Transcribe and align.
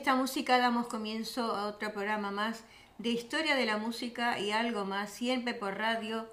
esta 0.00 0.16
música 0.16 0.58
damos 0.58 0.86
comienzo 0.86 1.54
a 1.54 1.66
otro 1.66 1.92
programa 1.92 2.30
más 2.30 2.64
de 2.96 3.10
historia 3.10 3.54
de 3.54 3.66
la 3.66 3.76
música 3.76 4.38
y 4.38 4.50
algo 4.50 4.86
más, 4.86 5.10
siempre 5.10 5.52
por 5.52 5.76
radio 5.76 6.26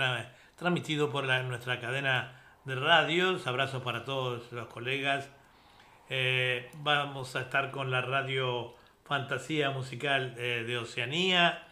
transmitido 0.56 1.10
por 1.10 1.24
nuestra 1.24 1.80
cadena 1.80 2.43
de 2.64 2.74
radios. 2.74 3.46
Abrazos 3.46 3.82
para 3.82 4.04
todos 4.04 4.50
los 4.52 4.66
colegas. 4.68 5.28
Eh, 6.10 6.70
vamos 6.78 7.36
a 7.36 7.42
estar 7.42 7.70
con 7.70 7.90
la 7.90 8.00
radio 8.00 8.74
Fantasía 9.04 9.70
Musical 9.70 10.34
eh, 10.38 10.64
de 10.66 10.78
Oceanía 10.78 11.66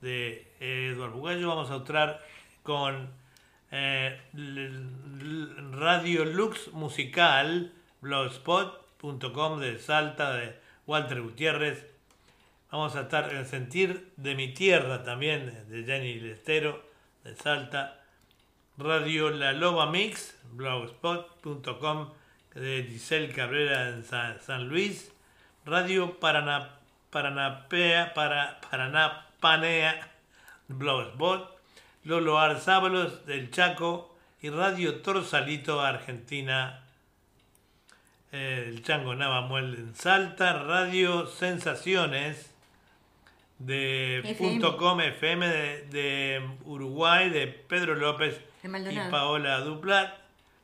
de 0.00 0.52
Eduardo 0.60 1.16
Bugallo. 1.16 1.48
Vamos 1.48 1.70
a 1.70 1.76
entrar 1.76 2.24
con 2.62 3.10
eh, 3.70 4.20
Radio 5.72 6.24
Lux 6.24 6.72
Musical, 6.72 7.72
blogspot.com 8.00 9.60
de 9.60 9.78
Salta, 9.78 10.34
de 10.34 10.56
Walter 10.86 11.22
Gutiérrez. 11.22 11.86
Vamos 12.70 12.96
a 12.96 13.02
estar 13.02 13.32
en 13.32 13.46
Sentir 13.46 14.12
de 14.16 14.34
mi 14.34 14.52
Tierra 14.52 15.04
también, 15.04 15.64
de 15.68 15.84
Jenny 15.84 16.20
Lestero, 16.20 16.84
de 17.22 17.34
Salta. 17.36 18.03
Radio 18.76 19.30
La 19.30 19.52
Loba 19.52 19.86
Mix, 19.86 20.34
blogspot.com 20.50 22.08
de 22.56 22.82
Giselle 22.90 23.32
Cabrera 23.32 23.90
en 23.90 24.02
San, 24.04 24.68
Luis. 24.68 25.12
Radio 25.64 26.18
Paraná, 26.18 26.70
Paranapea, 27.10 28.12
para, 28.14 28.60
Paranapanea, 28.68 30.10
blogspot. 30.66 31.56
Lolo 32.02 32.40
Arzábalos 32.40 33.24
del 33.26 33.52
Chaco 33.52 34.12
y 34.42 34.50
Radio 34.50 35.02
Torsalito 35.02 35.80
Argentina. 35.80 36.82
El 38.32 38.82
Chango 38.82 39.14
Navamuel 39.14 39.74
en 39.76 39.94
Salta. 39.94 40.64
Radio 40.64 41.28
Sensaciones 41.28 42.52
de 43.60 44.18
FM. 44.18 44.76
.com 44.76 45.00
FM 45.00 45.46
de, 45.46 46.44
Uruguay, 46.64 47.30
de 47.30 47.46
Pedro 47.46 47.94
López 47.94 48.40
y 48.64 49.10
Paola 49.10 49.60
Duplat. 49.60 50.14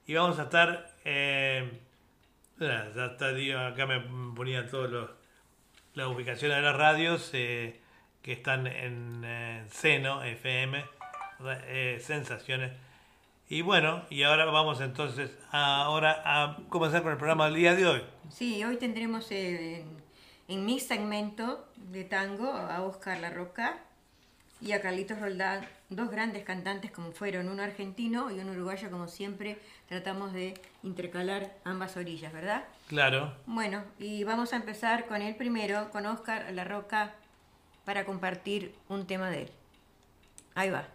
Y 0.07 0.15
vamos 0.15 0.39
a 0.39 0.45
estar, 0.45 0.91
eh, 1.05 1.71
ya 2.59 2.87
está, 2.89 3.29
acá 3.69 3.87
me 3.87 4.01
ponía 4.35 4.67
todas 4.69 5.11
las 5.95 6.07
ubicaciones 6.09 6.57
de 6.57 6.63
las 6.63 6.77
radios 6.77 7.31
eh, 7.35 7.79
que 8.23 8.33
están 8.33 8.67
en 8.67 9.23
eh, 9.25 9.65
Seno 9.71 10.25
FM, 10.25 10.83
Sensaciones. 12.01 12.73
Y 13.49 13.63
bueno, 13.63 14.05
y 14.09 14.23
ahora 14.23 14.47
vamos 14.47 14.81
entonces 14.81 15.37
ahora 15.51 16.23
a 16.25 16.57
comenzar 16.69 17.03
con 17.03 17.13
el 17.13 17.19
programa 17.19 17.47
del 17.47 17.57
día 17.57 17.75
de 17.75 17.87
hoy. 17.87 18.03
Sí, 18.31 18.65
hoy 18.65 18.77
tendremos 18.79 19.31
en 19.31 19.85
mi 20.49 20.81
segmento 20.81 21.69
de 21.77 22.05
tango 22.05 22.51
a 22.53 22.83
Oscar 22.83 23.21
La 23.21 23.31
Roca 23.31 23.79
y 24.61 24.73
a 24.73 24.81
Carlitos 24.81 25.21
Roldán, 25.21 25.67
dos 25.91 26.11
grandes 26.11 26.45
cantantes 26.45 26.91
como 26.91 27.13
fueron, 27.13 27.49
uno 27.49 27.63
argentino 27.63 28.31
y 28.31 28.39
uno 28.39 28.53
uruguayo, 28.53 28.91
como 28.91 29.09
siempre 29.09 29.59
tratamos 29.89 30.33
de 30.33 30.55
intercalar 30.83 31.53
ambas 31.65 31.97
orillas, 31.97 32.33
¿verdad? 32.33 32.65
Claro. 32.87 33.35
Bueno, 33.47 33.85
y 33.99 34.25
vamos 34.25 34.53
a 34.53 34.57
empezar 34.57 35.07
con 35.07 35.21
el 35.21 35.35
primero, 35.35 35.91
con 35.91 36.07
Oscar 36.07 36.53
La 36.53 36.65
Roca, 36.65 37.13
para 37.85 38.05
compartir 38.05 38.75
un 38.89 39.07
tema 39.07 39.31
de 39.31 39.43
él. 39.43 39.51
Ahí 40.55 40.71
va. 40.71 40.87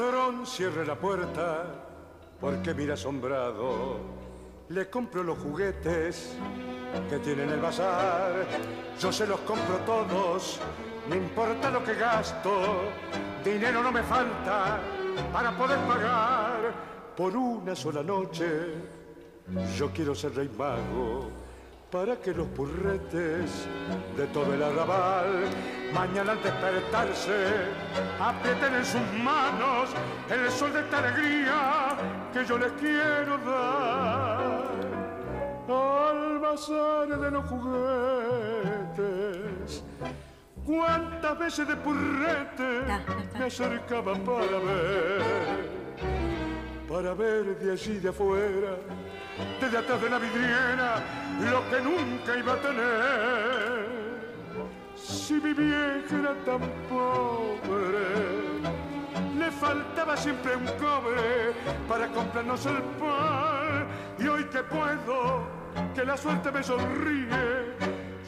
Patrón, 0.00 0.46
cierre 0.46 0.86
la 0.86 0.94
puerta, 0.94 1.66
porque 2.40 2.72
mira 2.72 2.94
asombrado. 2.94 3.98
Le 4.70 4.88
compro 4.88 5.22
los 5.22 5.36
juguetes 5.36 6.38
que 7.10 7.18
tiene 7.18 7.42
en 7.42 7.50
el 7.50 7.60
bazar. 7.60 8.46
Yo 8.98 9.12
se 9.12 9.26
los 9.26 9.40
compro 9.40 9.76
todos, 9.84 10.58
no 11.06 11.14
importa 11.14 11.70
lo 11.70 11.84
que 11.84 11.96
gasto. 11.96 12.50
Dinero 13.44 13.82
no 13.82 13.92
me 13.92 14.02
falta 14.02 14.80
para 15.34 15.54
poder 15.54 15.78
pagar 15.80 16.72
por 17.14 17.36
una 17.36 17.76
sola 17.76 18.02
noche. 18.02 18.72
Yo 19.76 19.90
quiero 19.90 20.14
ser 20.14 20.34
rey 20.34 20.50
mago 20.56 21.30
para 21.90 22.16
que 22.16 22.32
los 22.32 22.46
purretes 22.48 23.66
de 24.16 24.26
todo 24.28 24.54
el 24.54 24.62
arrabal 24.62 25.44
mañana 25.92 26.32
al 26.32 26.42
despertarse 26.42 27.46
aprieten 28.20 28.74
en 28.74 28.84
sus 28.84 29.12
manos 29.24 29.90
el 30.30 30.50
sol 30.50 30.72
de 30.72 30.80
esta 30.80 30.98
alegría 30.98 31.96
que 32.32 32.44
yo 32.44 32.58
les 32.58 32.70
quiero 32.72 33.38
dar 33.38 34.70
al 35.68 36.38
bazar 36.38 37.08
de 37.08 37.30
los 37.30 37.44
juguetes. 37.46 39.04
¿Cuántas 40.64 41.38
veces 41.38 41.68
de 41.68 41.76
purrete 41.76 42.82
me 43.38 43.44
acercaba 43.44 44.14
para 44.14 44.58
ver? 44.58 45.22
Para 46.88 47.14
ver 47.14 47.58
de 47.58 47.72
allí 47.72 47.98
de 47.98 48.08
afuera 48.08 48.76
desde 49.60 49.78
atrás 49.78 50.00
de 50.00 50.10
la 50.10 50.18
vidriera 50.18 51.02
lo 51.50 51.68
que 51.70 51.80
nunca 51.80 52.36
iba 52.36 52.52
a 52.52 52.56
tener. 52.56 54.10
Si 54.94 55.34
mi 55.34 55.52
vieja 55.54 56.18
era 56.18 56.34
tan 56.44 56.60
pobre, 56.88 58.60
le 59.38 59.50
faltaba 59.50 60.16
siempre 60.16 60.56
un 60.56 60.66
cobre 60.78 61.54
para 61.88 62.08
comprarnos 62.08 62.66
el 62.66 62.82
pan. 63.00 63.86
Y 64.18 64.28
hoy 64.28 64.44
que 64.44 64.62
puedo, 64.62 65.48
que 65.94 66.04
la 66.04 66.16
suerte 66.16 66.50
me 66.50 66.62
sonríe, 66.62 67.76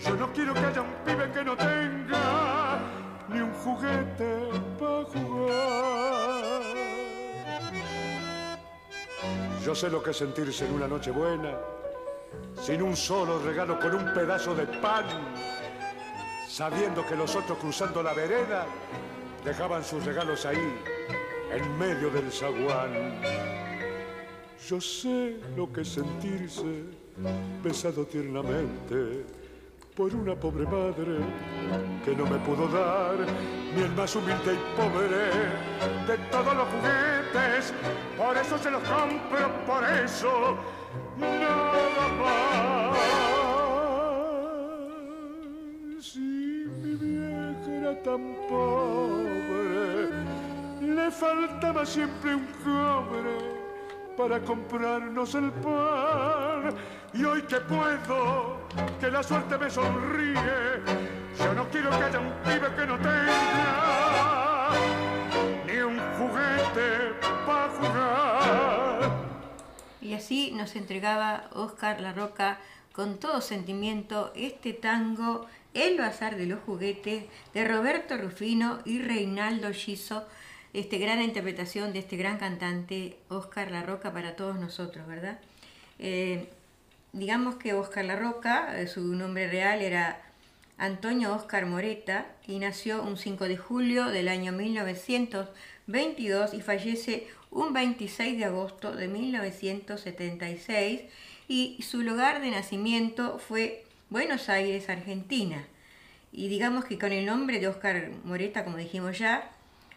yo 0.05 0.17
no 0.17 0.33
quiero 0.33 0.55
que 0.55 0.61
haya 0.61 0.83
un 0.83 0.95
pibe 1.05 1.31
que 1.31 1.45
no 1.45 1.57
tenga 1.57 2.79
ni 3.29 3.41
un 3.41 3.53
juguete 3.53 4.49
para 4.79 5.05
jugar. 5.05 6.92
Yo 9.65 9.77
sé 9.77 9.89
lo 9.89 10.03
que 10.03 10.13
sentirse 10.13 10.67
en 10.67 10.73
una 10.73 10.89
noche 10.89 11.13
buena, 11.13 11.57
sin 12.61 12.83
un 12.83 12.97
solo 12.97 13.39
regalo, 13.39 13.79
con 13.79 13.95
un 13.95 14.13
pedazo 14.13 14.57
de 14.57 14.67
pan, 14.67 15.05
sabiendo 16.49 17.07
que 17.07 17.15
los 17.15 17.37
otros 17.37 17.59
cruzando 17.59 18.03
la 18.03 18.13
vereda 18.13 18.67
dejaban 19.45 19.85
sus 19.85 20.05
regalos 20.05 20.45
ahí, 20.47 20.81
en 21.53 21.79
medio 21.79 22.11
del 22.11 22.33
zaguán. 22.33 23.21
Yo 24.69 24.81
sé 24.81 25.37
lo 25.57 25.73
que 25.73 25.85
sentirse 25.85 26.85
besado 27.63 28.05
tiernamente 28.05 29.25
por 29.97 30.15
una 30.15 30.35
pobre 30.35 30.65
madre 30.65 31.19
que 32.05 32.17
no 32.17 32.25
me 32.25 32.39
pudo 32.39 32.67
dar 32.69 33.17
ni 33.75 33.83
el 33.83 33.93
más 33.93 34.17
humilde 34.17 34.55
y 34.55 34.59
pobre 34.77 35.09
de 36.07 36.19
todos 36.31 36.57
los 36.57 36.67
juguetes. 36.69 37.75
Por 38.17 38.37
eso 38.37 38.59
se 38.59 38.71
los 38.71 38.83
compro, 38.83 39.51
por 39.67 39.85
eso 39.85 40.57
nada 41.19 42.09
más. 42.21 42.97
Si 46.01 46.21
mi 46.21 46.95
vieja 46.97 47.71
era 47.71 48.03
tan 48.03 48.35
pobre, 48.49 50.09
le 50.81 51.11
faltaba 51.11 51.85
siempre 51.85 52.35
un 52.35 52.47
cobre 52.65 53.62
para 54.23 54.41
comprarnos 54.41 55.35
el 55.35 55.51
pan. 55.51 56.75
Y 57.13 57.25
hoy 57.25 57.43
que 57.43 57.57
puedo, 57.57 58.61
que 59.01 59.11
la 59.11 59.21
suerte 59.23 59.59
me 59.59 59.69
sonríe, 59.69 60.81
yo 61.39 61.53
no 61.55 61.69
quiero 61.69 61.91
que 61.91 61.97
haya 61.97 62.21
un 62.21 62.33
pibe 62.45 62.75
que 62.77 62.87
no 62.87 62.97
tenga 62.99 64.71
ni 65.67 65.79
un 65.79 65.99
juguete 66.17 67.15
para 67.45 67.69
jugar. 67.71 69.11
Y 70.01 70.15
así 70.15 70.53
nos 70.53 70.77
entregaba 70.77 71.49
Oscar 71.55 72.01
La 72.01 72.13
Roca 72.13 72.61
con 72.93 73.19
todo 73.19 73.41
sentimiento 73.41 74.33
este 74.37 74.73
tango 74.73 75.47
El 75.75 75.99
Bazar 75.99 76.37
de 76.37 76.47
los 76.47 76.61
Juguetes 76.61 77.25
de 77.55 77.65
Roberto 77.67 78.17
Rufino 78.17 78.79
y 78.85 79.01
Reinaldo 79.01 79.73
Giso, 79.73 80.25
este 80.73 80.99
gran 80.99 81.21
interpretación 81.21 81.93
de 81.93 81.99
este 82.01 82.17
gran 82.17 82.39
cantante 82.39 83.17
Oscar 83.29 83.71
La 83.71 83.83
Roca 83.83 84.13
para 84.13 84.37
todos 84.37 84.59
nosotros, 84.59 85.07
¿verdad? 85.07 85.39
Eh, 85.99 86.49
digamos 87.13 87.57
que 87.57 87.75
Oscar 87.75 88.05
La 88.05 88.17
Roca, 88.17 88.81
eh, 88.81 88.87
su 88.87 89.03
nombre 89.15 89.49
real 89.49 89.83
era 89.83 90.23
Antonio 90.79 91.35
Oscar 91.35 91.67
Moreta 91.67 92.27
y 92.47 92.59
nació 92.59 93.03
un 93.03 93.19
5 93.19 93.49
de 93.49 93.57
julio 93.57 94.07
del 94.07 94.29
año 94.29 94.53
1922 94.53 96.55
y 96.55 96.61
fallece 96.61 97.27
un 97.51 97.73
26 97.75 98.39
de 98.39 98.45
agosto 98.47 98.97
de 98.97 99.09
1976 99.09 101.03
y 101.49 101.79
su 101.83 102.01
lugar 102.01 102.41
de 102.41 102.51
nacimiento 102.51 103.39
fue 103.39 103.85
Buenos 104.09 104.49
Aires, 104.49 104.89
Argentina. 104.89 105.67
Y 106.33 106.49
digamos 106.49 106.87
que 106.87 106.99
con 106.99 107.13
el 107.13 107.27
nombre 107.27 107.61
de 107.61 107.69
Oscar 107.69 108.11
Moreta, 108.25 108.65
como 108.65 108.79
dijimos 108.79 109.19
ya, 109.19 109.53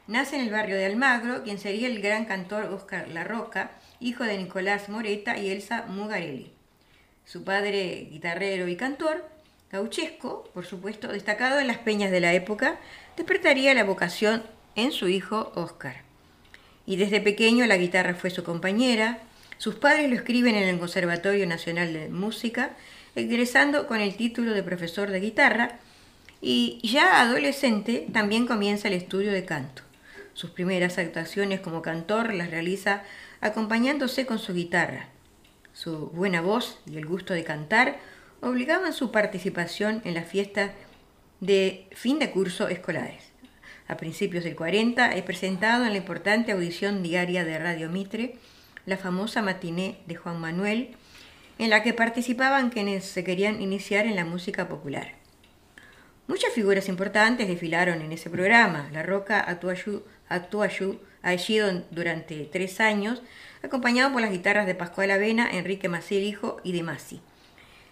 nace 0.08 0.36
en 0.36 0.44
el 0.44 0.52
barrio 0.52 0.76
de 0.76 0.86
Almagro, 0.86 1.44
quien 1.44 1.60
sería 1.60 1.88
el 1.88 2.02
gran 2.02 2.26
cantor 2.26 2.66
Oscar 2.66 3.08
La 3.10 3.24
Roca, 3.24 3.72
hijo 4.00 4.24
de 4.24 4.38
Nicolás 4.38 4.90
Moreta 4.90 5.38
y 5.38 5.50
Elsa 5.50 5.86
Mugarelli. 5.88 6.52
Su 7.26 7.44
padre, 7.44 8.08
guitarrero 8.12 8.68
y 8.68 8.76
cantor, 8.76 9.28
gauchesco, 9.72 10.50
por 10.54 10.66
supuesto, 10.66 11.08
destacado 11.08 11.60
en 11.60 11.68
las 11.68 11.80
peñas 11.80 12.12
de 12.12 12.22
la 12.22 12.34
época, 12.34 12.78
despertaría 13.18 13.74
la 13.74 13.84
vocación 13.84 14.44
en 14.76 14.92
su 14.92 15.08
hijo 15.08 15.52
Oscar 15.56 16.06
y 16.86 16.96
desde 16.98 17.22
pequeño 17.22 17.66
la 17.66 17.78
guitarra 17.78 18.16
fue 18.16 18.30
su 18.30 18.44
compañera. 18.44 19.20
Sus 19.58 19.76
padres 19.76 20.10
lo 20.10 20.16
escriben 20.16 20.56
en 20.56 20.68
el 20.68 20.80
Conservatorio 20.80 21.48
Nacional 21.48 21.94
de 21.94 22.10
Música, 22.10 22.72
egresando 23.16 23.88
con 23.88 24.00
el 24.02 24.16
título 24.16 24.54
de 24.54 24.64
profesor 24.64 25.10
de 25.10 25.20
guitarra, 25.20 25.80
y 26.42 26.80
ya 26.84 27.22
adolescente 27.22 28.06
también 28.14 28.46
comienza 28.46 28.88
el 28.88 28.94
estudio 28.94 29.32
de 29.32 29.46
canto. 29.46 29.82
Sus 30.36 30.52
primeras 30.52 31.00
actuaciones 31.00 31.60
como 31.60 31.82
cantor 31.82 32.32
las 32.36 32.52
realiza 32.52 33.02
acompañándose 33.42 34.28
con 34.28 34.38
su 34.38 34.54
guitarra. 34.54 35.08
Su 35.74 36.10
buena 36.10 36.42
voz 36.42 36.80
y 36.86 36.98
el 36.98 37.08
gusto 37.08 37.34
de 37.34 37.44
cantar 37.44 37.98
obligaban 38.42 38.94
su 38.94 39.12
participación 39.12 40.04
en 40.06 40.14
las 40.14 40.28
fiestas 40.28 40.70
de 41.40 41.88
fin 41.92 42.20
de 42.20 42.30
curso 42.30 42.68
escolares 42.68 43.36
a 43.88 43.98
principios 43.98 44.44
del 44.44 44.56
40, 44.56 45.14
es 45.14 45.24
presentado 45.24 45.86
en 45.86 45.92
la 45.92 45.98
importante 45.98 46.52
audición 46.52 47.04
diaria 47.04 47.46
de 47.46 47.60
Radio 47.60 47.90
Mitre, 47.90 48.36
la 48.86 48.98
famosa 48.98 49.42
matiné 49.42 50.00
de 50.08 50.16
Juan 50.16 50.40
Manuel, 50.40 50.96
en 51.60 51.70
la 51.70 51.84
que 51.84 51.94
participaban 51.94 52.70
quienes 52.70 53.06
se 53.06 53.24
querían 53.24 53.62
iniciar 53.62 54.06
en 54.08 54.16
la 54.16 54.26
música 54.26 54.68
popular. 54.68 55.14
Muchas 56.28 56.54
figuras 56.54 56.90
importantes 56.90 57.48
desfilaron 57.48 58.02
en 58.02 58.12
ese 58.12 58.32
programa. 58.32 58.90
La 58.92 59.04
Roca 59.04 59.40
actuó 59.40 59.72
allí 61.22 61.60
durante 61.92 62.46
tres 62.46 62.80
años, 62.80 63.22
acompañado 63.62 64.12
por 64.12 64.22
las 64.22 64.32
guitarras 64.32 64.66
de 64.66 64.74
Pascual 64.74 65.12
Avena, 65.12 65.50
Enrique 65.52 65.88
Maciel 65.88 66.24
Hijo 66.24 66.58
y 66.64 66.72
de 66.72 66.82
Masi, 66.82 67.22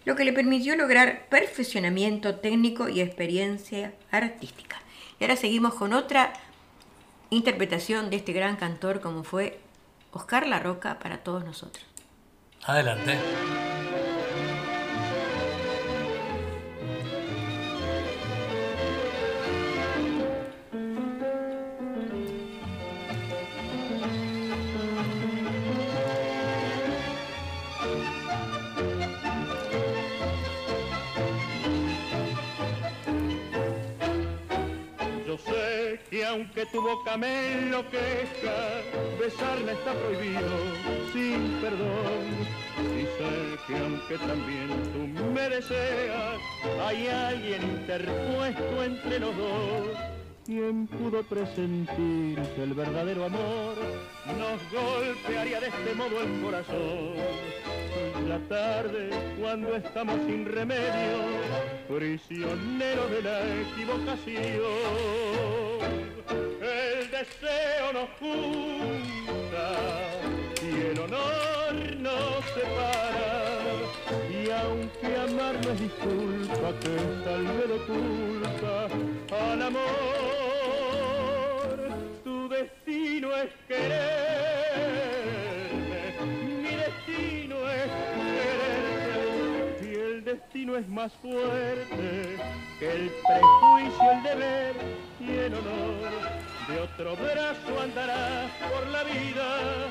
lo 0.04 0.16
que 0.16 0.24
le 0.24 0.32
permitió 0.32 0.74
lograr 0.76 1.26
perfeccionamiento 1.28 2.36
técnico 2.36 2.88
y 2.88 3.00
experiencia 3.00 3.92
artística. 4.10 4.80
Y 5.20 5.24
ahora 5.24 5.36
seguimos 5.36 5.74
con 5.74 5.92
otra 5.92 6.32
interpretación 7.30 8.10
de 8.10 8.16
este 8.16 8.32
gran 8.32 8.56
cantor 8.56 9.00
como 9.00 9.22
fue 9.22 9.60
Oscar 10.10 10.48
La 10.48 10.58
Roca 10.58 10.98
para 10.98 11.18
todos 11.18 11.44
nosotros. 11.44 11.84
Adelante. 12.64 13.16
Tu 36.66 36.80
boca 36.80 37.16
me 37.16 37.52
enloquezca, 37.52 38.82
besarla 39.18 39.72
está 39.72 39.92
prohibido 39.92 40.56
sin 41.12 41.52
perdón. 41.60 42.24
Y 42.98 43.02
sé 43.02 43.58
que 43.66 43.78
aunque 43.78 44.18
también 44.18 44.68
tú 44.92 45.22
me 45.32 45.48
deseas, 45.48 46.38
hay 46.86 47.08
alguien 47.08 47.62
interpuesto 47.62 48.84
entre 48.84 49.18
los 49.20 49.36
dos. 49.36 50.23
¿Quién 50.44 50.86
pudo 50.86 51.22
presentir 51.22 52.38
que 52.54 52.62
el 52.62 52.74
verdadero 52.74 53.24
amor 53.24 53.76
nos 54.38 54.60
golpearía 54.70 55.58
de 55.60 55.68
este 55.68 55.94
modo 55.94 56.20
el 56.20 56.42
corazón? 56.42 57.14
La 58.28 58.38
tarde, 58.48 59.10
cuando 59.40 59.74
estamos 59.74 60.16
sin 60.26 60.44
remedio, 60.44 61.22
prisioneros 61.88 63.10
de 63.10 63.22
la 63.22 63.40
equivocación 63.62 65.14
el 66.64 67.10
deseo 67.10 67.92
nos 67.92 68.08
junta 68.18 69.66
y 70.62 70.90
el 70.90 70.98
honor 71.00 71.74
nos 71.98 72.44
separa. 72.54 73.33
Y 74.44 74.50
aunque 74.50 75.16
amar 75.16 75.54
no 75.64 75.70
es 75.70 75.80
disculpa 75.80 76.72
que 76.80 76.94
salve 77.24 77.66
de 77.66 77.78
culpa 77.86 78.88
al 79.30 79.62
amor, 79.62 79.86
tu 82.22 82.48
destino 82.50 83.34
es 83.36 83.50
quererme, 83.66 84.04
mi 86.60 86.76
destino 86.76 87.56
es 87.70 87.90
quererte 88.18 89.86
y 89.90 89.94
el 89.94 90.24
destino 90.24 90.76
es 90.76 90.86
más 90.88 91.10
fuerte 91.22 92.36
que 92.78 92.92
el 92.92 93.10
prejuicio, 93.26 94.10
el 94.12 94.22
deber 94.24 94.74
y 95.20 95.30
el 95.30 95.54
honor 95.54 96.53
de 96.68 96.80
otro 96.80 97.16
brazo 97.16 97.80
andarás 97.82 98.50
por 98.70 98.86
la 98.88 99.02
vida, 99.04 99.90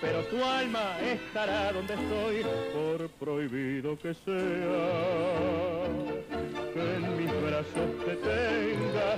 pero 0.00 0.20
tu 0.24 0.44
alma 0.44 0.96
estará 1.00 1.72
donde 1.72 1.94
estoy, 1.94 2.44
por 2.72 3.08
prohibido 3.18 3.98
que 3.98 4.14
sea. 4.14 5.84
Que 6.72 6.94
en 6.96 7.16
mis 7.16 7.32
brazos 7.42 8.04
te 8.04 8.16
tenga, 8.16 9.16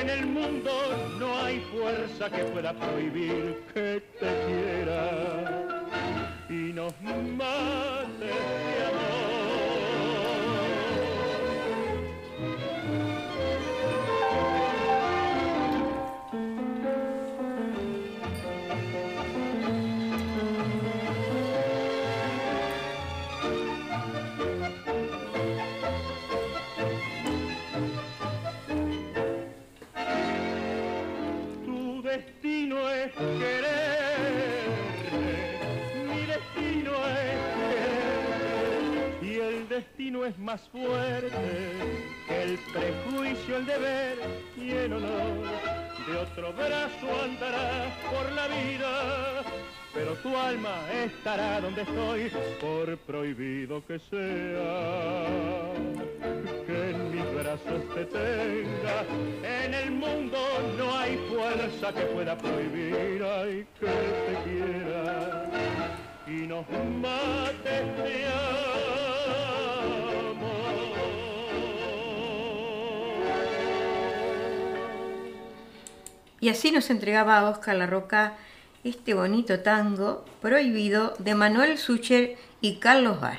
en 0.00 0.10
el 0.10 0.26
mundo 0.26 0.72
no 1.18 1.38
hay 1.38 1.60
fuerza 1.72 2.30
que 2.30 2.44
pueda 2.44 2.72
prohibir 2.72 3.62
que 3.74 4.02
te 4.18 4.30
quiera 4.46 5.66
y 6.48 6.72
nos 6.72 6.92
mate 7.02 8.30
destino 39.82 40.24
es 40.24 40.38
más 40.38 40.60
fuerte 40.68 41.72
que 42.28 42.42
el 42.42 42.58
prejuicio, 42.72 43.56
el 43.56 43.66
deber 43.66 44.16
y 44.56 44.70
el 44.70 44.92
honor. 44.92 45.42
De 46.06 46.16
otro 46.18 46.52
brazo 46.52 47.22
andarás 47.24 47.92
por 48.12 48.32
la 48.32 48.46
vida, 48.46 49.42
pero 49.92 50.14
tu 50.16 50.36
alma 50.36 50.76
estará 51.04 51.60
donde 51.60 51.82
estoy, 51.82 52.30
por 52.60 52.96
prohibido 52.98 53.84
que 53.86 53.98
sea. 53.98 55.72
Que 56.66 56.90
en 56.90 57.10
mis 57.12 57.34
brazos 57.34 57.82
te 57.94 58.04
tenga, 58.04 59.04
en 59.64 59.74
el 59.74 59.90
mundo 59.90 60.38
no 60.78 60.96
hay 60.96 61.16
fuerza 61.28 61.92
que 61.92 62.02
pueda 62.02 62.38
prohibir, 62.38 63.24
ay, 63.24 63.66
que 63.80 63.86
te 63.86 64.34
quiera 64.44 65.50
y 66.28 66.46
nos 66.46 66.66
mate 67.00 67.82
Y 76.42 76.50
así 76.50 76.72
nos 76.72 76.90
entregaba 76.90 77.38
a 77.38 77.48
Oscar 77.48 77.76
La 77.76 77.86
Roca 77.86 78.34
este 78.82 79.14
bonito 79.14 79.60
tango 79.60 80.24
prohibido 80.40 81.14
de 81.20 81.36
Manuel 81.36 81.78
Sucher 81.78 82.36
y 82.60 82.78
Carlos 82.78 83.20
Bar. 83.20 83.38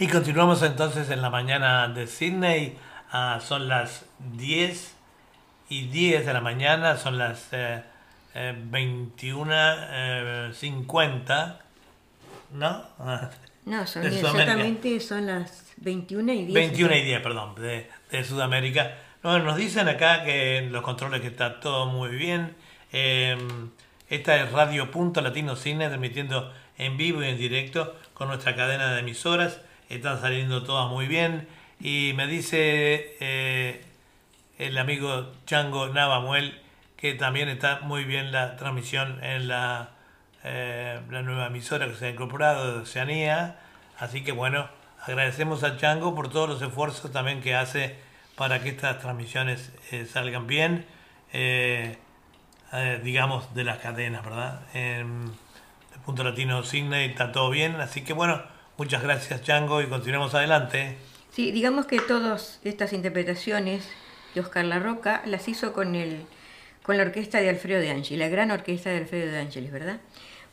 Y 0.00 0.08
continuamos 0.08 0.60
entonces 0.64 1.10
en 1.10 1.22
la 1.22 1.30
mañana 1.30 1.86
de 1.86 2.08
Sydney. 2.08 2.76
Ah, 3.12 3.38
son 3.40 3.68
las 3.68 4.04
10 4.36 4.96
y 5.68 5.86
10 5.86 6.26
de 6.26 6.32
la 6.32 6.40
mañana, 6.40 6.96
son 6.96 7.18
las 7.18 7.46
eh, 7.52 7.84
eh, 8.34 8.52
21.50, 8.68 11.56
¿no? 12.54 12.82
Ah, 12.98 13.30
No, 13.64 13.86
son 13.86 14.04
exactamente 14.04 14.98
son 14.98 15.26
las 15.26 15.66
21 15.76 16.32
y 16.32 16.46
10. 16.46 16.54
21 16.54 16.96
y 16.96 17.02
10, 17.02 17.20
perdón, 17.20 17.54
de, 17.54 17.88
de 18.10 18.24
Sudamérica. 18.24 18.96
No, 19.22 19.38
nos 19.38 19.58
dicen 19.58 19.86
acá 19.86 20.24
que 20.24 20.56
en 20.56 20.72
los 20.72 20.82
controles 20.82 21.20
que 21.20 21.26
está 21.26 21.60
todo 21.60 21.84
muy 21.84 22.08
bien. 22.08 22.56
Eh, 22.90 23.36
esta 24.08 24.36
es 24.36 24.50
Radio 24.50 24.90
Punto 24.90 25.20
Latino 25.20 25.56
Cine, 25.56 25.88
transmitiendo 25.88 26.50
en 26.78 26.96
vivo 26.96 27.22
y 27.22 27.28
en 27.28 27.36
directo 27.36 27.94
con 28.14 28.28
nuestra 28.28 28.56
cadena 28.56 28.94
de 28.94 29.00
emisoras. 29.00 29.60
Están 29.90 30.22
saliendo 30.22 30.62
todas 30.62 30.88
muy 30.88 31.06
bien. 31.06 31.46
Y 31.80 32.12
me 32.16 32.26
dice 32.26 33.16
eh, 33.20 33.84
el 34.58 34.78
amigo 34.78 35.30
Chango 35.44 35.88
Navamuel 35.88 36.58
que 36.96 37.12
también 37.12 37.50
está 37.50 37.80
muy 37.82 38.04
bien 38.04 38.32
la 38.32 38.56
transmisión 38.56 39.22
en 39.22 39.48
la, 39.48 39.90
eh, 40.44 40.98
la 41.10 41.20
nueva 41.20 41.48
emisora 41.48 41.86
que 41.88 41.94
se 41.94 42.06
ha 42.06 42.10
incorporado 42.10 42.72
de 42.72 42.80
Oceanía. 42.84 43.58
Así 43.98 44.24
que 44.24 44.32
bueno, 44.32 44.66
agradecemos 45.02 45.62
a 45.62 45.76
Chango 45.76 46.14
por 46.14 46.30
todos 46.30 46.48
los 46.48 46.62
esfuerzos 46.62 47.12
también 47.12 47.42
que 47.42 47.54
hace 47.54 48.08
para 48.40 48.62
que 48.62 48.70
estas 48.70 48.98
transmisiones 49.00 49.70
eh, 49.92 50.06
salgan 50.10 50.46
bien, 50.46 50.86
eh, 51.30 51.98
eh, 52.72 53.00
digamos, 53.04 53.54
de 53.54 53.64
las 53.64 53.80
cadenas, 53.80 54.24
¿verdad? 54.24 54.62
En 54.72 55.30
el 55.92 56.00
punto 56.06 56.24
latino 56.24 56.62
Sydney 56.62 57.10
está 57.10 57.32
todo 57.32 57.50
bien, 57.50 57.74
así 57.74 58.00
que 58.00 58.14
bueno, 58.14 58.42
muchas 58.78 59.02
gracias 59.02 59.42
Chango 59.42 59.82
y 59.82 59.88
continuemos 59.88 60.34
adelante. 60.34 60.96
Sí, 61.30 61.52
digamos 61.52 61.84
que 61.84 62.00
todas 62.00 62.60
estas 62.64 62.94
interpretaciones 62.94 63.86
de 64.34 64.40
Oscar 64.40 64.64
La 64.64 64.78
Roca 64.78 65.20
las 65.26 65.46
hizo 65.46 65.74
con, 65.74 65.94
el, 65.94 66.24
con 66.82 66.96
la 66.96 67.02
orquesta 67.02 67.42
de 67.42 67.50
Alfredo 67.50 67.78
de 67.78 67.90
Ángeles, 67.90 68.20
la 68.20 68.30
gran 68.30 68.50
orquesta 68.50 68.88
de 68.88 68.96
Alfredo 68.96 69.32
de 69.32 69.38
Ángeles, 69.38 69.70
¿verdad? 69.70 70.00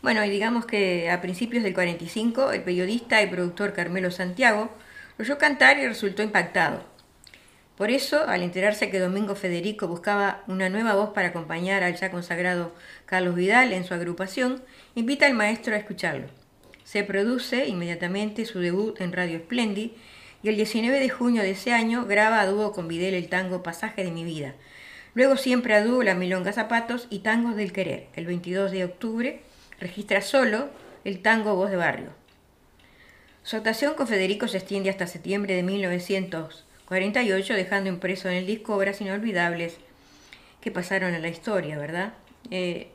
Bueno, 0.01 0.25
y 0.25 0.29
digamos 0.29 0.65
que 0.65 1.09
a 1.09 1.21
principios 1.21 1.63
del 1.63 1.73
45 1.73 2.51
el 2.51 2.63
periodista 2.63 3.21
y 3.21 3.27
productor 3.27 3.71
Carmelo 3.71 4.11
Santiago 4.11 4.71
lo 5.17 5.23
oyó 5.23 5.37
cantar 5.37 5.79
y 5.79 5.87
resultó 5.87 6.21
impactado. 6.21 6.96
Por 7.77 7.91
eso, 7.91 8.27
al 8.27 8.41
enterarse 8.41 8.89
que 8.89 8.99
Domingo 8.99 9.35
Federico 9.35 9.87
buscaba 9.87 10.43
una 10.47 10.67
nueva 10.67 10.95
voz 10.95 11.11
para 11.11 11.27
acompañar 11.27 11.83
al 11.83 11.95
ya 11.95 12.09
consagrado 12.09 12.73
Carlos 13.05 13.35
Vidal 13.35 13.71
en 13.71 13.83
su 13.83 13.93
agrupación, 13.93 14.63
invita 14.95 15.27
al 15.27 15.35
maestro 15.35 15.75
a 15.75 15.77
escucharlo. 15.77 16.25
Se 16.83 17.03
produce 17.03 17.67
inmediatamente 17.67 18.45
su 18.45 18.59
debut 18.59 18.99
en 18.99 19.13
Radio 19.13 19.37
Splendid 19.37 19.91
y 20.41 20.49
el 20.49 20.55
19 20.55 20.99
de 20.99 21.09
junio 21.09 21.43
de 21.43 21.51
ese 21.51 21.71
año 21.71 22.07
graba 22.07 22.41
a 22.41 22.47
dúo 22.47 22.71
con 22.71 22.87
Vidal 22.87 23.13
el 23.13 23.29
tango 23.29 23.61
Pasaje 23.61 24.03
de 24.03 24.09
mi 24.09 24.23
vida. 24.23 24.55
Luego 25.13 25.37
siempre 25.37 25.75
a 25.75 25.83
dúo 25.83 26.01
La 26.01 26.15
Milonga 26.15 26.53
Zapatos 26.53 27.05
y 27.11 27.19
Tangos 27.19 27.55
del 27.55 27.73
Querer. 27.73 28.07
El 28.15 28.25
22 28.25 28.71
de 28.71 28.85
octubre 28.85 29.41
registra 29.79 30.21
solo 30.21 30.69
el 31.03 31.21
tango 31.21 31.55
Voz 31.55 31.69
de 31.69 31.77
Barrio. 31.77 32.09
Su 33.43 33.55
actuación 33.55 33.93
con 33.93 34.07
Federico 34.07 34.47
se 34.47 34.57
extiende 34.57 34.89
hasta 34.89 35.05
septiembre 35.05 35.53
de 35.53 35.61
1948, 36.89 37.53
dejando 37.53 37.89
impreso 37.89 38.29
en 38.29 38.35
el 38.35 38.47
disco 38.47 38.73
obras 38.73 39.01
inolvidables 39.01 39.75
que 40.61 40.71
pasaron 40.71 41.13
a 41.13 41.19
la 41.19 41.27
historia, 41.27 41.77
¿verdad? 41.77 42.13
Eh, 42.49 42.87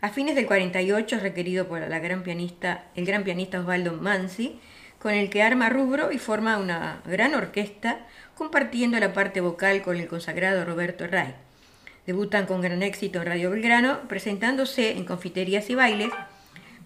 a 0.00 0.10
fines 0.10 0.34
del 0.34 0.46
48 0.46 1.14
es 1.16 1.22
requerido 1.22 1.68
por 1.68 1.80
la 1.80 2.00
gran 2.00 2.24
pianista, 2.24 2.86
el 2.96 3.06
gran 3.06 3.22
pianista 3.22 3.60
Osvaldo 3.60 3.92
Mansi, 3.92 4.58
con 4.98 5.14
el 5.14 5.30
que 5.30 5.44
arma 5.44 5.68
rubro 5.68 6.10
y 6.10 6.18
forma 6.18 6.58
una 6.58 7.00
gran 7.06 7.34
orquesta, 7.34 8.00
compartiendo 8.36 8.98
la 8.98 9.12
parte 9.12 9.40
vocal 9.40 9.82
con 9.82 9.98
el 9.98 10.08
consagrado 10.08 10.64
Roberto 10.64 11.06
Ray. 11.06 11.36
Debutan 12.06 12.46
con 12.46 12.60
gran 12.60 12.82
éxito 12.82 13.20
en 13.20 13.26
Radio 13.26 13.50
Belgrano, 13.50 14.00
presentándose 14.08 14.96
en 14.96 15.04
confiterías 15.04 15.70
y 15.70 15.76
bailes, 15.76 16.10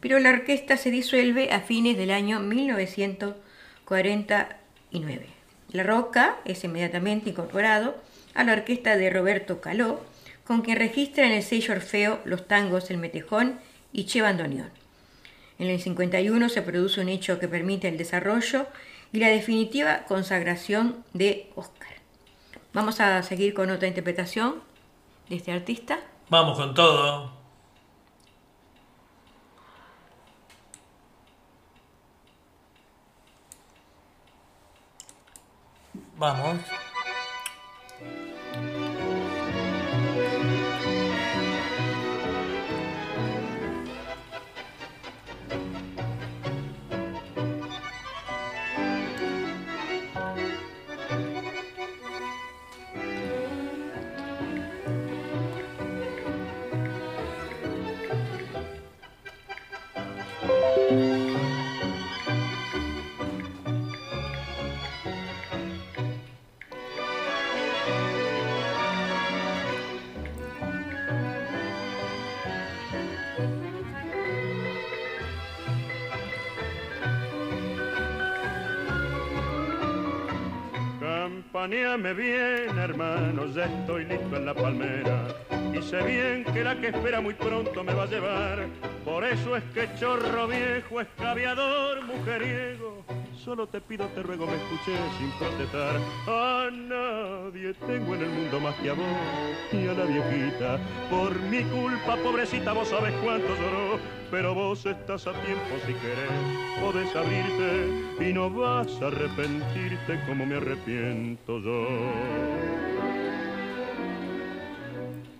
pero 0.00 0.18
la 0.18 0.28
orquesta 0.28 0.76
se 0.76 0.90
disuelve 0.90 1.50
a 1.50 1.60
fines 1.60 1.96
del 1.96 2.10
año 2.10 2.40
1949. 2.40 5.35
La 5.72 5.82
Roca 5.82 6.36
es 6.44 6.64
inmediatamente 6.64 7.30
incorporado 7.30 7.96
a 8.34 8.44
la 8.44 8.52
orquesta 8.52 8.96
de 8.96 9.10
Roberto 9.10 9.60
Caló, 9.60 10.00
con 10.44 10.62
quien 10.62 10.78
registra 10.78 11.26
en 11.26 11.32
el 11.32 11.42
sello 11.42 11.74
Orfeo 11.74 12.20
los 12.24 12.46
tangos 12.46 12.90
El 12.90 12.98
Metejón 12.98 13.58
y 13.92 14.04
Che 14.04 14.22
Bandoneón. 14.22 14.70
En 15.58 15.68
el 15.68 15.80
51 15.80 16.48
se 16.48 16.62
produce 16.62 17.00
un 17.00 17.08
hecho 17.08 17.38
que 17.38 17.48
permite 17.48 17.88
el 17.88 17.96
desarrollo 17.96 18.66
y 19.12 19.18
la 19.18 19.28
definitiva 19.28 20.04
consagración 20.04 21.04
de 21.14 21.50
Oscar. 21.54 21.88
Vamos 22.72 23.00
a 23.00 23.22
seguir 23.22 23.54
con 23.54 23.70
otra 23.70 23.88
interpretación 23.88 24.56
de 25.28 25.36
este 25.36 25.52
artista. 25.52 25.98
Vamos 26.28 26.58
con 26.58 26.74
todo. 26.74 27.35
Vamos. 36.18 36.85
Campaneame 81.66 82.14
bien, 82.14 82.78
hermano, 82.78 83.46
ya 83.46 83.64
estoy 83.64 84.04
listo 84.04 84.36
en 84.36 84.46
la 84.46 84.54
palmera. 84.54 85.26
Y 85.76 85.82
sé 85.82 86.00
bien 86.04 86.44
que 86.44 86.62
la 86.62 86.80
que 86.80 86.90
espera 86.90 87.20
muy 87.20 87.34
pronto 87.34 87.82
me 87.82 87.92
va 87.92 88.04
a 88.04 88.06
llevar. 88.06 88.68
Por 89.04 89.24
eso 89.24 89.56
es 89.56 89.64
que 89.74 89.88
chorro 89.98 90.46
viejo, 90.46 91.00
escaviador, 91.00 92.04
mujeriego. 92.04 93.04
Solo 93.44 93.66
te 93.66 93.80
pido, 93.80 94.06
te 94.14 94.22
ruego, 94.22 94.46
me 94.46 94.54
escuches 94.54 95.00
sin 95.18 95.28
protestar. 95.40 95.96
A 96.28 96.68
tengo 97.86 98.14
en 98.14 98.22
el 98.22 98.28
mundo 98.28 98.60
más 98.60 98.74
que 98.76 98.90
a 98.90 98.92
vos 98.92 99.06
y 99.72 99.88
a 99.88 99.92
la 99.92 100.04
viejita. 100.04 100.78
Por 101.10 101.38
mi 101.42 101.62
culpa, 101.64 102.16
pobrecita, 102.16 102.72
vos 102.72 102.88
sabes 102.88 103.14
cuánto 103.22 103.48
lloró. 103.48 103.98
Pero 104.30 104.54
vos 104.54 104.84
estás 104.84 105.26
a 105.26 105.32
tiempo 105.32 105.76
si 105.86 105.94
querés, 105.94 106.80
podés 106.80 107.14
abrirte 107.14 108.28
y 108.28 108.32
no 108.32 108.50
vas 108.50 108.88
a 109.00 109.06
arrepentirte 109.06 110.20
como 110.26 110.44
me 110.44 110.56
arrepiento 110.56 111.60
yo. 111.60 111.88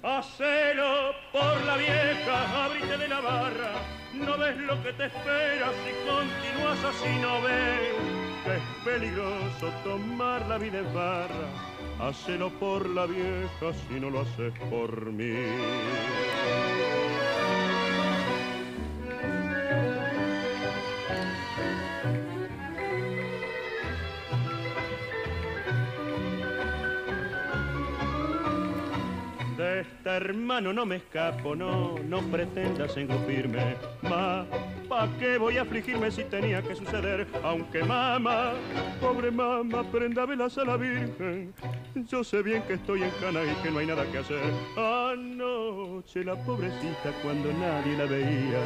Hacelo 0.02 1.12
por 1.32 1.64
la 1.64 1.76
vieja, 1.76 2.64
abrite 2.64 2.96
de 2.96 3.08
la 3.08 3.20
barra. 3.20 3.73
No 4.14 4.38
ves 4.38 4.56
lo 4.58 4.82
que 4.82 4.92
te 4.92 5.06
espera 5.06 5.70
si 5.85 6.08
continúas 6.08 6.85
así, 6.85 7.20
no 7.20 7.42
ves 7.42 8.26
es 8.46 8.85
peligroso 8.85 9.73
tomar 9.82 10.46
la 10.46 10.58
vida 10.58 10.78
en 10.78 10.94
barra. 10.94 11.75
Hacelo 11.98 12.50
por 12.58 12.88
la 12.88 13.06
vieja 13.06 13.72
si 13.88 13.98
no 13.98 14.10
lo 14.10 14.20
haces 14.20 14.52
por 14.70 15.10
mí. 15.12 15.34
Hermano 30.06 30.72
no 30.72 30.86
me 30.86 30.96
escapo, 30.96 31.56
no, 31.56 31.96
no 31.98 32.20
pretendas 32.30 32.96
engrupirme. 32.96 33.75
Ma, 34.02 34.46
¿pa' 34.88 35.08
qué 35.18 35.36
voy 35.36 35.58
a 35.58 35.62
afligirme 35.62 36.12
si 36.12 36.22
tenía 36.22 36.62
que 36.62 36.76
suceder? 36.76 37.26
Aunque 37.42 37.82
mamá, 37.82 38.52
pobre 39.00 39.32
mamá, 39.32 39.82
prenda 39.90 40.25
velas 40.25 40.56
a 40.58 40.64
la 40.64 40.76
Virgen. 40.76 41.52
Yo 42.08 42.22
sé 42.22 42.42
bien 42.42 42.62
que 42.62 42.75
estoy 42.75 43.02
en 43.02 43.10
cana 43.20 43.40
y 43.42 43.62
que 43.62 43.70
no 43.72 43.80
hay 43.80 43.86
nada 43.86 44.04
que 44.12 44.18
hacer. 44.18 44.40
Anoche 44.76 46.25
la 46.25 46.36
pobrecita 46.36 47.10
cuando 47.25 47.52
nadie 47.54 47.96
la 47.96 48.04
veía, 48.04 48.60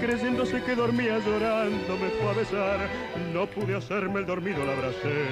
creyéndose 0.00 0.60
que 0.64 0.74
dormía 0.74 1.18
llorando, 1.20 1.96
me 1.98 2.08
fue 2.10 2.30
a 2.30 2.32
besar. 2.32 2.88
No 3.32 3.46
pude 3.46 3.76
hacerme 3.76 4.20
el 4.20 4.26
dormido, 4.26 4.64
la 4.64 4.72
abracé, 4.72 5.26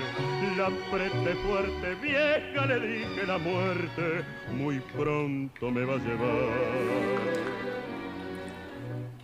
la 0.57 0.67
apreté 0.67 1.35
fuerte, 1.47 1.95
vieja, 2.01 2.67
le 2.67 2.81
dije 2.81 3.27
la 3.27 3.39
muerte, 3.39 4.23
muy 4.57 4.79
pronto 4.97 5.32
me 5.71 5.85
va 5.85 5.95
a 5.95 5.99
llevar. 5.99 7.23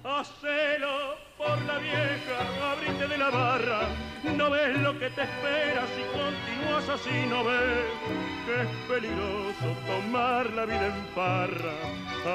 Hacelo 0.05 1.17
por 1.37 1.61
la 1.63 1.79
vieja, 1.79 2.37
abrite 2.73 3.07
de 3.09 3.19
la 3.19 3.31
barra, 3.31 3.81
no 4.37 4.51
ves 4.51 4.79
lo 4.81 4.99
que 4.99 5.11
te 5.11 5.23
espera 5.23 5.87
si 5.95 6.03
continúas 6.19 6.89
así, 6.89 7.27
no 7.29 7.45
ves 7.45 7.85
que 8.47 8.63
es 8.63 8.69
peligroso 8.89 9.67
tomar 9.87 10.51
la 10.55 10.65
vida 10.65 10.87
en 10.87 11.05
parra, 11.15 11.75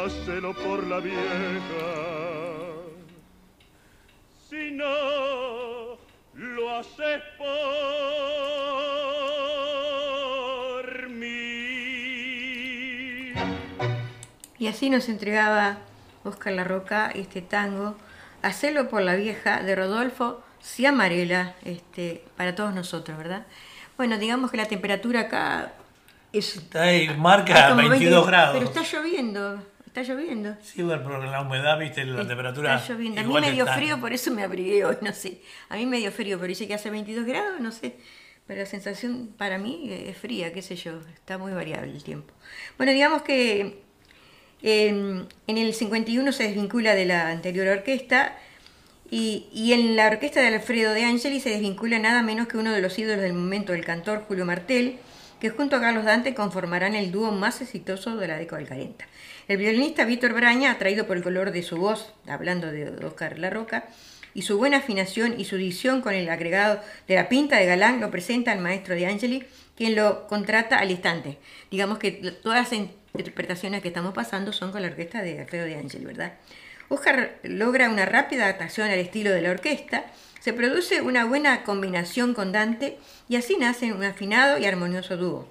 hacelo 0.06 0.54
por 0.54 0.86
la 0.88 1.00
vieja. 1.00 1.90
Si 4.50 4.72
no 4.72 5.98
lo 6.34 6.78
haces 6.78 7.22
por 7.38 9.23
Y 14.64 14.68
así 14.68 14.90
nos 14.90 15.10
entregaba 15.10 15.80
Oscar 16.24 16.54
Larroca 16.54 17.12
este 17.14 17.42
tango, 17.42 17.98
Hacelo 18.42 18.88
por 18.88 19.02
la 19.02 19.16
vieja, 19.16 19.62
de 19.62 19.76
Rodolfo 19.76 20.42
Ciamarela, 20.64 21.54
este, 21.66 22.24
para 22.38 22.56
todos 22.56 22.74
nosotros, 22.74 23.18
¿verdad? 23.18 23.46
Bueno, 23.98 24.18
digamos 24.18 24.52
que 24.52 24.56
la 24.56 24.66
temperatura 24.66 25.20
acá 25.20 25.74
es... 26.32 26.56
Está 26.56 26.84
ahí, 26.84 27.10
marca 27.18 27.72
como 27.72 27.90
22 27.90 28.00
20, 28.00 28.26
grados. 28.26 28.58
Pero 28.58 28.66
está 28.70 28.84
lloviendo, 28.84 29.62
está 29.86 30.02
lloviendo. 30.02 30.56
Sí, 30.62 30.82
bueno, 30.82 31.04
pero 31.04 31.22
la 31.30 31.42
humedad, 31.42 31.78
viste, 31.78 32.06
la 32.06 32.26
temperatura. 32.26 32.78
Está 32.78 32.94
lloviendo. 32.94 33.20
A 33.20 33.24
mí 33.26 33.34
me 33.34 33.52
dio 33.52 33.66
está. 33.66 33.76
frío, 33.76 34.00
por 34.00 34.14
eso 34.14 34.32
me 34.32 34.44
abrigué 34.44 34.86
hoy, 34.86 34.96
no 35.02 35.12
sé. 35.12 35.42
A 35.68 35.76
mí 35.76 35.86
me 35.86 35.98
dio 35.98 36.10
frío, 36.14 36.38
pero 36.38 36.48
dice 36.48 36.70
que 36.70 36.74
hace 36.74 36.90
22 36.90 37.26
grados, 37.26 37.60
no 37.60 37.74
sé. 37.74 37.98
Pero 38.48 38.62
la 38.62 38.66
sensación 38.66 39.28
para 39.38 39.58
mí 39.58 39.90
es 39.92 40.18
fría, 40.18 40.54
qué 40.54 40.62
sé 40.62 40.78
yo. 40.78 41.02
Está 41.14 41.38
muy 41.38 41.52
variable 41.52 41.92
el 41.92 42.02
tiempo. 42.02 42.34
Bueno, 42.78 42.94
digamos 42.94 43.24
que 43.24 43.83
en 44.64 45.28
el 45.48 45.74
51 45.74 46.32
se 46.32 46.44
desvincula 46.44 46.96
de 46.96 47.06
la 47.06 47.30
anterior 47.30 47.68
orquesta 47.68 48.38
y, 49.12 49.48
y 49.54 49.74
en 49.74 49.96
la 49.96 50.08
orquesta 50.08 50.40
de 50.40 50.48
Alfredo 50.48 50.94
de 50.94 51.04
Angeli 51.04 51.40
se 51.40 51.50
desvincula 51.50 52.00
nada 52.00 52.24
menos 52.24 52.48
que 52.48 52.58
uno 52.58 52.72
de 52.72 52.82
los 52.82 52.98
ídolos 52.98 53.22
del 53.22 53.34
momento, 53.34 53.74
el 53.74 53.86
cantor 53.86 54.24
Julio 54.28 54.46
Martel, 54.46 54.98
que 55.40 55.50
junto 55.50 55.76
a 55.76 55.82
Carlos 55.82 56.06
Dante 56.06 56.34
conformarán 56.34 56.96
el 56.96 57.12
dúo 57.12 57.32
más 57.32 57.62
exitoso 57.62 58.16
de 58.16 58.28
la 58.28 58.38
década 58.38 58.60
del 58.60 58.68
40. 58.68 59.06
El 59.48 59.58
violinista 59.58 60.06
Víctor 60.06 60.34
Braña, 60.34 60.72
atraído 60.72 61.06
por 61.06 61.18
el 61.18 61.24
color 61.24 61.52
de 61.52 61.64
su 61.64 61.76
voz, 61.76 62.14
hablando 62.28 62.72
de 62.72 62.88
Oscar 63.06 63.38
La 63.40 63.50
Roca, 63.50 63.86
y 64.34 64.44
su 64.44 64.58
buena 64.58 64.78
afinación 64.78 65.38
y 65.38 65.44
su 65.46 65.58
dicción 65.58 66.02
con 66.02 66.14
el 66.14 66.30
agregado 66.30 66.80
de 67.10 67.16
la 67.16 67.28
pinta 67.28 67.58
de 67.58 67.66
galán, 67.66 68.00
lo 68.00 68.10
presenta 68.10 68.54
al 68.54 68.60
maestro 68.60 68.96
de 68.96 69.06
Angeli, 69.06 69.46
quien 69.76 69.96
lo 69.96 70.28
contrata 70.28 70.78
al 70.78 70.92
instante. 70.92 71.40
Digamos 71.70 72.00
que 72.00 72.12
todas 72.42 72.72
las 72.72 72.80
interpretaciones 73.14 73.82
que 73.82 73.90
estamos 73.90 74.14
pasando 74.14 74.54
son 74.54 74.72
con 74.72 74.82
la 74.82 74.88
orquesta 74.88 75.22
de 75.22 75.42
Alfredo 75.42 75.66
de 75.66 75.76
Angeli, 75.76 76.06
¿verdad? 76.06 76.34
Oscar 76.88 77.40
logra 77.44 77.90
una 77.90 78.06
rápida 78.06 78.46
adaptación 78.46 78.90
al 78.90 79.00
estilo 79.00 79.32
de 79.32 79.42
la 79.42 79.52
orquesta, 79.52 80.06
se 80.40 80.54
produce 80.54 81.02
una 81.02 81.26
buena 81.26 81.64
combinación 81.64 82.34
con 82.34 82.54
Dante 82.54 82.98
y 83.28 83.36
así 83.36 83.58
nace 83.58 83.92
un 83.92 84.04
afinado 84.04 84.58
y 84.58 84.66
armonioso 84.66 85.18
dúo. 85.18 85.48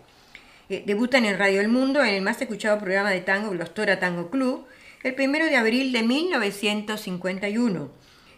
Eh, 0.68 0.84
debutan 0.86 1.24
en 1.24 1.38
Radio 1.38 1.60
El 1.60 1.68
Mundo 1.68 2.04
en 2.04 2.14
el 2.14 2.22
más 2.22 2.40
escuchado 2.40 2.78
programa 2.78 3.10
de 3.10 3.20
tango 3.20 3.50
Glostora 3.50 3.98
Tango 3.98 4.30
Club 4.30 4.64
el 5.02 5.16
1 5.18 5.46
de 5.46 5.56
abril 5.56 5.92
de 5.92 6.04
1951. 6.04 7.90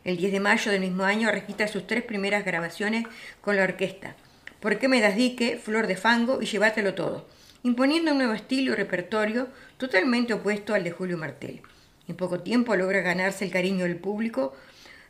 El 0.05 0.17
10 0.17 0.33
de 0.33 0.41
mayo 0.41 0.73
del 0.73 0.81
mismo 0.81 1.05
año 1.05 1.31
registra 1.31 1.69
sus 1.69 1.87
tres 1.87 2.03
primeras 2.03 2.47
grabaciones 2.47 3.05
con 3.43 3.57
la 3.57 3.65
orquesta. 3.65 4.17
¿Por 4.61 4.79
qué 4.79 4.89
me 4.89 5.03
das 5.03 5.17
dique, 5.17 5.61
Flor 5.63 5.87
de 5.87 5.97
Fango 5.97 6.41
y 6.41 6.47
Llévatelo 6.47 6.95
todo? 6.95 7.27
Imponiendo 7.63 8.13
un 8.13 8.19
nuevo 8.19 8.33
estilo 8.33 8.73
y 8.73 8.77
repertorio 8.77 9.49
totalmente 9.77 10.33
opuesto 10.33 10.73
al 10.73 10.85
de 10.85 10.93
Julio 10.93 11.19
Martel. 11.19 11.61
En 12.09 12.17
poco 12.17 12.41
tiempo 12.41 12.75
logra 12.75 13.03
ganarse 13.03 13.45
el 13.45 13.51
cariño 13.51 13.85
del 13.85 13.97
público, 13.97 14.55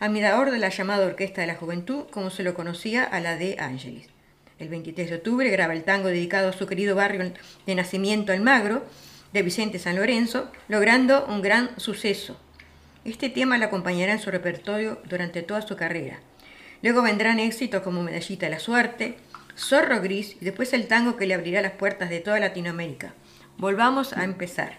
admirador 0.01 0.51
de 0.51 0.59
la 0.59 0.71
llamada 0.71 1.07
Orquesta 1.07 1.41
de 1.41 1.47
la 1.47 1.55
Juventud, 1.55 2.07
como 2.11 2.31
se 2.31 2.43
lo 2.43 2.55
conocía 2.55 3.05
a 3.05 3.21
la 3.21 3.37
de 3.37 3.57
Ángeles. 3.61 4.14
El 4.61 4.69
23 4.69 5.11
de 5.11 5.17
octubre 5.17 5.51
graba 5.51 5.73
el 5.73 5.83
tango 5.83 6.09
dedicado 6.09 6.49
a 6.49 6.53
su 6.53 6.67
querido 6.67 6.95
barrio 6.95 7.33
de 7.67 7.75
nacimiento 7.75 8.33
Almagro, 8.33 8.85
de 9.33 9.43
Vicente 9.43 9.81
San 9.81 9.97
Lorenzo, 9.97 10.49
logrando 10.69 11.27
un 11.27 11.43
gran 11.43 11.79
suceso. 11.81 12.39
Este 13.05 13.29
tema 13.29 13.59
le 13.59 13.65
acompañará 13.65 14.13
en 14.13 14.21
su 14.21 14.31
repertorio 14.31 15.01
durante 15.09 15.43
toda 15.43 15.61
su 15.63 15.75
carrera. 15.75 16.21
Luego 16.83 17.03
vendrán 17.03 17.41
éxitos 17.41 17.83
como 17.83 18.03
Medallita 18.03 18.47
de 18.47 18.53
la 18.53 18.61
Suerte, 18.61 19.17
Zorro 19.59 20.01
Gris 20.01 20.37
y 20.41 20.45
después 20.45 20.73
el 20.73 20.87
tango 20.87 21.17
que 21.17 21.27
le 21.27 21.35
abrirá 21.35 21.61
las 21.61 21.73
puertas 21.73 22.09
de 22.09 22.21
toda 22.21 22.39
Latinoamérica. 22.39 23.13
Volvamos 23.59 24.13
a 24.13 24.23
empezar. 24.23 24.79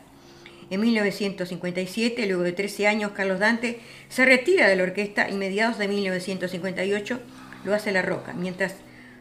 En 0.70 0.80
1957, 0.80 2.26
luego 2.28 2.44
de 2.44 2.54
13 2.54 2.88
años, 2.88 3.12
Carlos 3.12 3.40
Dante 3.40 3.80
se 4.08 4.26
retira 4.26 4.68
de 4.68 4.78
la 4.78 4.84
orquesta 4.84 5.30
y 5.30 5.34
mediados 5.34 5.78
de 5.78 5.90
1958 5.90 7.20
lo 7.66 7.74
hace 7.74 7.92
La 7.92 8.02
Roca, 8.02 8.34
mientras 8.34 8.76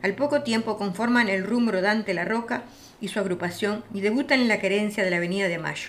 al 0.05 0.15
poco 0.15 0.43
tiempo 0.43 0.77
conforman 0.77 1.31
el 1.31 1.45
rumbo 1.45 1.73
Dante 1.81 2.13
La 2.13 2.27
Roca 2.27 2.65
y 3.01 3.09
su 3.09 3.19
agrupación 3.21 3.83
y 3.95 4.03
debutan 4.03 4.39
en 4.39 4.49
la 4.49 4.59
querencia 4.59 5.03
de 5.03 5.09
la 5.09 5.17
Avenida 5.17 5.49
de 5.49 5.57
Mayo. 5.57 5.89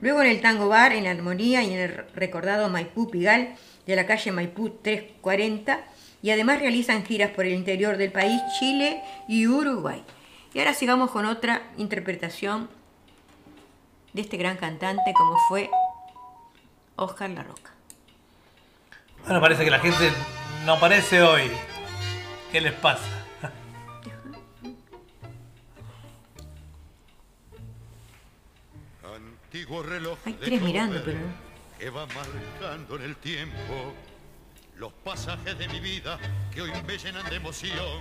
Luego 0.00 0.22
en 0.22 0.30
el 0.30 0.40
Tango 0.40 0.66
Bar, 0.66 0.90
en 0.90 1.04
la 1.04 1.12
Armonía 1.12 1.62
y 1.62 1.72
en 1.72 1.78
el 1.78 2.04
recordado 2.16 2.68
Maipú 2.68 3.08
Pigal 3.12 3.54
de 3.86 3.94
la 3.94 4.06
calle 4.06 4.32
Maipú 4.32 4.70
340 4.70 5.84
y 6.20 6.32
además 6.32 6.58
realizan 6.58 7.04
giras 7.04 7.30
por 7.30 7.46
el 7.46 7.54
interior 7.54 7.96
del 7.96 8.10
país, 8.10 8.42
Chile 8.58 9.00
y 9.28 9.46
Uruguay. 9.46 10.02
Y 10.52 10.58
ahora 10.58 10.74
sigamos 10.74 11.12
con 11.12 11.24
otra 11.24 11.62
interpretación 11.76 12.68
de 14.14 14.22
este 14.22 14.36
gran 14.36 14.56
cantante 14.56 15.12
como 15.14 15.38
fue 15.48 15.70
Oscar 16.96 17.30
La 17.30 17.44
Roca. 17.44 17.70
Bueno, 19.22 19.40
parece 19.40 19.64
que 19.64 19.70
la 19.70 19.78
gente 19.78 20.10
no 20.66 20.72
aparece 20.72 21.22
hoy. 21.22 21.52
¿Qué 22.50 22.60
les 22.60 22.72
pasa? 22.72 23.23
Antiguo 29.54 29.84
reloj 29.84 30.18
Hay 30.24 30.32
tres 30.32 30.60
mirando, 30.60 31.00
pero 31.04 31.20
que 31.78 31.88
va 31.88 32.06
marcando 32.06 32.96
en 32.96 33.02
el 33.02 33.14
tiempo 33.14 33.94
los 34.76 34.92
pasajes 34.92 35.56
de 35.56 35.68
mi 35.68 35.78
vida 35.78 36.18
que 36.52 36.62
hoy 36.62 36.72
me 36.84 36.98
llenan 36.98 37.24
de 37.30 37.36
emoción. 37.36 38.00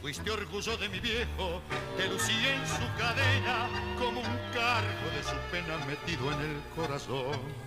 Fuiste 0.00 0.30
orgullo 0.30 0.74
de 0.78 0.88
mi 0.88 0.98
viejo, 0.98 1.60
te 1.98 2.08
lucía 2.08 2.56
en 2.56 2.66
su 2.66 2.98
cadena 2.98 3.68
como 3.98 4.20
un 4.20 4.38
cargo 4.54 5.10
de 5.14 5.22
su 5.22 5.36
pena 5.52 5.76
metido 5.84 6.32
en 6.32 6.40
el 6.40 6.62
corazón. 6.74 7.65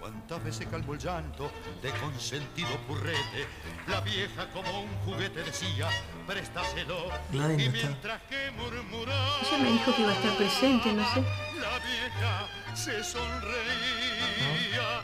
Cuántas 0.00 0.42
veces 0.42 0.66
calmó 0.68 0.94
el 0.94 0.98
llanto 0.98 1.50
de 1.82 1.90
consentido 1.92 2.70
purrete, 2.88 3.46
la 3.86 4.00
vieja 4.00 4.48
como 4.50 4.80
un 4.80 4.88
juguete 5.04 5.42
decía, 5.42 5.88
préstaselo. 6.26 7.10
Gladys 7.30 7.56
no 7.56 7.62
Y 7.62 7.66
está. 7.66 7.86
mientras 7.88 8.22
que 8.22 8.50
murmuró, 8.52 9.12
ella 9.12 9.58
me 9.62 9.72
dijo 9.72 9.94
que 9.94 10.02
iba 10.02 10.10
a 10.10 10.14
estar 10.14 10.36
presente, 10.38 10.92
no 10.94 11.04
sé. 11.12 11.20
la 11.60 11.78
vieja 11.78 12.48
se 12.74 13.04
sonreía 13.04 15.02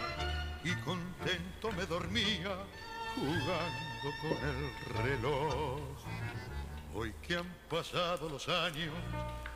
y 0.65 0.75
contento 0.77 1.73
me 1.73 1.85
dormía 1.87 2.57
jugando 3.15 4.11
con 4.23 4.49
el 4.49 4.97
reloj. 5.05 5.81
Hoy 6.95 7.13
que 7.21 7.37
han 7.37 7.55
pasado 7.69 8.31
los 8.31 8.49
años, 8.49 8.95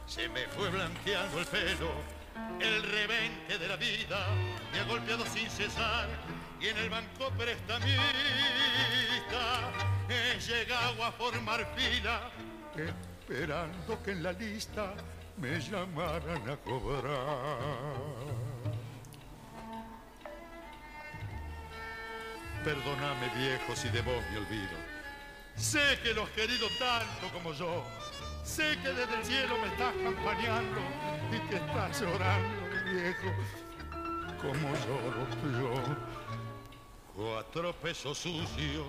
se 0.07 0.29
me 0.29 0.47
fue 0.49 0.69
blanqueando 0.69 1.41
el 1.41 1.47
pelo. 1.47 2.20
El 2.61 2.83
revente 2.83 3.59
de 3.59 3.69
la 3.69 3.77
vida 3.77 4.27
me 4.73 4.81
ha 4.81 4.85
golpeado 4.85 5.25
sin 5.27 5.49
cesar 5.51 6.09
y 6.61 6.69
en 6.69 6.77
el 6.77 6.91
banco 6.91 7.31
prestamista 7.39 8.01
he 10.09 10.39
llegado 10.39 11.05
a 11.05 11.13
formar 11.13 11.67
fila 11.77 12.31
esperando 12.77 14.03
que 14.03 14.11
en 14.13 14.23
la 14.23 14.33
lista 14.33 14.95
me 15.37 15.61
llamaran 15.61 16.51
a 16.51 16.57
cobrar. 16.57 17.59
Perdóname 22.65 23.29
viejo 23.37 23.75
si 23.75 23.89
de 23.89 24.03
vos 24.03 24.23
me 24.31 24.39
olvido. 24.39 24.77
Sé 25.57 25.99
que 26.03 26.13
lo 26.13 26.25
has 26.25 26.31
querido 26.31 26.69
tanto 26.79 27.33
como 27.33 27.53
yo. 27.55 27.85
Sé 28.45 28.77
que 28.83 28.89
desde 28.89 29.15
el 29.15 29.25
cielo 29.25 29.59
me 29.59 29.69
estás 29.69 29.95
campaneando 30.03 30.81
y 31.31 31.39
que 31.49 31.57
estás 31.57 32.01
llorando, 32.01 32.67
viejo, 32.91 33.33
como 34.41 34.75
lloro 34.75 35.27
yo. 35.61 35.97
Cuatro 37.15 37.73
pesos 37.75 38.19
sucios 38.19 38.87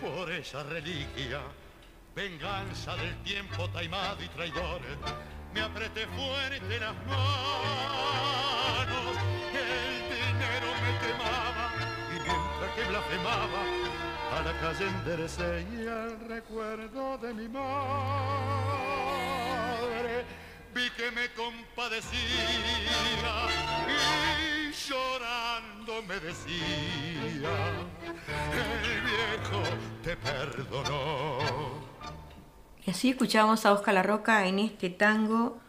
por 0.00 0.30
esa 0.32 0.62
reliquia, 0.64 1.40
venganza 2.14 2.96
del 2.96 3.16
tiempo 3.22 3.68
taimado 3.70 4.22
y 4.22 4.28
traidor. 4.28 4.80
me 5.54 5.60
apreté 5.60 6.06
fuerte 6.08 6.80
las 6.80 6.94
manos, 7.06 7.96
el 9.52 10.02
dinero 10.10 10.68
me 10.82 10.92
quemaba 11.06 11.72
y 12.08 12.20
mientras 12.20 12.70
que 12.74 12.84
blasfemaba 12.88 13.99
a 14.32 14.42
la 14.42 14.52
calle 14.60 14.86
enderecé 14.86 15.66
y 15.72 15.80
el 15.80 16.20
recuerdo 16.28 17.18
de 17.18 17.34
mi 17.34 17.48
madre 17.48 17.70
vi 20.74 20.88
que 20.90 21.10
me 21.10 21.28
compadecía 21.34 22.44
y 23.88 24.72
llorando 24.88 26.02
me 26.08 26.20
decía, 26.20 27.48
el 28.52 29.00
viejo 29.02 29.62
te 30.02 30.16
perdonó. 30.16 31.38
Y 32.86 32.90
así 32.90 33.10
escuchamos 33.10 33.66
a 33.66 33.72
Oscar 33.72 33.94
La 33.94 34.02
Roca 34.02 34.46
en 34.46 34.58
este 34.58 34.90
tango 34.90 35.60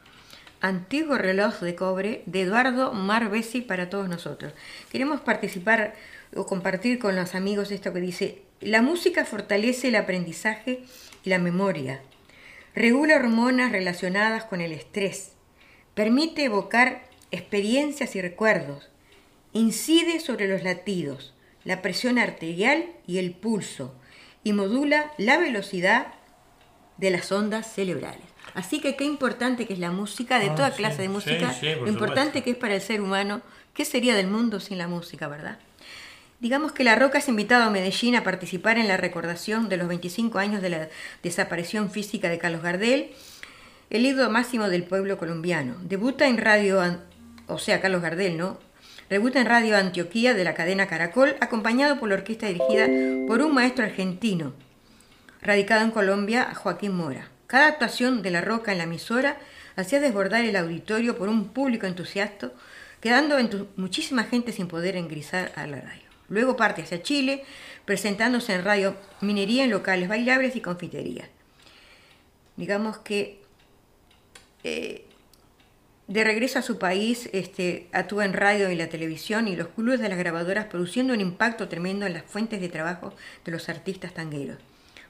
Antiguo 0.62 1.18
reloj 1.18 1.60
de 1.62 1.76
cobre 1.76 2.22
de 2.28 2.44
Eduardo 2.44 2.94
Marbesi 2.94 3.62
para 3.62 3.90
todos 3.90 4.08
nosotros. 4.08 4.54
Queremos 4.92 5.20
participar 5.22 5.96
o 6.36 6.46
compartir 6.46 7.00
con 7.00 7.16
los 7.16 7.34
amigos 7.34 7.72
esto 7.72 7.92
que 7.92 8.00
dice, 8.00 8.44
la 8.62 8.82
música 8.82 9.26
fortalece 9.26 9.88
el 9.90 9.96
aprendizaje 9.96 10.84
y 11.24 11.30
la 11.30 11.40
memoria, 11.40 12.02
regula 12.76 13.16
hormonas 13.16 13.72
relacionadas 13.72 14.46
con 14.46 14.62
el 14.62 14.72
estrés, 14.72 15.34
permite 15.94 16.46
evocar 16.46 17.04
experiencias 17.32 18.16
y 18.16 18.22
recuerdos, 18.22 18.90
incide 19.54 20.20
sobre 20.20 20.48
los 20.48 20.64
latidos, 20.64 21.34
la 21.64 21.82
presión 21.82 22.18
arterial 22.18 22.86
y 23.08 23.18
el 23.18 23.32
pulso, 23.34 23.96
y 24.44 24.54
modula 24.54 25.12
la 25.18 25.38
velocidad 25.38 26.08
de 26.98 27.12
las 27.12 27.32
ondas 27.32 27.72
cerebrales. 27.72 28.22
Así 28.54 28.80
que 28.82 28.96
qué 28.96 29.04
importante 29.06 29.66
que 29.68 29.74
es 29.74 29.80
la 29.80 29.92
música, 29.92 30.40
de 30.40 30.50
Ah, 30.50 30.56
toda 30.56 30.72
sí, 30.72 30.78
clase 30.78 31.02
de 31.04 31.10
música, 31.10 31.54
sí, 31.54 31.68
lo 31.68 31.88
importante 31.88 32.40
supuesto. 32.40 32.44
que 32.44 32.52
es 32.52 32.58
para 32.58 32.76
el 32.76 32.82
ser 32.82 33.02
humano, 33.02 33.42
¿qué 33.74 33.86
sería 33.86 34.16
del 34.16 34.28
mundo 34.28 34.60
sin 34.60 34.78
la 34.78 34.88
música, 34.88 35.28
verdad? 35.28 35.60
Digamos 36.42 36.72
que 36.72 36.84
La 36.84 36.96
Roca 36.96 37.20
es 37.20 37.28
invitado 37.28 37.66
a 37.66 37.70
Medellín 37.70 38.16
a 38.16 38.24
participar 38.24 38.80
en 38.80 38.88
la 38.88 38.98
recordación 38.98 39.70
de 39.70 39.78
los 39.78 39.88
25 39.88 40.40
años 40.40 40.64
de 40.64 40.72
la 40.72 40.90
desaparición 41.22 41.92
física 41.92 42.30
de 42.30 42.40
Carlos 42.40 42.64
Gardel, 42.64 43.12
el 43.92 44.08
ídolo 44.08 44.32
máximo 44.32 44.68
del 44.68 44.84
pueblo 44.84 45.20
colombiano. 45.20 45.76
Debuta 45.84 46.28
en 46.28 46.40
radio, 46.40 46.82
o 47.46 47.60
sea, 47.60 47.80
Carlos 47.80 48.02
Gardel, 48.02 48.38
¿no? 48.38 48.58
Debuta 49.08 49.40
en 49.40 49.46
Radio 49.46 49.78
Antioquía 49.78 50.34
de 50.34 50.44
la 50.44 50.56
cadena 50.56 50.88
Caracol, 50.88 51.36
acompañado 51.42 52.00
por 52.00 52.10
la 52.10 52.16
orquesta 52.16 52.48
dirigida 52.48 52.88
por 53.28 53.44
un 53.44 53.54
maestro 53.54 53.86
argentino, 53.86 54.54
radicado 55.44 55.86
en 55.86 55.92
Colombia, 55.92 56.56
Joaquín 56.56 56.94
Mora. 56.94 57.28
Cada 57.46 57.68
actuación 57.68 58.24
de 58.24 58.32
La 58.32 58.42
Roca 58.42 58.72
en 58.72 58.80
la 58.80 58.86
emisora 58.86 59.38
hacía 59.76 60.00
desbordar 60.00 60.44
el 60.44 60.56
auditorio 60.56 61.20
por 61.20 61.30
un 61.30 61.50
público 61.50 61.86
entusiasta, 61.86 62.52
quedando 63.00 63.38
muchísima 63.76 64.24
gente 64.24 64.52
sin 64.52 64.68
poder 64.68 64.96
ingresar 64.96 65.52
a 65.56 65.68
la 65.68 65.82
radio. 65.82 66.11
Luego 66.32 66.56
parte 66.56 66.82
hacia 66.82 67.04
Chile, 67.04 67.44
presentándose 67.84 68.54
en 68.54 68.64
Radio 68.64 68.96
Minería 69.20 69.66
en 69.66 69.70
locales 69.70 70.08
bailables 70.08 70.56
y 70.56 70.62
confiterías. 70.62 71.28
Digamos 72.56 73.00
que 73.00 73.42
eh, 74.64 75.06
de 76.08 76.24
regreso 76.24 76.60
a 76.60 76.62
su 76.62 76.80
país, 76.80 77.30
este, 77.34 77.90
actúa 77.92 78.24
en 78.24 78.32
radio 78.32 78.72
y 78.72 78.76
la 78.76 78.88
televisión 78.88 79.50
y 79.50 79.58
los 79.58 79.68
clubes 79.68 80.00
de 80.00 80.08
las 80.08 80.18
grabadoras, 80.18 80.68
produciendo 80.68 81.14
un 81.14 81.20
impacto 81.20 81.68
tremendo 81.68 82.06
en 82.06 82.14
las 82.14 82.24
fuentes 82.24 82.62
de 82.62 82.70
trabajo 82.70 83.14
de 83.44 83.52
los 83.52 83.68
artistas 83.68 84.14
tangueros. 84.14 84.58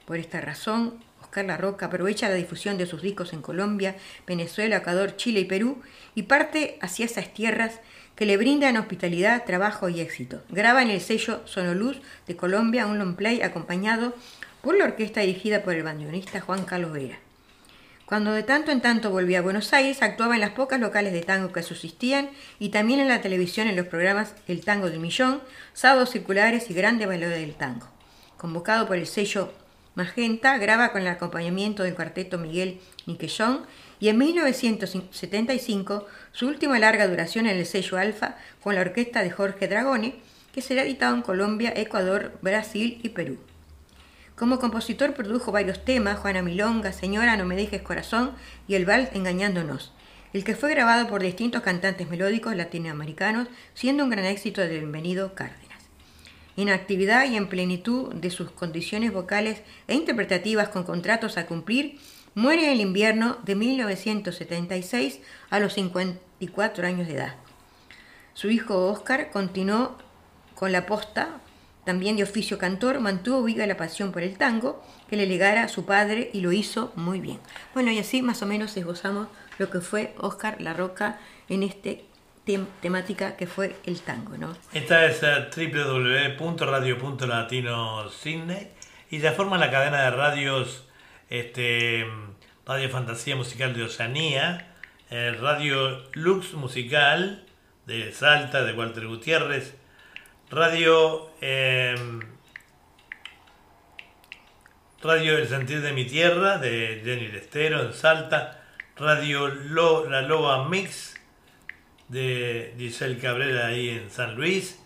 Por 0.05 0.17
esta 0.17 0.41
razón, 0.41 1.03
Oscar 1.21 1.45
La 1.45 1.57
Roca 1.57 1.85
aprovecha 1.85 2.29
la 2.29 2.35
difusión 2.35 2.79
de 2.79 2.87
sus 2.87 3.03
discos 3.03 3.31
en 3.33 3.43
Colombia, 3.43 3.95
Venezuela, 4.25 4.77
Ecuador, 4.77 5.15
Chile 5.17 5.41
y 5.41 5.45
Perú 5.45 5.83
y 6.15 6.23
parte 6.23 6.79
hacia 6.81 7.05
esas 7.05 7.31
tierras 7.31 7.79
que 8.21 8.27
le 8.27 8.37
brindan 8.37 8.77
hospitalidad, 8.77 9.45
trabajo 9.45 9.89
y 9.89 9.99
éxito. 9.99 10.43
Graba 10.49 10.83
en 10.83 10.91
el 10.91 11.01
sello 11.01 11.41
Sonoluz 11.45 11.97
de 12.27 12.35
Colombia 12.35 12.85
un 12.85 12.99
long 12.99 13.15
play 13.15 13.41
acompañado 13.41 14.13
por 14.61 14.77
la 14.77 14.83
orquesta 14.83 15.21
dirigida 15.21 15.63
por 15.63 15.73
el 15.73 15.81
bandoneonista 15.81 16.39
Juan 16.39 16.63
Carlos 16.65 16.91
Vera. 16.91 17.17
Cuando 18.05 18.31
de 18.33 18.43
tanto 18.43 18.69
en 18.69 18.79
tanto 18.79 19.09
volvía 19.09 19.39
a 19.39 19.41
Buenos 19.41 19.73
Aires, 19.73 20.03
actuaba 20.03 20.35
en 20.35 20.41
las 20.41 20.51
pocas 20.51 20.79
locales 20.79 21.13
de 21.13 21.23
tango 21.23 21.51
que 21.51 21.63
subsistían 21.63 22.29
y 22.59 22.69
también 22.69 22.99
en 22.99 23.07
la 23.07 23.21
televisión 23.21 23.67
en 23.67 23.75
los 23.75 23.87
programas 23.87 24.35
El 24.47 24.63
Tango 24.63 24.91
del 24.91 24.99
Millón, 24.99 25.41
Sábados 25.73 26.11
Circulares 26.11 26.69
y 26.69 26.75
Grande 26.75 27.07
Valor 27.07 27.29
del 27.29 27.55
Tango. 27.55 27.87
Convocado 28.37 28.85
por 28.85 28.97
el 28.97 29.07
sello 29.07 29.51
Magenta, 29.95 30.59
graba 30.59 30.91
con 30.91 31.01
el 31.01 31.07
acompañamiento 31.07 31.81
del 31.81 31.95
cuarteto 31.95 32.37
Miguel 32.37 32.81
Niquellón 33.07 33.65
y 34.01 34.09
en 34.09 34.17
1975 34.17 36.07
su 36.33 36.47
última 36.47 36.79
larga 36.79 37.07
duración 37.07 37.45
en 37.45 37.55
el 37.55 37.65
sello 37.67 37.97
Alfa 37.97 38.35
con 38.61 38.75
la 38.75 38.81
orquesta 38.81 39.21
de 39.21 39.29
Jorge 39.29 39.67
Dragone, 39.67 40.15
que 40.53 40.61
será 40.61 40.81
editado 40.81 41.15
en 41.15 41.21
Colombia, 41.21 41.71
Ecuador, 41.75 42.37
Brasil 42.41 42.99
y 43.03 43.09
Perú. 43.09 43.37
Como 44.35 44.59
compositor 44.59 45.13
produjo 45.13 45.51
varios 45.51 45.85
temas, 45.85 46.17
Juana 46.17 46.41
Milonga, 46.41 46.93
Señora, 46.93 47.37
No 47.37 47.45
me 47.45 47.55
dejes 47.55 47.83
corazón 47.83 48.31
y 48.67 48.73
el 48.73 48.85
vals 48.85 49.09
Engañándonos, 49.13 49.93
el 50.33 50.43
que 50.43 50.55
fue 50.55 50.71
grabado 50.71 51.07
por 51.07 51.21
distintos 51.21 51.61
cantantes 51.61 52.09
melódicos 52.09 52.55
latinoamericanos, 52.55 53.49
siendo 53.75 54.03
un 54.03 54.09
gran 54.09 54.25
éxito 54.25 54.61
de 54.61 54.79
Bienvenido 54.79 55.35
Cárdenas. 55.35 55.61
En 56.57 56.69
actividad 56.69 57.29
y 57.29 57.35
en 57.35 57.47
plenitud 57.47 58.13
de 58.15 58.31
sus 58.31 58.49
condiciones 58.49 59.13
vocales 59.13 59.61
e 59.87 59.93
interpretativas 59.93 60.69
con 60.69 60.83
contratos 60.83 61.37
a 61.37 61.45
cumplir, 61.45 61.99
muere 62.35 62.63
en 62.65 62.69
el 62.71 62.81
invierno 62.81 63.37
de 63.43 63.55
1976 63.55 65.21
a 65.49 65.59
los 65.59 65.73
54 65.73 66.87
años 66.87 67.07
de 67.07 67.13
edad. 67.15 67.35
Su 68.33 68.49
hijo 68.49 68.87
Oscar 68.89 69.29
continuó 69.31 69.97
con 70.55 70.71
la 70.71 70.85
posta, 70.85 71.39
también 71.85 72.15
de 72.15 72.23
oficio 72.23 72.57
cantor, 72.57 72.99
mantuvo 72.99 73.43
viva 73.43 73.65
la 73.65 73.75
pasión 73.77 74.11
por 74.11 74.21
el 74.21 74.37
tango 74.37 74.83
que 75.09 75.17
le 75.17 75.25
legara 75.25 75.63
a 75.63 75.67
su 75.67 75.85
padre 75.85 76.29
y 76.33 76.41
lo 76.41 76.51
hizo 76.51 76.91
muy 76.95 77.19
bien. 77.19 77.39
Bueno, 77.73 77.91
y 77.91 77.99
así 77.99 78.21
más 78.21 78.41
o 78.41 78.45
menos 78.45 78.77
esbozamos 78.77 79.27
lo 79.57 79.69
que 79.69 79.81
fue 79.81 80.13
Oscar 80.17 80.61
La 80.61 80.73
Roca 80.73 81.19
en 81.49 81.63
este 81.63 82.05
tem- 82.45 82.67
temática 82.81 83.35
que 83.35 83.47
fue 83.47 83.75
el 83.85 83.99
tango, 84.01 84.37
¿no? 84.37 84.55
Esta 84.73 85.05
es 85.05 85.21
eh, 85.23 85.49
www.radio.latino.cine 87.41 88.71
y 89.09 89.19
ya 89.19 89.31
forma 89.33 89.57
la 89.57 89.71
cadena 89.71 90.03
de 90.03 90.11
radios 90.11 90.85
este, 91.31 92.05
Radio 92.67 92.89
Fantasía 92.89 93.35
Musical 93.35 93.73
de 93.73 93.83
Oceanía, 93.83 94.75
eh, 95.09 95.35
Radio 95.41 96.03
Lux 96.13 96.53
Musical 96.53 97.43
de 97.87 98.11
Salta, 98.11 98.63
de 98.63 98.73
Walter 98.73 99.07
Gutiérrez, 99.07 99.75
Radio 100.51 101.31
eh, 101.41 101.95
Radio 105.03 105.37
El 105.37 105.47
Sentir 105.47 105.81
de 105.81 105.93
mi 105.93 106.05
Tierra 106.05 106.57
de 106.59 107.01
Jenny 107.03 107.29
Lestero 107.29 107.81
en 107.81 107.93
Salta, 107.93 108.61
Radio 108.97 109.47
Lo- 109.47 110.07
La 110.09 110.21
Loba 110.21 110.67
Mix 110.69 111.15
de 112.09 112.75
Giselle 112.77 113.17
Cabrera 113.17 113.67
ahí 113.67 113.89
en 113.89 114.11
San 114.11 114.35
Luis, 114.35 114.79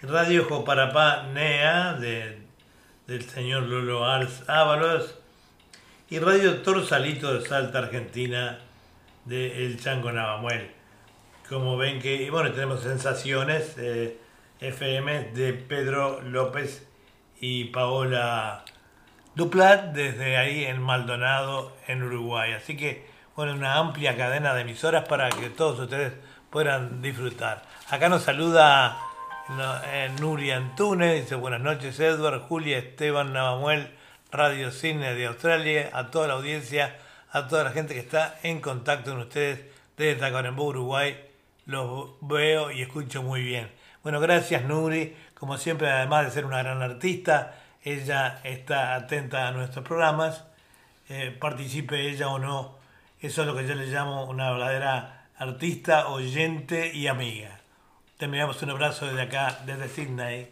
Radio 0.00 0.44
Joparapá 0.46 1.28
Nea 1.32 1.92
de, 1.94 2.38
del 3.06 3.22
señor 3.28 3.64
Lolo 3.64 4.04
Ars 4.04 4.42
Ábalos 4.48 5.18
y 6.12 6.18
Radio 6.18 6.60
Torsalito 6.60 7.32
de 7.32 7.40
Salta, 7.48 7.78
Argentina 7.78 8.58
de 9.24 9.64
El 9.64 9.80
Chango 9.80 10.12
Navamuel. 10.12 10.70
Como 11.48 11.78
ven 11.78 12.02
que, 12.02 12.30
bueno, 12.30 12.52
tenemos 12.52 12.82
sensaciones 12.82 13.76
eh, 13.78 14.18
FM 14.60 15.30
de 15.30 15.54
Pedro 15.54 16.20
López 16.20 16.86
y 17.40 17.64
Paola 17.64 18.62
Duplat 19.34 19.94
desde 19.94 20.36
ahí 20.36 20.66
en 20.66 20.82
Maldonado, 20.82 21.72
en 21.86 22.02
Uruguay. 22.02 22.52
Así 22.52 22.76
que, 22.76 23.06
bueno, 23.34 23.54
una 23.54 23.78
amplia 23.78 24.14
cadena 24.14 24.52
de 24.52 24.60
emisoras 24.60 25.08
para 25.08 25.30
que 25.30 25.48
todos 25.48 25.80
ustedes 25.80 26.12
puedan 26.50 27.00
disfrutar. 27.00 27.62
Acá 27.88 28.10
nos 28.10 28.24
saluda 28.24 28.98
eh, 29.86 30.10
Nuria 30.20 30.58
Antunes, 30.58 31.22
dice 31.22 31.36
buenas 31.36 31.62
noches 31.62 31.98
Edward, 32.00 32.42
Julia, 32.42 32.76
Esteban, 32.76 33.32
Navamuel, 33.32 33.88
Radio 34.32 34.70
Cine 34.70 35.14
de 35.14 35.26
Australia, 35.26 35.90
a 35.92 36.10
toda 36.10 36.26
la 36.26 36.34
audiencia, 36.34 36.96
a 37.30 37.48
toda 37.48 37.64
la 37.64 37.70
gente 37.70 37.92
que 37.92 38.00
está 38.00 38.38
en 38.42 38.62
contacto 38.62 39.10
con 39.10 39.20
ustedes 39.20 39.60
desde 39.98 40.18
Tacuarembó, 40.18 40.64
Uruguay. 40.64 41.22
Los 41.66 42.12
veo 42.22 42.70
y 42.70 42.80
escucho 42.80 43.22
muy 43.22 43.42
bien. 43.42 43.70
Bueno, 44.02 44.20
gracias 44.20 44.64
Nuri, 44.64 45.14
como 45.34 45.58
siempre, 45.58 45.90
además 45.90 46.24
de 46.24 46.30
ser 46.30 46.46
una 46.46 46.62
gran 46.62 46.80
artista, 46.80 47.60
ella 47.84 48.40
está 48.42 48.94
atenta 48.94 49.48
a 49.48 49.52
nuestros 49.52 49.84
programas, 49.84 50.44
eh, 51.10 51.36
participe 51.38 52.08
ella 52.08 52.28
o 52.28 52.38
no, 52.38 52.78
eso 53.20 53.42
es 53.42 53.46
lo 53.46 53.54
que 53.54 53.68
yo 53.68 53.74
le 53.74 53.86
llamo 53.86 54.24
una 54.24 54.50
verdadera 54.50 55.26
artista, 55.36 56.08
oyente 56.08 56.90
y 56.94 57.06
amiga. 57.06 57.60
Te 58.16 58.24
enviamos 58.24 58.62
un 58.62 58.70
abrazo 58.70 59.06
desde 59.06 59.22
acá, 59.22 59.58
desde 59.66 59.88
Sydney. 59.90 60.48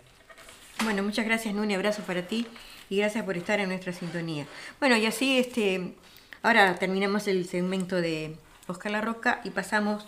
Bueno, 0.85 1.03
muchas 1.03 1.25
gracias, 1.25 1.55
Nuni, 1.55 1.75
abrazo 1.75 2.03
para 2.03 2.23
ti 2.23 2.47
y 2.91 2.99
gracias 2.99 3.25
por 3.25 3.39
estar 3.39 3.59
en 3.61 3.71
nuestra 3.71 3.95
sintonía. 3.95 4.47
Bueno, 4.79 4.99
y 4.99 5.07
así, 5.07 5.39
este, 5.39 5.95
ahora 6.43 6.75
terminamos 6.75 7.27
el 7.29 7.47
segmento 7.47 7.97
de, 7.97 8.37
Oscar 8.71 8.93
La 8.93 9.01
Roca 9.01 9.41
y 9.45 9.51
pasamos 9.51 10.07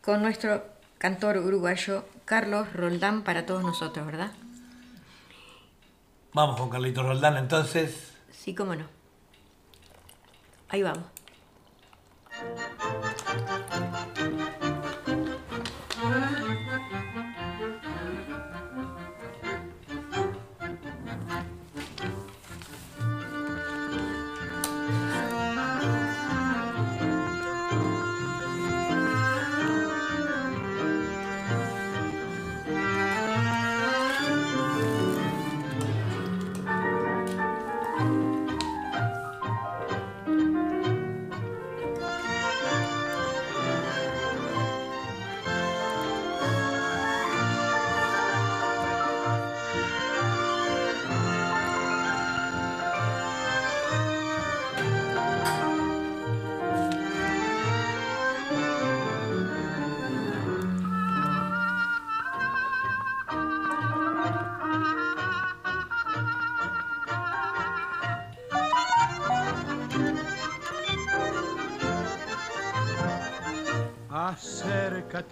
con 0.00 0.22
nuestro 0.22 0.64
cantor 0.98 1.36
uruguayo 1.38 2.04
Carlos 2.24 2.72
Roldán 2.72 3.22
para 3.22 3.44
todos 3.44 3.62
nosotros, 3.62 4.06
¿verdad? 4.06 4.32
Vamos 6.32 6.58
con 6.58 6.70
Carlitos 6.70 7.04
Roldán 7.04 7.36
entonces. 7.36 8.12
Sí, 8.30 8.54
cómo 8.54 8.74
no. 8.74 8.86
Ahí 10.68 10.82
vamos. 10.82 11.04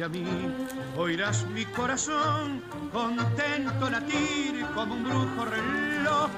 A 0.04 0.09
mí, 0.09 0.24
oirás 0.98 1.46
mi 1.46 1.64
corazón 1.64 2.62
contento 2.92 3.88
latir 3.88 4.66
como 4.74 4.94
un 4.94 5.04
brujo 5.04 5.46
reloj. 5.46 6.30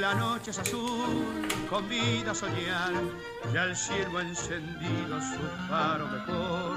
La 0.00 0.12
noche 0.14 0.50
es 0.50 0.58
azul, 0.58 1.24
convida 1.70 2.32
a 2.32 2.34
soñar, 2.34 2.92
ya 3.54 3.64
el 3.64 3.76
cielo 3.76 4.18
ha 4.18 4.22
encendido 4.22 5.20
su 5.20 5.68
faro 5.68 6.08
mejor. 6.08 6.76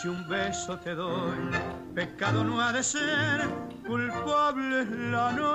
Si 0.00 0.06
un 0.06 0.26
beso 0.28 0.78
te 0.78 0.94
doy, 0.94 1.50
pecado 1.94 2.44
no 2.44 2.60
ha 2.60 2.72
de 2.72 2.84
ser, 2.84 3.48
culpable 3.86 4.45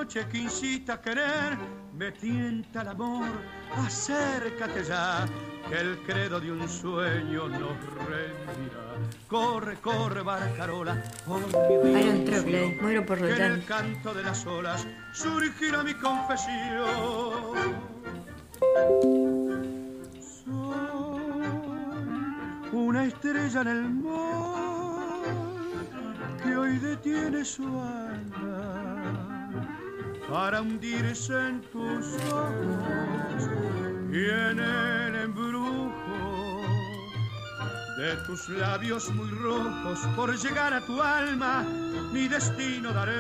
noche 0.01 0.27
que 0.31 0.39
incita 0.39 0.93
a 0.93 1.01
querer, 1.01 1.55
me 1.93 2.11
tienta 2.13 2.81
el 2.81 2.87
amor, 2.87 3.29
acércate 3.85 4.83
ya, 4.83 5.27
que 5.69 5.77
el 5.77 5.99
credo 5.99 6.39
de 6.39 6.51
un 6.51 6.67
sueño 6.67 7.47
nos 7.47 7.77
rendirá. 8.09 8.95
Corre, 9.27 9.75
corre, 9.75 10.23
barcarola, 10.23 11.03
ilusión, 11.27 12.25
Gladys, 12.25 12.81
muero 12.81 13.05
por 13.05 13.19
que 13.19 13.31
en 13.31 13.41
el 13.43 13.63
canto 13.65 14.11
de 14.15 14.23
las 14.23 14.43
olas 14.47 14.87
surgirá 15.13 15.83
mi 15.83 15.93
confesión. 15.93 16.49
Soy 20.43 20.81
una 22.71 23.05
estrella 23.05 23.61
en 23.61 23.67
el 23.67 23.89
mar 23.91 25.21
que 26.43 26.57
hoy 26.57 26.79
detiene 26.79 27.45
su 27.45 27.65
andar 27.67 28.80
para 30.31 30.61
hundirse 30.61 31.33
en 31.49 31.61
tus 31.73 32.05
ojos 32.31 33.49
y 34.13 34.29
en 34.29 34.59
el 34.59 35.15
embrujo 35.15 36.61
de 37.97 38.15
tus 38.25 38.47
labios 38.47 39.09
muy 39.13 39.29
rojos. 39.29 39.99
Por 40.15 40.33
llegar 40.37 40.73
a 40.73 40.79
tu 40.85 41.01
alma 41.01 41.65
mi 42.13 42.29
destino 42.29 42.93
daré. 42.93 43.11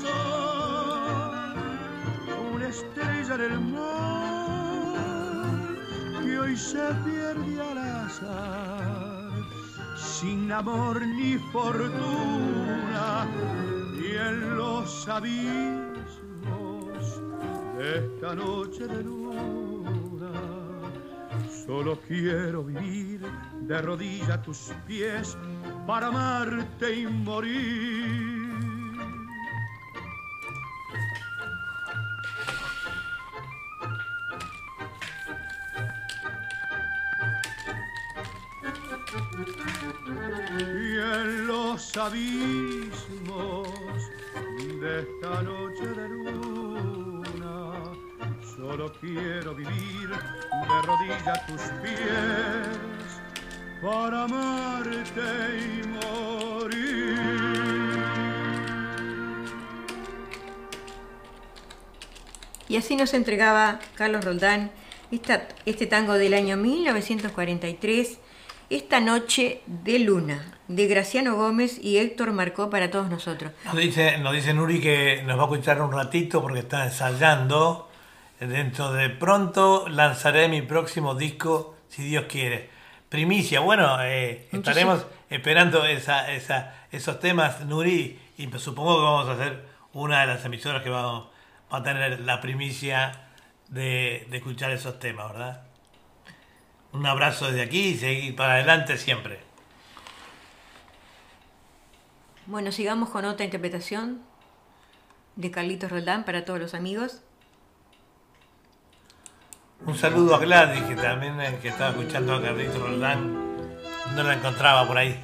Soy 0.00 1.12
una 2.54 2.68
estrella 2.68 3.36
del 3.36 3.60
mar 3.60 4.96
que 6.22 6.38
hoy 6.38 6.56
se 6.56 6.94
pierde 7.04 7.60
al 7.60 7.78
azar 7.78 9.30
sin 9.94 10.50
amor 10.50 11.06
ni 11.06 11.36
fortuna 11.52 13.26
en 14.28 14.56
los 14.56 15.08
abismos 15.08 15.82
de 17.78 17.98
esta 17.98 18.34
noche 18.34 18.86
de 18.86 19.02
luna. 19.02 20.30
Solo 21.66 21.98
quiero 22.06 22.64
vivir 22.64 23.20
de 23.60 23.82
rodillas 23.82 24.30
a 24.30 24.42
tus 24.42 24.72
pies 24.86 25.36
para 25.86 26.08
amarte 26.08 26.94
y 27.00 27.06
morir 27.06 28.31
en 41.12 41.46
los 41.46 41.96
abismos 41.96 43.68
de 44.80 45.00
esta 45.00 45.42
noche 45.42 45.86
de 45.86 46.08
luna 46.08 47.72
solo 48.56 48.92
quiero 49.00 49.54
vivir 49.54 50.08
de 50.08 50.82
rodillas 50.86 51.26
a 51.28 51.46
tus 51.46 51.60
pies 51.82 53.20
para 53.82 54.24
amarte 54.24 55.20
y 55.58 55.86
morir. 55.88 57.18
Y 62.68 62.76
así 62.76 62.96
nos 62.96 63.12
entregaba 63.14 63.80
Carlos 63.96 64.24
Roldán 64.24 64.70
esta- 65.10 65.46
este 65.66 65.86
tango 65.86 66.14
del 66.14 66.34
año 66.34 66.56
1943, 66.56 68.18
Esta 68.70 69.00
noche 69.00 69.60
de 69.66 69.98
luna, 69.98 70.58
de 70.74 70.86
Graciano 70.86 71.36
Gómez 71.36 71.78
y 71.82 71.98
Héctor 71.98 72.32
Marcó 72.32 72.70
para 72.70 72.90
todos 72.90 73.10
nosotros. 73.10 73.52
Nos 73.66 73.76
dice, 73.76 74.18
nos 74.18 74.32
dice 74.32 74.54
Nuri 74.54 74.80
que 74.80 75.22
nos 75.26 75.38
va 75.38 75.42
a 75.42 75.46
escuchar 75.46 75.82
un 75.82 75.92
ratito 75.92 76.40
porque 76.40 76.60
está 76.60 76.84
ensayando. 76.84 77.88
Dentro 78.40 78.92
de 78.92 79.08
pronto 79.08 79.86
lanzaré 79.88 80.48
mi 80.48 80.62
próximo 80.62 81.14
disco, 81.14 81.76
si 81.88 82.02
Dios 82.02 82.24
quiere. 82.28 82.70
Primicia, 83.08 83.60
bueno, 83.60 84.02
eh, 84.02 84.48
estaremos 84.50 85.06
esperando 85.28 85.84
esa, 85.84 86.32
esa, 86.32 86.74
esos 86.90 87.20
temas, 87.20 87.60
Nuri, 87.66 88.18
y 88.38 88.46
pues 88.46 88.62
supongo 88.62 88.96
que 88.96 89.04
vamos 89.04 89.28
a 89.28 89.32
hacer 89.32 89.64
una 89.92 90.22
de 90.22 90.26
las 90.28 90.44
emisoras 90.44 90.82
que 90.82 90.88
vamos, 90.88 91.28
va 91.72 91.78
a 91.78 91.82
tener 91.82 92.20
la 92.20 92.40
primicia 92.40 93.28
de, 93.68 94.26
de 94.30 94.36
escuchar 94.38 94.70
esos 94.72 94.98
temas, 94.98 95.30
¿verdad? 95.30 95.62
Un 96.92 97.06
abrazo 97.06 97.46
desde 97.46 97.62
aquí 97.62 97.88
y 97.88 97.94
seguir 97.96 98.34
para 98.34 98.54
adelante 98.54 98.96
siempre. 98.96 99.51
Bueno, 102.46 102.72
sigamos 102.72 103.10
con 103.10 103.24
otra 103.24 103.44
interpretación 103.44 104.20
de 105.36 105.50
Carlitos 105.52 105.90
Roldán 105.90 106.24
para 106.24 106.44
todos 106.44 106.58
los 106.58 106.74
amigos. 106.74 107.22
Un 109.86 109.96
saludo 109.96 110.34
a 110.34 110.38
Gladys, 110.38 110.82
que 110.82 110.96
también 110.96 111.40
eh, 111.40 111.58
que 111.62 111.68
estaba 111.68 111.90
escuchando 111.90 112.34
a 112.34 112.42
Carlito 112.42 112.78
Roldán. 112.78 113.32
No 114.16 114.22
la 114.24 114.34
encontraba 114.34 114.86
por 114.86 114.98
ahí. 114.98 115.20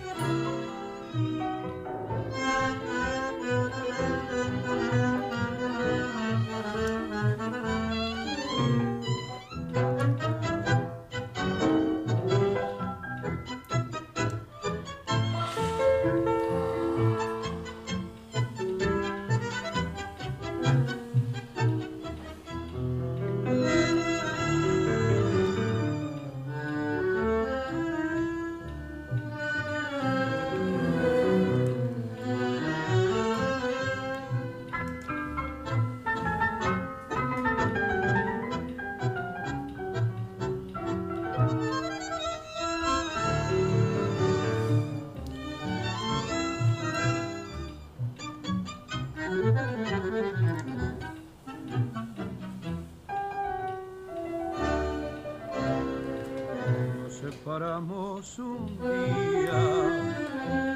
Un 58.37 58.67
día 58.79 59.61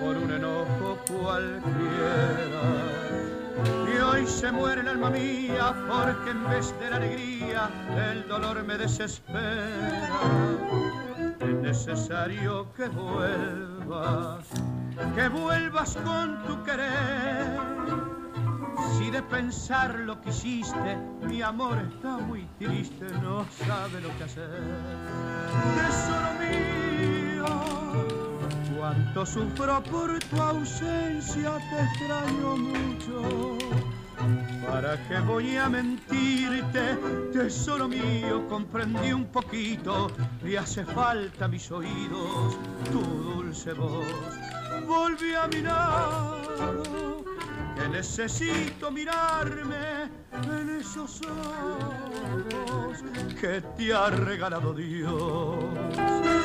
por 0.00 0.16
un 0.16 0.30
enojo 0.30 0.98
cualquiera. 1.06 2.64
Y 3.92 3.98
hoy 3.98 4.26
se 4.26 4.50
muere 4.50 4.80
el 4.80 4.88
alma 4.88 5.10
mía 5.10 5.74
porque 5.88 6.30
en 6.30 6.48
vez 6.48 6.74
de 6.80 6.90
la 6.90 6.96
alegría 6.96 7.70
el 8.10 8.26
dolor 8.28 8.62
me 8.64 8.78
desespera. 8.78 10.08
Es 11.40 11.54
necesario 11.54 12.72
que 12.74 12.88
vuelvas, 12.88 14.46
que 15.14 15.28
vuelvas 15.28 15.96
con 15.96 16.42
tu 16.44 16.62
querer. 16.62 17.71
De 19.12 19.22
pensar 19.22 19.94
lo 19.98 20.18
que 20.22 20.30
hiciste, 20.30 20.96
mi 21.26 21.42
amor 21.42 21.76
está 21.76 22.16
muy 22.16 22.46
triste, 22.58 23.04
no 23.22 23.44
sabe 23.66 24.00
lo 24.00 24.08
que 24.16 24.24
hacer. 24.24 24.48
Tesoro 25.76 26.30
mío, 26.40 27.46
cuánto 28.74 29.26
sufro 29.26 29.82
por 29.82 30.18
tu 30.18 30.40
ausencia, 30.40 31.58
te 31.58 31.82
extraño 31.82 32.56
mucho. 32.56 33.58
¿Para 34.66 34.96
qué 35.06 35.20
voy 35.20 35.58
a 35.58 35.68
mentirte? 35.68 36.96
Tesoro 37.34 37.88
mío, 37.88 38.48
comprendí 38.48 39.12
un 39.12 39.26
poquito, 39.26 40.10
le 40.42 40.56
hace 40.56 40.86
falta 40.86 41.48
mis 41.48 41.70
oídos 41.70 42.56
tu 42.90 43.00
dulce 43.02 43.74
voz. 43.74 44.06
Volví 44.86 45.34
a 45.34 45.46
mi 45.48 45.60
lado, 45.60 47.11
necesito 47.88 48.90
mirarme 48.90 50.10
en 50.32 50.80
esos 50.80 51.20
ojos 51.22 53.02
que 53.40 53.60
te 53.76 53.94
ha 53.94 54.10
regalado 54.10 54.74
Dios. 54.74 56.41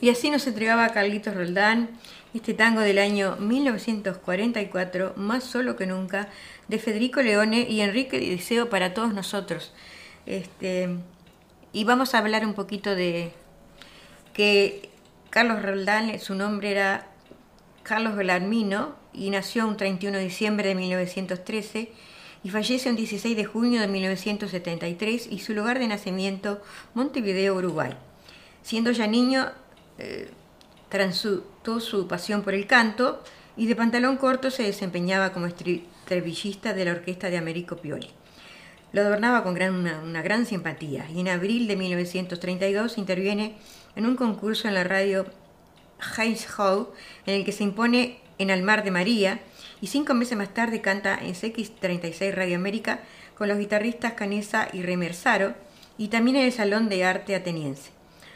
Y 0.00 0.08
así 0.08 0.30
nos 0.30 0.46
entregaba 0.46 0.88
Carlitos 0.90 1.34
Roldán 1.34 1.90
este 2.32 2.54
tango 2.54 2.80
del 2.80 2.98
año 2.98 3.36
1944, 3.36 5.14
Más 5.16 5.44
solo 5.44 5.76
que 5.76 5.86
nunca, 5.86 6.28
de 6.68 6.78
Federico 6.78 7.20
Leone 7.22 7.66
y 7.68 7.80
Enrique 7.80 8.18
Diceo 8.18 8.70
para 8.70 8.94
todos 8.94 9.12
nosotros. 9.12 9.72
Este, 10.26 10.88
y 11.72 11.84
vamos 11.84 12.14
a 12.14 12.18
hablar 12.18 12.46
un 12.46 12.54
poquito 12.54 12.94
de 12.94 13.32
que 14.32 14.90
Carlos 15.30 15.62
Roldán, 15.62 16.18
su 16.18 16.34
nombre 16.34 16.70
era 16.70 17.08
Carlos 17.82 18.16
Belarmino 18.16 18.94
y 19.12 19.30
nació 19.30 19.66
un 19.66 19.76
31 19.76 20.18
de 20.18 20.24
diciembre 20.24 20.68
de 20.68 20.74
1913 20.76 21.92
y 22.42 22.50
fallece 22.50 22.88
un 22.90 22.96
16 22.96 23.36
de 23.36 23.44
junio 23.44 23.80
de 23.80 23.88
1973 23.88 25.28
y 25.30 25.38
su 25.40 25.52
lugar 25.54 25.78
de 25.78 25.88
nacimiento 25.88 26.62
Montevideo, 26.94 27.54
Uruguay. 27.56 27.92
Siendo 28.62 28.90
ya 28.92 29.06
niño, 29.06 29.50
eh, 29.98 30.30
transitó 30.88 31.80
su 31.80 32.06
pasión 32.08 32.42
por 32.42 32.54
el 32.54 32.66
canto 32.66 33.22
y 33.56 33.66
de 33.66 33.76
pantalón 33.76 34.16
corto 34.16 34.50
se 34.50 34.62
desempeñaba 34.62 35.32
como 35.32 35.46
estribillista 35.46 36.72
de 36.72 36.84
la 36.84 36.92
orquesta 36.92 37.30
de 37.30 37.38
Américo 37.38 37.76
Pioli. 37.76 38.08
Lo 38.92 39.02
adornaba 39.02 39.42
con 39.44 39.54
gran- 39.54 39.74
una, 39.74 40.00
una 40.00 40.22
gran 40.22 40.46
simpatía 40.46 41.06
y 41.14 41.20
en 41.20 41.28
abril 41.28 41.68
de 41.68 41.76
1932 41.76 42.98
interviene 42.98 43.54
en 43.96 44.06
un 44.06 44.16
concurso 44.16 44.66
en 44.66 44.74
la 44.74 44.84
radio 44.84 45.26
Heinz 46.16 46.46
Howe, 46.58 46.88
en 47.26 47.34
el 47.34 47.44
que 47.44 47.52
se 47.52 47.62
impone 47.64 48.18
en 48.38 48.50
Almar 48.50 48.82
de 48.82 48.90
María, 48.90 49.40
y 49.80 49.86
cinco 49.86 50.14
meses 50.14 50.36
más 50.36 50.52
tarde 50.52 50.80
canta 50.80 51.18
en 51.20 51.34
CX36 51.34 52.32
Radio 52.34 52.56
América 52.56 53.00
con 53.34 53.48
los 53.48 53.58
guitarristas 53.58 54.12
Canesa 54.12 54.68
y 54.72 54.82
Remersaro, 54.82 55.54
y 55.96 56.08
también 56.08 56.36
en 56.36 56.44
el 56.44 56.52
Salón 56.52 56.88
de 56.88 57.04
Arte 57.04 57.34
Ateniense. 57.34 57.90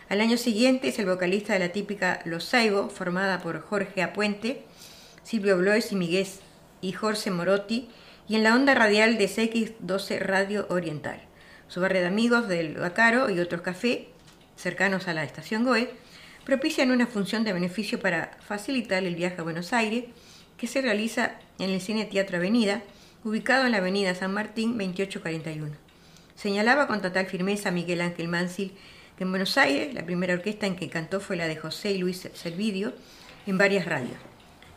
Al 0.08 0.20
año 0.20 0.36
siguiente 0.36 0.88
es 0.88 0.98
el 0.98 1.06
vocalista 1.06 1.54
de 1.54 1.58
la 1.58 1.70
típica 1.70 2.20
Los 2.24 2.44
Saigo, 2.44 2.88
formada 2.88 3.40
por 3.40 3.60
Jorge 3.60 4.02
Apuente, 4.02 4.64
Silvio 5.22 5.56
Blois 5.58 5.92
y 5.92 5.96
Miguel 5.96 6.26
y 6.80 6.92
Jorge 6.92 7.30
Morotti, 7.30 7.88
y 8.28 8.36
en 8.36 8.42
la 8.42 8.54
onda 8.54 8.74
radial 8.74 9.18
de 9.18 9.28
CX12 9.28 10.20
Radio 10.20 10.66
Oriental. 10.70 11.20
Su 11.68 11.80
barrio 11.80 12.02
de 12.02 12.06
amigos 12.06 12.48
del 12.48 12.74
Bacaro 12.76 13.30
y 13.30 13.40
otros 13.40 13.62
cafés 13.62 14.00
cercanos 14.56 15.08
a 15.08 15.14
la 15.14 15.24
estación 15.24 15.64
Goe 15.64 15.90
propician 16.44 16.90
una 16.90 17.06
función 17.06 17.44
de 17.44 17.52
beneficio 17.52 18.00
para 18.00 18.36
facilitar 18.46 19.02
el 19.04 19.16
viaje 19.16 19.36
a 19.40 19.44
Buenos 19.44 19.72
Aires 19.72 20.04
que 20.64 20.68
se 20.68 20.80
realiza 20.80 21.32
en 21.58 21.68
el 21.68 21.82
Cine 21.82 22.06
Teatro 22.06 22.38
Avenida, 22.38 22.82
ubicado 23.22 23.66
en 23.66 23.72
la 23.72 23.78
Avenida 23.78 24.14
San 24.14 24.32
Martín 24.32 24.78
2841. 24.78 25.76
Señalaba 26.36 26.86
con 26.86 27.02
total 27.02 27.26
firmeza 27.26 27.70
Miguel 27.70 28.00
Ángel 28.00 28.28
Mansil 28.28 28.72
que 29.18 29.24
en 29.24 29.30
Buenos 29.30 29.58
Aires 29.58 29.92
la 29.92 30.06
primera 30.06 30.32
orquesta 30.32 30.66
en 30.66 30.76
que 30.76 30.88
cantó 30.88 31.20
fue 31.20 31.36
la 31.36 31.48
de 31.48 31.56
José 31.56 31.92
y 31.92 31.98
Luis 31.98 32.30
Servidio 32.32 32.94
en 33.46 33.58
varias 33.58 33.84
radios. 33.84 34.16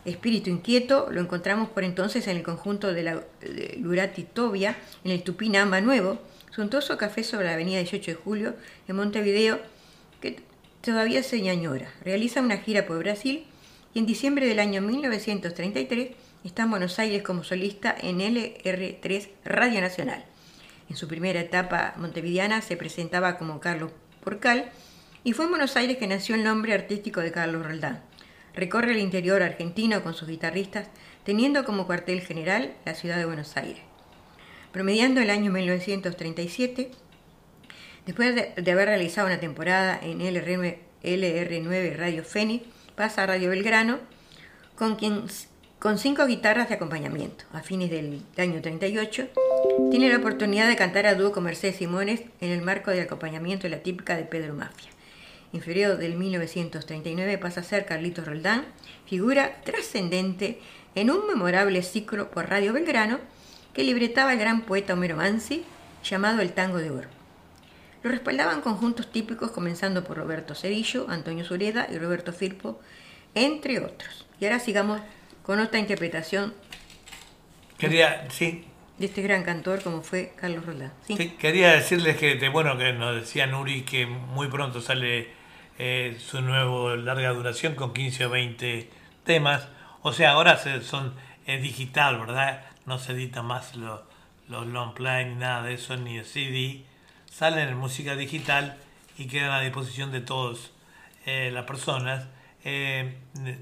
Espíritu 0.04 0.50
inquieto 0.50 1.08
lo 1.10 1.22
encontramos 1.22 1.70
por 1.70 1.84
entonces 1.84 2.28
en 2.28 2.36
el 2.36 2.42
conjunto 2.42 2.92
de 2.92 3.02
la 3.02 3.22
de 3.40 3.78
Lurati 3.80 4.24
Tobia, 4.24 4.76
en 5.04 5.10
el 5.10 5.22
Tupinamba 5.22 5.80
Nuevo, 5.80 6.18
suntuoso 6.50 6.98
café 6.98 7.24
sobre 7.24 7.46
la 7.46 7.54
avenida 7.54 7.78
18 7.78 8.10
de 8.10 8.14
Julio, 8.14 8.54
en 8.88 8.96
Montevideo, 8.96 9.58
que 10.20 10.38
todavía 10.82 11.22
se 11.22 11.48
añora. 11.48 11.90
Realiza 12.04 12.42
una 12.42 12.58
gira 12.58 12.84
por 12.84 12.98
Brasil 12.98 13.46
en 13.98 14.06
diciembre 14.06 14.46
del 14.46 14.60
año 14.60 14.80
1933 14.80 16.10
está 16.44 16.62
en 16.62 16.70
Buenos 16.70 17.00
Aires 17.00 17.24
como 17.24 17.42
solista 17.42 17.96
en 18.00 18.20
LR3 18.20 19.28
Radio 19.44 19.80
Nacional. 19.80 20.24
En 20.88 20.94
su 20.94 21.08
primera 21.08 21.40
etapa 21.40 21.94
montevideana 21.96 22.62
se 22.62 22.76
presentaba 22.76 23.36
como 23.38 23.58
Carlos 23.58 23.90
Porcal 24.22 24.70
y 25.24 25.32
fue 25.32 25.46
en 25.46 25.50
Buenos 25.50 25.74
Aires 25.74 25.96
que 25.96 26.06
nació 26.06 26.36
el 26.36 26.44
nombre 26.44 26.74
artístico 26.74 27.20
de 27.20 27.32
Carlos 27.32 27.66
Roldán. 27.66 28.00
Recorre 28.54 28.92
el 28.92 29.00
interior 29.00 29.42
argentino 29.42 30.04
con 30.04 30.14
sus 30.14 30.28
guitarristas, 30.28 30.86
teniendo 31.24 31.64
como 31.64 31.88
cuartel 31.88 32.20
general 32.20 32.74
la 32.84 32.94
ciudad 32.94 33.16
de 33.16 33.26
Buenos 33.26 33.56
Aires. 33.56 33.82
Promediando 34.70 35.20
el 35.20 35.30
año 35.30 35.50
1937, 35.50 36.92
después 38.06 38.36
de, 38.36 38.70
haber 38.70 38.86
realizado 38.86 39.26
una 39.26 39.40
temporada 39.40 39.98
en 40.00 40.20
LR9, 40.20 40.76
LR9 41.02 41.96
Radio 41.96 42.22
Fénix, 42.22 42.77
pasa 42.98 43.22
a 43.22 43.26
Radio 43.26 43.50
Belgrano, 43.50 44.00
con, 44.74 44.96
quien, 44.96 45.22
con 45.78 45.98
cinco 45.98 46.26
guitarras 46.26 46.68
de 46.68 46.74
acompañamiento. 46.74 47.44
A 47.52 47.60
fines 47.60 47.90
del 47.90 48.22
año 48.36 48.60
38, 48.60 49.28
tiene 49.92 50.10
la 50.10 50.18
oportunidad 50.18 50.66
de 50.66 50.74
cantar 50.74 51.06
a 51.06 51.14
dúo 51.14 51.30
con 51.30 51.44
Mercedes 51.44 51.76
Simones 51.76 52.22
en 52.40 52.50
el 52.50 52.60
marco 52.60 52.90
del 52.90 53.04
acompañamiento 53.04 53.62
de 53.62 53.70
la 53.70 53.84
típica 53.84 54.16
de 54.16 54.24
Pedro 54.24 54.52
Mafia. 54.52 54.90
En 55.52 55.60
febrero 55.60 55.96
del 55.96 56.16
1939 56.16 57.38
pasa 57.38 57.60
a 57.60 57.64
ser 57.64 57.86
Carlitos 57.86 58.26
Roldán, 58.26 58.64
figura 59.06 59.62
trascendente 59.62 60.58
en 60.96 61.12
un 61.12 61.24
memorable 61.28 61.84
ciclo 61.84 62.32
por 62.32 62.50
Radio 62.50 62.72
Belgrano 62.72 63.20
que 63.74 63.84
libretaba 63.84 64.32
el 64.32 64.40
gran 64.40 64.62
poeta 64.62 64.94
Homero 64.94 65.16
Mansi, 65.16 65.64
llamado 66.02 66.40
El 66.40 66.52
Tango 66.52 66.78
de 66.78 66.90
Oro. 66.90 67.17
Lo 68.02 68.10
respaldaban 68.10 68.60
conjuntos 68.60 69.10
típicos 69.10 69.50
comenzando 69.50 70.04
por 70.04 70.16
Roberto 70.16 70.54
Cedillo, 70.54 71.06
Antonio 71.08 71.44
Sureda 71.44 71.88
y 71.90 71.98
Roberto 71.98 72.32
Firpo, 72.32 72.80
entre 73.34 73.80
otros. 73.80 74.26
Y 74.40 74.44
ahora 74.44 74.60
sigamos 74.60 75.00
con 75.42 75.58
otra 75.60 75.78
interpretación 75.80 76.54
Quería, 77.76 78.28
sí, 78.30 78.64
de 78.98 79.06
este 79.06 79.22
gran 79.22 79.44
cantor 79.44 79.82
como 79.82 80.02
fue 80.02 80.32
Carlos 80.36 80.64
Roldán. 80.66 80.92
¿sí? 81.06 81.16
que- 81.16 81.36
quería 81.36 81.72
decirles 81.72 82.16
que, 82.16 82.34
de- 82.34 82.48
bueno, 82.48 82.76
que 82.76 82.92
nos 82.92 83.14
decía 83.14 83.46
Nuri 83.46 83.82
que 83.82 84.06
muy 84.06 84.48
pronto 84.48 84.80
sale 84.80 85.36
eh, 85.80 86.16
su 86.18 86.40
nuevo 86.40 86.96
larga 86.96 87.30
duración 87.30 87.76
con 87.76 87.92
15 87.94 88.26
o 88.26 88.30
20 88.30 88.90
temas. 89.24 89.68
O 90.02 90.12
sea, 90.12 90.32
ahora 90.32 90.56
se- 90.56 90.82
son 90.82 91.14
es 91.46 91.62
digital, 91.62 92.18
¿verdad? 92.18 92.64
No 92.84 92.98
se 92.98 93.12
edita 93.12 93.42
más 93.42 93.76
lo- 93.76 94.02
los 94.48 94.66
long 94.66 94.92
play 94.94 95.26
ni 95.26 95.36
nada 95.36 95.62
de 95.62 95.74
eso, 95.74 95.96
ni 95.96 96.18
el 96.18 96.24
CD. 96.24 96.84
Salen 97.38 97.68
en 97.68 97.76
música 97.76 98.16
digital 98.16 98.76
y 99.16 99.28
quedan 99.28 99.52
a 99.52 99.60
disposición 99.60 100.10
de 100.10 100.20
todas 100.20 100.72
las 101.24 101.64
personas. 101.66 102.26
Eh, 102.64 103.16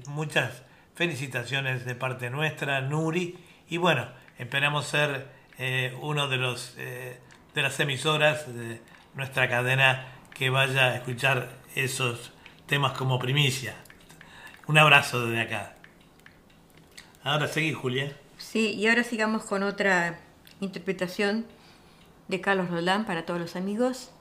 muchas 0.07 0.63
felicitaciones 0.95 1.85
de 1.85 1.93
parte 1.93 2.31
nuestra, 2.31 2.81
Nuri. 2.81 3.37
Y 3.69 3.77
bueno, 3.77 4.07
esperamos 4.39 4.87
ser 4.87 5.27
eh, 5.59 5.95
uno 6.01 6.27
de 6.27 6.37
los 6.37 6.73
eh, 6.79 7.19
de 7.53 7.61
las 7.61 7.79
emisoras 7.79 8.51
de 8.51 8.81
nuestra 9.13 9.47
cadena 9.47 10.07
que 10.33 10.49
vaya 10.49 10.85
a 10.85 10.95
escuchar 10.95 11.47
esos 11.75 12.31
temas 12.65 12.93
como 12.93 13.19
primicia. 13.19 13.75
Un 14.65 14.79
abrazo 14.79 15.27
desde 15.27 15.41
acá. 15.41 15.75
Ahora 17.23 17.47
seguí, 17.47 17.73
Julia. 17.73 18.11
Sí, 18.39 18.73
y 18.73 18.87
ahora 18.87 19.03
sigamos 19.03 19.43
con 19.43 19.61
otra 19.61 20.17
interpretación 20.61 21.45
de 22.27 22.41
Carlos 22.41 22.69
Roldán 22.69 23.05
para 23.05 23.25
todos 23.25 23.39
los 23.39 23.55
amigos. 23.55 24.11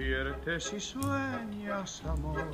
Despiertes 0.00 0.72
y 0.72 0.80
sueñas 0.80 2.02
amores, 2.06 2.46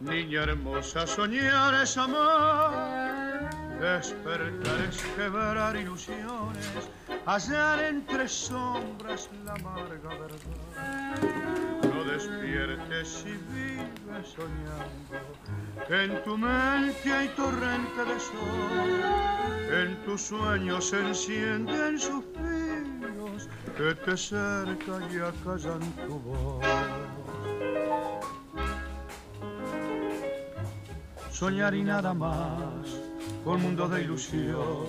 niña 0.00 0.42
hermosa, 0.42 1.06
soñar 1.06 1.74
es 1.82 1.96
amar. 1.96 3.50
Despertar 3.80 4.80
es 4.88 5.00
quebrar 5.16 5.76
ilusiones, 5.76 6.88
hallar 7.24 7.84
entre 7.84 8.26
sombras 8.28 9.28
la 9.44 9.52
amarga 9.52 10.08
verdad. 10.08 11.20
No 11.82 12.04
despiertes 12.04 13.24
y 13.26 13.36
vives 13.54 14.26
soñando, 14.34 15.16
en 15.88 16.24
tu 16.24 16.36
mente 16.36 17.12
hay 17.12 17.28
torrente 17.28 18.04
de 18.04 18.20
sol, 18.20 19.82
en 19.82 19.96
tus 20.04 20.20
sueños 20.22 20.88
se 20.88 21.00
encienden 21.00 21.98
suspiros 21.98 22.23
que 23.76 23.94
te 23.94 24.16
cerca 24.16 24.94
y 25.12 25.18
acallan 25.18 25.80
tu 26.06 26.18
voz. 26.20 26.64
Soñar 31.32 31.74
y 31.74 31.82
nada 31.82 32.14
más, 32.14 32.86
con 33.44 33.60
mundo 33.60 33.88
de 33.88 34.02
ilusión. 34.02 34.86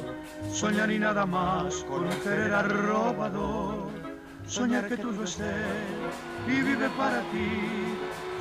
Soñar 0.54 0.92
y 0.92 1.00
nada 1.00 1.26
más, 1.26 1.84
con 1.86 2.04
un 2.04 2.20
querer 2.22 2.54
arrobador. 2.54 3.90
Soñar 4.48 4.88
que 4.88 4.98
tú 4.98 5.12
lo 5.12 5.24
estés 5.24 6.16
y 6.48 6.62
vive 6.62 6.88
para 6.98 7.22
ti. 7.32 7.50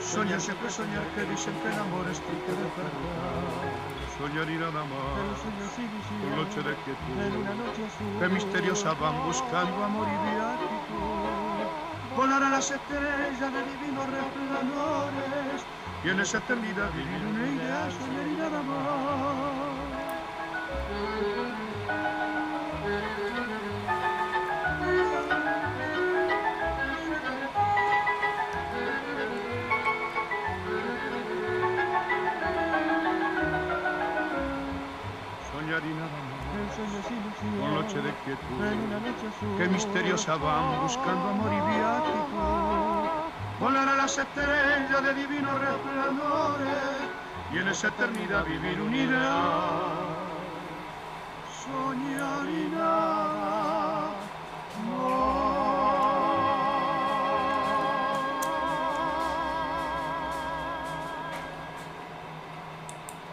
Soñar 0.02 0.40
siempre 0.40 0.70
soñar 0.70 1.06
que 1.14 1.22
dicen 1.22 1.54
que 1.62 1.68
el 1.68 1.80
amor 1.80 2.06
es 2.12 2.20
triste 2.20 2.52
de 2.52 2.68
verdad. 2.76 3.73
Soñar 4.18 4.48
y 4.48 4.56
nada 4.56 4.84
más, 4.84 5.40
con 5.40 6.36
noche 6.36 6.62
de 6.62 6.74
quietud. 6.84 8.20
Que 8.20 8.28
misteriosa 8.28 8.94
van 8.94 9.24
buscando 9.26 9.82
amor 9.82 10.06
y 10.06 10.16
viático. 10.30 10.96
Volar 12.16 12.42
a 12.44 12.50
las 12.50 12.70
estrellas 12.70 13.52
de 13.52 13.62
divinos 13.72 14.06
resplandores. 14.08 15.64
Y 16.04 16.10
en 16.10 16.20
esa 16.20 16.38
eternidad 16.38 16.92
vivir 16.92 17.26
una 17.26 17.46
idea, 17.48 17.90
soñar 17.90 18.26
y 18.28 18.36
nada 18.38 18.62
más. 18.62 19.03
Con 36.74 37.74
noche 37.74 37.96
de 38.02 38.12
quietud, 38.24 39.58
que 39.58 39.68
misteriosa 39.68 40.36
van 40.36 40.82
buscando 40.82 41.28
amor 41.28 41.52
y 41.52 41.60
viático, 41.70 43.30
volar 43.60 43.88
a 43.88 43.96
las 43.96 44.18
estrellas 44.18 45.02
de 45.02 45.14
divinos 45.14 45.60
resplandores 45.60 46.68
y 47.52 47.58
en 47.58 47.68
esa 47.68 47.88
eternidad 47.88 48.44
vivir 48.44 48.80
unida. 48.80 49.74
Soñar 51.62 52.46
y 52.48 52.74
nada 52.74 53.33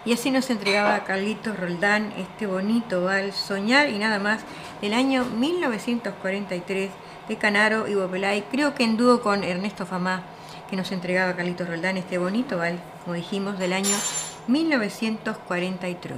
Y 0.04 0.14
así 0.14 0.32
nos 0.32 0.50
entregaba 0.50 1.04
Carlitos 1.04 1.60
Roldán 1.60 2.12
este 2.18 2.48
bonito 2.48 3.04
vals 3.04 3.36
Soñar 3.36 3.88
y 3.90 4.00
nada 4.00 4.18
más 4.18 4.42
del 4.82 4.96
año 4.96 5.26
1943 5.26 6.90
de 7.28 7.38
Canaro 7.38 7.88
y 7.88 7.94
Bopelay, 7.94 8.42
creo 8.50 8.74
que 8.74 8.84
en 8.84 8.98
dúo 8.98 9.22
con 9.22 9.44
Ernesto 9.44 9.86
Famá, 9.86 10.24
que 10.72 10.76
nos 10.76 10.92
entregaba 10.92 11.36
Carlitos 11.36 11.68
Roldán 11.68 11.98
este 11.98 12.18
bonito 12.18 12.58
vals, 12.58 12.80
como 13.04 13.16
dijimos, 13.16 13.60
del 13.60 13.74
año 13.74 13.96
1943. 14.48 16.18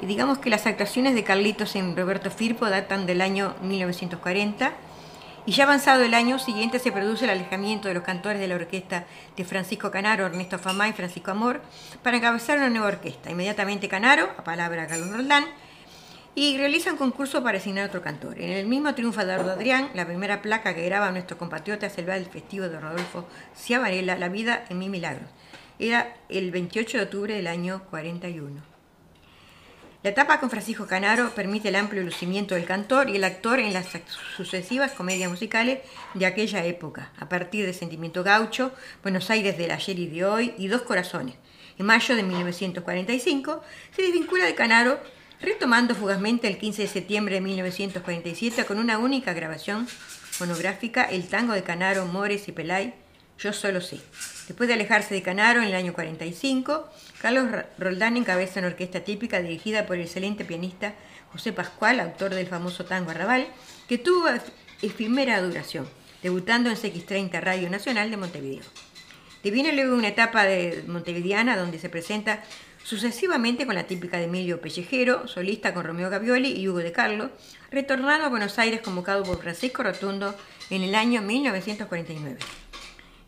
Y 0.00 0.06
digamos 0.06 0.38
que 0.38 0.48
las 0.48 0.66
actuaciones 0.66 1.14
de 1.14 1.22
Carlitos 1.22 1.76
en 1.76 1.94
Roberto 1.94 2.30
Firpo 2.30 2.64
datan 2.64 3.04
del 3.04 3.20
año 3.20 3.56
1940 3.60 4.72
y 5.46 5.52
ya 5.52 5.64
avanzado 5.64 6.02
el 6.02 6.12
año 6.12 6.40
siguiente 6.40 6.80
se 6.80 6.90
produce 6.90 7.24
el 7.24 7.30
alejamiento 7.30 7.86
de 7.86 7.94
los 7.94 8.02
cantores 8.02 8.40
de 8.40 8.48
la 8.48 8.56
orquesta 8.56 9.06
de 9.36 9.44
Francisco 9.44 9.92
Canaro, 9.92 10.26
Ernesto 10.26 10.58
Famá 10.58 10.88
y 10.88 10.92
Francisco 10.92 11.30
Amor 11.30 11.62
para 12.02 12.16
encabezar 12.16 12.58
una 12.58 12.68
nueva 12.68 12.88
orquesta. 12.88 13.30
Inmediatamente 13.30 13.88
Canaro, 13.88 14.28
a 14.36 14.42
palabra 14.42 14.82
de 14.82 14.88
Carlos 14.88 15.10
Roldán, 15.10 15.44
y 16.34 16.58
realiza 16.58 16.90
un 16.90 16.98
concurso 16.98 17.42
para 17.44 17.58
asignar 17.58 17.88
otro 17.88 18.02
cantor. 18.02 18.40
En 18.40 18.50
el 18.50 18.66
mismo 18.66 18.94
triunfa 18.94 19.22
Eduardo 19.22 19.52
Adrián, 19.52 19.88
la 19.94 20.04
primera 20.04 20.42
placa 20.42 20.74
que 20.74 20.84
graba 20.84 21.12
nuestro 21.12 21.38
compatriota 21.38 21.86
es 21.86 21.96
el 21.96 22.26
festivo 22.26 22.68
de 22.68 22.80
Rodolfo 22.80 23.26
Ciavarela, 23.56 24.18
La 24.18 24.28
vida 24.28 24.64
en 24.68 24.78
mi 24.78 24.88
milagro. 24.88 25.26
Era 25.78 26.14
el 26.28 26.50
28 26.50 26.98
de 26.98 27.04
octubre 27.04 27.34
del 27.34 27.46
año 27.46 27.84
41. 27.88 28.75
La 30.06 30.10
etapa 30.10 30.38
con 30.38 30.50
Francisco 30.50 30.86
Canaro 30.86 31.30
permite 31.30 31.66
el 31.66 31.74
amplio 31.74 32.00
lucimiento 32.04 32.54
del 32.54 32.64
cantor 32.64 33.10
y 33.10 33.16
el 33.16 33.24
actor 33.24 33.58
en 33.58 33.72
las 33.72 33.88
sucesivas 34.36 34.92
comedias 34.92 35.28
musicales 35.28 35.80
de 36.14 36.26
aquella 36.26 36.64
época, 36.64 37.10
a 37.18 37.28
partir 37.28 37.66
de 37.66 37.72
Sentimiento 37.72 38.22
Gaucho, 38.22 38.70
Buenos 39.02 39.30
Aires 39.30 39.58
del 39.58 39.72
ayer 39.72 39.98
y 39.98 40.06
de 40.06 40.24
hoy 40.24 40.54
y 40.58 40.68
Dos 40.68 40.82
Corazones. 40.82 41.34
En 41.76 41.86
mayo 41.86 42.14
de 42.14 42.22
1945 42.22 43.62
se 43.96 44.02
desvincula 44.02 44.44
de 44.44 44.54
Canaro, 44.54 45.00
retomando 45.40 45.96
fugazmente 45.96 46.46
el 46.46 46.58
15 46.58 46.82
de 46.82 46.88
septiembre 46.88 47.34
de 47.34 47.40
1947 47.40 48.64
con 48.64 48.78
una 48.78 48.98
única 48.98 49.32
grabación 49.32 49.88
monográfica, 50.38 51.02
El 51.02 51.26
tango 51.26 51.52
de 51.52 51.64
Canaro, 51.64 52.06
Mores 52.06 52.46
y 52.46 52.52
Pelay, 52.52 52.94
Yo 53.40 53.52
solo 53.52 53.80
sé. 53.80 53.98
Después 54.46 54.68
de 54.68 54.74
alejarse 54.74 55.12
de 55.12 55.22
Canaro 55.22 55.60
en 55.60 55.68
el 55.68 55.74
año 55.74 55.92
45, 55.92 56.88
Carlos 57.20 57.48
Roldán 57.78 58.16
encabeza 58.16 58.60
una 58.60 58.68
orquesta 58.68 59.00
típica 59.00 59.42
dirigida 59.42 59.86
por 59.86 59.96
el 59.96 60.02
excelente 60.02 60.44
pianista 60.44 60.94
José 61.32 61.52
Pascual, 61.52 61.98
autor 61.98 62.32
del 62.32 62.46
famoso 62.46 62.84
tango 62.84 63.10
Arrabal, 63.10 63.48
que 63.88 63.98
tuvo 63.98 64.28
efímera 64.82 65.40
duración, 65.42 65.88
debutando 66.22 66.70
en 66.70 66.76
CX30 66.76 67.40
Radio 67.40 67.68
Nacional 67.68 68.10
de 68.10 68.16
Montevideo. 68.16 68.64
Deviene 69.42 69.72
luego 69.72 69.96
una 69.96 70.08
etapa 70.08 70.44
de 70.44 70.84
montevideana 70.86 71.56
donde 71.56 71.78
se 71.78 71.88
presenta 71.88 72.42
sucesivamente 72.84 73.66
con 73.66 73.74
la 73.74 73.88
típica 73.88 74.16
de 74.18 74.24
Emilio 74.24 74.60
Pellejero, 74.60 75.26
solista 75.26 75.74
con 75.74 75.84
Romeo 75.84 76.08
Gavioli 76.08 76.52
y 76.52 76.68
Hugo 76.68 76.78
de 76.78 76.92
Carlo, 76.92 77.30
retornado 77.72 78.24
a 78.24 78.28
Buenos 78.28 78.60
Aires 78.60 78.80
convocado 78.80 79.24
por 79.24 79.42
Francisco 79.42 79.82
Rotundo 79.82 80.36
en 80.70 80.82
el 80.82 80.94
año 80.94 81.20
1949. 81.20 82.38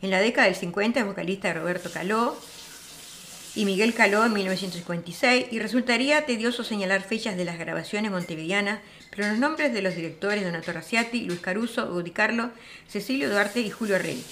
En 0.01 0.11
la 0.11 0.21
década 0.21 0.47
del 0.47 0.55
50 0.55 1.01
es 1.01 1.07
vocalista 1.07 1.49
de 1.49 1.55
Roberto 1.55 1.91
Caló 1.91 2.37
y 3.57 3.65
Miguel 3.65 3.95
Caló 3.95 4.25
en 4.25 4.33
1956 4.33 5.47
y 5.51 5.59
resultaría 5.59 6.25
tedioso 6.25 6.63
señalar 6.63 7.03
fechas 7.03 7.37
de 7.37 7.45
las 7.45 7.59
grabaciones 7.59 8.13
montevideanas, 8.13 8.79
pero 9.11 9.27
los 9.27 9.39
nombres 9.39 9.75
de 9.75 9.83
los 9.83 9.97
directores 9.97 10.45
Donato 10.45 10.73
Raciati, 10.73 11.23
Luis 11.23 11.41
Caruso, 11.41 12.01
de 12.01 12.13
Carlo, 12.13 12.51
Cecilio 12.87 13.29
Duarte 13.29 13.59
y 13.61 13.71
Julio 13.71 13.99
Rey. 13.99 14.25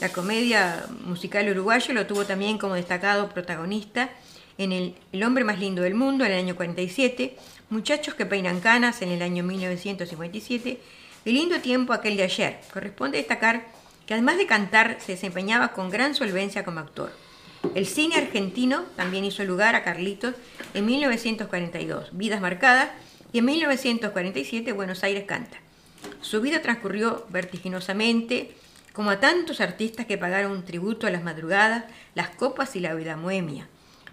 La 0.00 0.08
comedia 0.08 0.84
musical 1.04 1.48
uruguayo 1.48 1.94
lo 1.94 2.06
tuvo 2.06 2.24
también 2.24 2.58
como 2.58 2.74
destacado 2.74 3.28
protagonista 3.28 4.10
en 4.58 4.72
el, 4.72 4.96
el, 5.12 5.22
hombre 5.22 5.44
más 5.44 5.60
lindo 5.60 5.82
del 5.82 5.94
mundo 5.94 6.24
en 6.24 6.32
el 6.32 6.38
año 6.38 6.56
47, 6.56 7.36
Muchachos 7.70 8.14
que 8.14 8.26
peinan 8.26 8.60
canas 8.60 9.00
en 9.02 9.10
el 9.10 9.22
año 9.22 9.44
1957, 9.44 10.80
El 11.24 11.34
lindo 11.34 11.60
tiempo 11.60 11.92
aquel 11.92 12.16
de 12.16 12.24
ayer. 12.24 12.60
Corresponde 12.72 13.18
destacar 13.18 13.64
que 14.06 14.14
además 14.14 14.36
de 14.38 14.46
cantar 14.46 14.98
se 15.00 15.12
desempeñaba 15.12 15.68
con 15.72 15.90
gran 15.90 16.14
solvencia 16.14 16.64
como 16.64 16.80
actor. 16.80 17.12
El 17.74 17.86
cine 17.86 18.16
argentino 18.16 18.84
también 18.96 19.24
hizo 19.24 19.44
lugar 19.44 19.74
a 19.74 19.82
Carlitos 19.82 20.34
en 20.74 20.86
1942, 20.86 22.10
Vidas 22.12 22.40
Marcadas, 22.40 22.90
y 23.32 23.38
en 23.38 23.46
1947 23.46 24.72
Buenos 24.72 25.02
Aires 25.02 25.24
canta. 25.24 25.56
Su 26.20 26.40
vida 26.40 26.62
transcurrió 26.62 27.26
vertiginosamente, 27.30 28.54
como 28.92 29.10
a 29.10 29.18
tantos 29.18 29.60
artistas 29.60 30.06
que 30.06 30.18
pagaron 30.18 30.52
un 30.52 30.64
tributo 30.64 31.06
a 31.06 31.10
las 31.10 31.24
madrugadas, 31.24 31.84
las 32.14 32.30
copas 32.30 32.76
y 32.76 32.80
la 32.80 32.94
vida 32.94 33.16
moemia. 33.16 33.66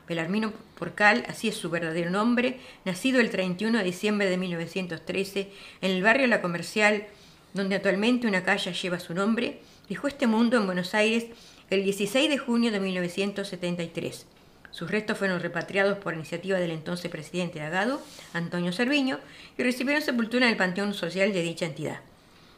Belarmino 0.07 0.51
Porcal, 0.77 1.23
así 1.27 1.49
es 1.49 1.55
su 1.55 1.69
verdadero 1.69 2.09
nombre, 2.09 2.59
nacido 2.83 3.19
el 3.19 3.29
31 3.29 3.77
de 3.77 3.83
diciembre 3.83 4.29
de 4.29 4.37
1913 4.37 5.51
en 5.81 5.91
el 5.91 6.01
barrio 6.01 6.25
La 6.25 6.41
Comercial, 6.41 7.05
donde 7.53 7.75
actualmente 7.75 8.27
una 8.27 8.43
calle 8.43 8.73
lleva 8.73 8.99
su 8.99 9.13
nombre, 9.13 9.61
dejó 9.91 10.07
este 10.07 10.25
mundo 10.25 10.55
en 10.55 10.67
Buenos 10.67 10.95
Aires 10.95 11.25
el 11.69 11.83
16 11.83 12.29
de 12.29 12.37
junio 12.37 12.71
de 12.71 12.79
1973. 12.79 14.25
Sus 14.71 14.89
restos 14.89 15.17
fueron 15.17 15.41
repatriados 15.41 15.97
por 15.97 16.13
iniciativa 16.13 16.57
del 16.59 16.71
entonces 16.71 17.11
presidente 17.11 17.59
de 17.59 17.65
Agado, 17.65 18.01
Antonio 18.31 18.71
Cerviño, 18.71 19.19
y 19.57 19.63
recibieron 19.63 20.01
sepultura 20.01 20.45
en 20.45 20.51
el 20.53 20.57
Panteón 20.57 20.93
Social 20.93 21.33
de 21.33 21.41
dicha 21.41 21.65
entidad. 21.65 21.99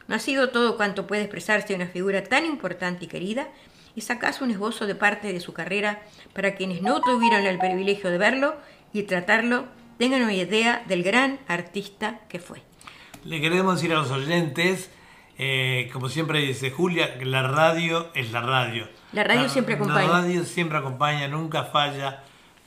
No 0.06 0.14
ha 0.14 0.20
sido 0.20 0.50
todo 0.50 0.76
cuanto 0.76 1.08
puede 1.08 1.22
expresarse 1.22 1.70
de 1.70 1.74
una 1.74 1.88
figura 1.88 2.22
tan 2.22 2.46
importante 2.46 3.06
y 3.06 3.08
querida, 3.08 3.48
es 3.96 4.08
acaso 4.12 4.44
un 4.44 4.52
esbozo 4.52 4.86
de 4.86 4.94
parte 4.94 5.32
de 5.32 5.40
su 5.40 5.52
carrera 5.52 6.04
para 6.34 6.54
quienes 6.54 6.82
no 6.82 7.00
tuvieron 7.00 7.46
el 7.46 7.58
privilegio 7.58 8.10
de 8.10 8.18
verlo 8.18 8.54
y 8.92 9.02
tratarlo 9.02 9.66
tengan 9.98 10.22
una 10.22 10.34
idea 10.34 10.84
del 10.86 11.02
gran 11.02 11.40
artista 11.48 12.20
que 12.28 12.38
fue. 12.38 12.62
Le 13.24 13.40
queremos 13.40 13.74
decir 13.74 13.92
a 13.92 13.96
los 13.96 14.12
oyentes, 14.12 14.88
eh, 15.38 15.90
como 15.92 16.08
siempre 16.08 16.40
dice 16.40 16.70
Julia, 16.70 17.16
la 17.22 17.42
radio 17.42 18.08
es 18.14 18.32
la 18.32 18.40
radio. 18.40 18.88
La 19.12 19.24
radio 19.24 19.48
siempre 19.48 19.74
acompaña. 19.74 20.06
La 20.06 20.20
radio 20.20 20.44
siempre 20.44 20.78
acompaña, 20.78 21.28
nunca 21.28 21.64
falla, 21.64 22.22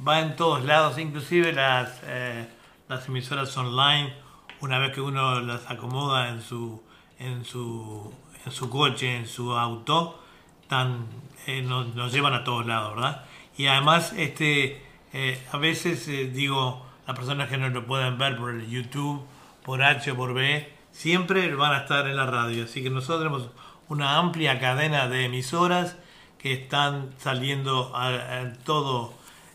va 0.05 0.19
en 0.19 0.35
todos 0.35 0.63
lados, 0.65 0.97
inclusive 0.97 1.53
las, 1.53 2.01
eh, 2.05 2.47
las 2.89 3.07
emisoras 3.07 3.55
online, 3.57 4.13
una 4.61 4.79
vez 4.79 4.93
que 4.93 5.01
uno 5.01 5.39
las 5.41 5.69
acomoda 5.69 6.29
en 6.29 6.41
su, 6.41 6.81
en 7.19 7.45
su, 7.45 8.13
en 8.45 8.51
su 8.51 8.69
coche, 8.69 9.15
en 9.15 9.27
su 9.27 9.53
auto, 9.53 10.21
tan, 10.67 11.05
eh, 11.45 11.61
nos, 11.61 11.95
nos, 11.95 12.11
llevan 12.11 12.33
a 12.33 12.43
todos 12.43 12.65
lados, 12.65 12.95
¿verdad? 12.95 13.25
Y 13.57 13.67
además, 13.67 14.13
este, 14.13 14.81
eh, 15.13 15.41
a 15.51 15.57
veces 15.57 16.07
eh, 16.07 16.29
digo, 16.29 16.85
las 17.07 17.15
personas 17.15 17.49
que 17.49 17.57
no 17.57 17.69
lo 17.69 17.85
pueden 17.85 18.17
ver 18.17 18.37
por 18.37 18.51
el 18.51 18.69
YouTube, 18.69 19.25
por 19.63 19.81
H 19.81 20.11
o 20.11 20.15
por 20.15 20.33
B, 20.33 20.76
siempre 20.97 21.53
van 21.53 21.73
a 21.73 21.77
estar 21.77 22.07
en 22.07 22.15
la 22.15 22.25
radio. 22.25 22.63
Así 22.63 22.81
que 22.81 22.89
nosotros 22.89 23.19
tenemos 23.19 23.49
una 23.87 24.17
amplia 24.17 24.59
cadena 24.59 25.07
de 25.07 25.25
emisoras 25.25 25.95
que 26.39 26.53
están 26.53 27.11
saliendo 27.19 27.93
en 28.31 28.57
todo, 28.63 29.13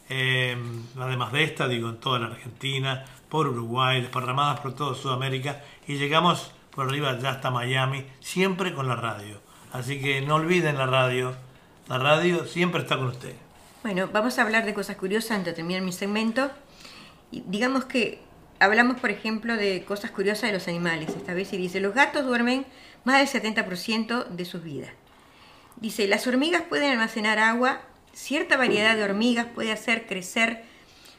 eh, 0.08 0.56
además 0.98 1.32
de 1.32 1.44
esta, 1.44 1.66
digo, 1.66 1.88
en 1.88 1.98
toda 1.98 2.20
la 2.20 2.26
Argentina, 2.26 3.04
por 3.28 3.48
Uruguay, 3.48 4.00
desparramadas 4.00 4.60
por 4.60 4.74
toda 4.74 4.94
Sudamérica, 4.94 5.62
y 5.86 5.96
llegamos 5.96 6.52
por 6.70 6.86
arriba 6.86 7.18
ya 7.18 7.30
hasta 7.30 7.50
Miami, 7.50 8.06
siempre 8.20 8.72
con 8.72 8.86
la 8.88 8.96
radio. 8.96 9.40
Así 9.72 10.00
que 10.00 10.20
no 10.20 10.36
olviden 10.36 10.78
la 10.78 10.86
radio. 10.86 11.34
La 11.88 11.98
radio 11.98 12.46
siempre 12.46 12.82
está 12.82 12.98
con 12.98 13.08
usted. 13.08 13.34
Bueno, 13.82 14.08
vamos 14.12 14.38
a 14.38 14.42
hablar 14.42 14.64
de 14.64 14.74
cosas 14.74 14.96
curiosas 14.96 15.32
antes 15.32 15.46
de 15.46 15.56
terminar 15.56 15.82
mi 15.82 15.92
segmento. 15.92 16.50
Digamos 17.32 17.86
que 17.86 18.20
hablamos, 18.62 19.00
por 19.00 19.10
ejemplo, 19.10 19.56
de 19.56 19.84
cosas 19.84 20.12
curiosas 20.12 20.50
de 20.50 20.52
los 20.52 20.68
animales. 20.68 21.10
Esta 21.10 21.34
vez 21.34 21.48
se 21.48 21.56
dice, 21.56 21.80
los 21.80 21.94
gatos 21.94 22.24
duermen 22.24 22.64
más 23.04 23.18
del 23.18 23.42
70% 23.42 24.28
de 24.28 24.44
sus 24.44 24.62
vidas. 24.62 24.90
Dice, 25.76 26.06
las 26.06 26.26
hormigas 26.26 26.62
pueden 26.62 26.92
almacenar 26.92 27.38
agua. 27.38 27.80
Cierta 28.12 28.56
variedad 28.56 28.96
de 28.96 29.02
hormigas 29.02 29.46
puede 29.46 29.72
hacer 29.72 30.06
crecer 30.06 30.62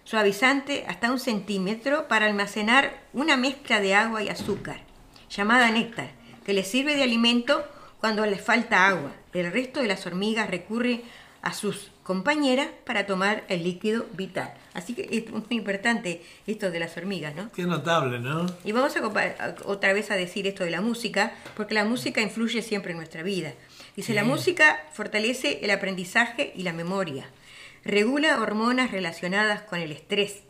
suavizante 0.06 0.86
hasta 0.88 1.12
un 1.12 1.20
centímetro 1.20 2.08
para 2.08 2.28
almacenar 2.28 3.02
una 3.14 3.36
mezcla 3.36 3.80
de 3.82 3.96
agua 3.96 4.24
y 4.24 4.30
azúcar, 4.30 4.82
llamada 5.30 5.70
néctar, 5.72 6.12
que 6.46 6.54
les 6.54 6.68
sirve 6.68 6.96
de 6.96 7.04
alimento 7.04 7.66
cuando 8.00 8.26
les 8.26 8.42
falta 8.42 8.88
agua. 8.88 9.12
El 9.34 9.52
resto 9.52 9.82
de 9.82 9.88
las 9.88 10.06
hormigas 10.06 10.50
recurre 10.50 11.04
a 11.42 11.54
sus 11.54 11.92
compañeras 12.04 12.68
para 12.86 13.06
tomar 13.06 13.44
el 13.50 13.64
líquido 13.64 14.06
vital. 14.14 14.54
Así 14.74 14.96
que 14.96 15.08
es 15.12 15.30
muy 15.32 15.46
importante 15.50 16.22
esto 16.48 16.72
de 16.72 16.80
las 16.80 16.98
hormigas, 16.98 17.36
¿no? 17.36 17.52
Qué 17.52 17.64
notable, 17.64 18.20
¿no? 18.20 18.48
Y 18.64 18.72
vamos 18.72 18.96
a, 18.96 19.56
otra 19.66 19.94
vez 19.94 20.10
a 20.10 20.16
decir 20.16 20.48
esto 20.48 20.64
de 20.64 20.72
la 20.72 20.82
música, 20.82 21.34
porque 21.56 21.76
la 21.76 21.86
música 21.86 22.22
influye 22.22 22.62
siempre 22.62 22.92
en 22.92 22.98
nuestra 22.98 23.22
vida. 23.22 23.54
Dice, 23.96 24.08
sí. 24.08 24.14
la 24.14 24.24
música 24.24 24.84
fortalece 24.92 25.60
el 25.62 25.70
aprendizaje 25.70 26.54
y 26.56 26.64
la 26.64 26.74
memoria, 26.74 27.26
regula 27.86 28.42
hormonas 28.42 28.92
relacionadas 28.92 29.62
con 29.62 29.80
el 29.80 29.92
estrés, 29.92 30.42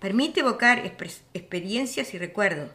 permite 0.00 0.40
evocar 0.40 0.84
experiencias 1.32 2.12
y 2.12 2.18
recuerdos, 2.18 2.70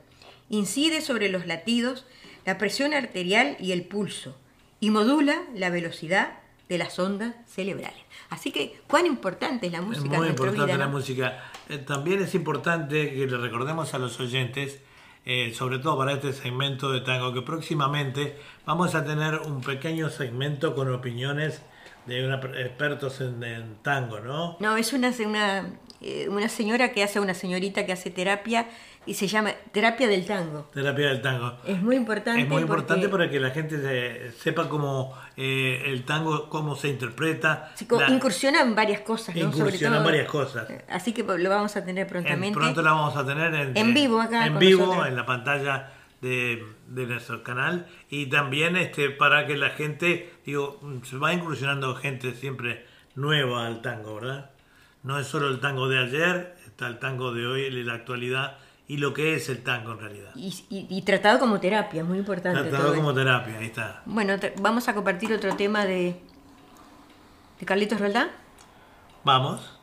incide 0.49 1.01
sobre 1.01 1.29
los 1.29 1.45
latidos, 1.45 2.05
la 2.45 2.57
presión 2.57 2.93
arterial 2.93 3.57
y 3.59 3.71
el 3.71 3.83
pulso, 3.83 4.35
y 4.79 4.89
modula 4.89 5.43
la 5.53 5.69
velocidad 5.69 6.39
de 6.69 6.77
las 6.77 6.97
ondas 6.99 7.35
cerebrales. 7.47 8.01
Así 8.29 8.51
que, 8.51 8.79
¿cuán 8.87 9.05
importante 9.05 9.67
es 9.67 9.71
la 9.71 9.81
música 9.81 10.13
es 10.13 10.17
muy 10.17 10.27
en 10.27 10.33
importante 10.33 10.65
vida? 10.65 10.77
la 10.77 10.85
¿no? 10.85 10.91
música. 10.91 11.43
Eh, 11.69 11.77
también 11.77 12.21
es 12.21 12.35
importante 12.35 13.13
que 13.13 13.25
le 13.25 13.37
recordemos 13.37 13.93
a 13.93 13.99
los 13.99 14.19
oyentes, 14.19 14.79
eh, 15.25 15.53
sobre 15.53 15.79
todo 15.79 15.97
para 15.97 16.13
este 16.13 16.33
segmento 16.33 16.91
de 16.91 17.01
tango, 17.01 17.33
que 17.33 17.41
próximamente 17.41 18.37
vamos 18.65 18.95
a 18.95 19.05
tener 19.05 19.35
un 19.35 19.61
pequeño 19.61 20.09
segmento 20.09 20.75
con 20.75 20.93
opiniones 20.93 21.61
de 22.05 22.25
una, 22.25 22.35
expertos 22.35 23.21
en, 23.21 23.43
en, 23.43 23.75
tango, 23.81 24.19
¿no? 24.19 24.57
No, 24.59 24.77
es 24.77 24.93
una, 24.93 25.11
una, 25.25 25.73
eh, 26.01 26.27
una 26.29 26.49
señora 26.49 26.91
que 26.93 27.03
hace, 27.03 27.19
una 27.19 27.33
señorita 27.33 27.85
que 27.85 27.91
hace 27.91 28.09
terapia 28.09 28.67
y 29.07 29.13
se 29.13 29.27
llama 29.27 29.51
terapia 29.71 30.07
del 30.07 30.25
tango. 30.25 30.69
Terapia 30.73 31.07
del 31.07 31.21
tango. 31.21 31.57
Es 31.65 31.81
muy 31.81 31.95
importante. 31.95 32.41
Es 32.41 32.47
muy 32.47 32.61
importante 32.61 33.07
porque... 33.07 33.25
para 33.25 33.31
que 33.31 33.39
la 33.39 33.51
gente 33.51 33.81
se, 33.81 34.31
sepa 34.37 34.67
cómo 34.67 35.17
eh, 35.37 35.83
el 35.85 36.03
tango, 36.03 36.49
cómo 36.49 36.75
se 36.75 36.89
interpreta. 36.89 37.71
Sí, 37.75 37.87
la... 37.89 38.09
Incursiona 38.09 38.61
en 38.61 38.75
varias 38.75 39.01
cosas, 39.01 39.35
¿no? 39.35 39.43
Incursiona 39.43 39.97
en 39.97 40.03
varias 40.03 40.27
cosas. 40.29 40.67
Así 40.89 41.13
que 41.13 41.23
lo 41.23 41.49
vamos 41.49 41.75
a 41.77 41.85
tener 41.85 42.05
prontamente. 42.05 42.47
En, 42.47 42.53
pronto 42.53 42.81
la 42.81 42.91
vamos 42.91 43.15
a 43.15 43.25
tener 43.25 43.53
en, 43.55 43.77
en 43.77 43.93
vivo 43.93 44.19
acá. 44.19 44.45
En 44.45 44.59
vivo, 44.59 44.85
nosotros. 44.85 45.07
en 45.07 45.15
la 45.15 45.25
pantalla 45.25 45.93
de, 46.21 46.65
de, 46.87 47.05
nuestro 47.05 47.43
canal. 47.43 47.87
Y 48.09 48.25
también 48.25 48.75
este 48.75 49.09
para 49.09 49.47
que 49.47 49.55
la 49.55 49.69
gente, 49.69 50.33
digo, 50.45 50.81
se 51.03 51.17
va 51.17 51.33
incursionando 51.33 51.95
gente 51.95 52.33
siempre 52.35 52.85
nueva 53.15 53.67
al 53.67 53.81
tango, 53.81 54.15
¿verdad? 54.15 54.51
No 55.03 55.17
es 55.17 55.27
solo 55.27 55.47
el 55.47 55.61
tango 55.61 55.87
de 55.87 55.99
ayer, 55.99 56.57
está 56.65 56.87
el 56.87 56.99
tango 56.99 57.33
de 57.33 57.47
hoy, 57.47 57.69
la 57.83 57.93
actualidad 57.93 58.57
y 58.87 58.97
lo 58.97 59.13
que 59.13 59.35
es 59.35 59.49
el 59.49 59.63
tango 59.63 59.91
en 59.91 59.99
realidad. 59.99 60.31
Y, 60.35 60.47
y, 60.69 60.87
y 60.89 61.01
tratado 61.01 61.39
como 61.39 61.59
terapia, 61.59 62.03
muy 62.03 62.17
importante. 62.19 62.69
Tratado 62.69 62.95
como 62.95 63.09
esto. 63.09 63.21
terapia, 63.21 63.57
ahí 63.59 63.65
está. 63.65 64.01
Bueno, 64.05 64.35
vamos 64.61 64.87
a 64.87 64.93
compartir 64.93 65.33
otro 65.33 65.55
tema 65.55 65.85
de, 65.85 66.19
de 67.59 67.65
Carlitos 67.65 67.99
Roldán. 67.99 68.29
Vamos. 69.23 69.76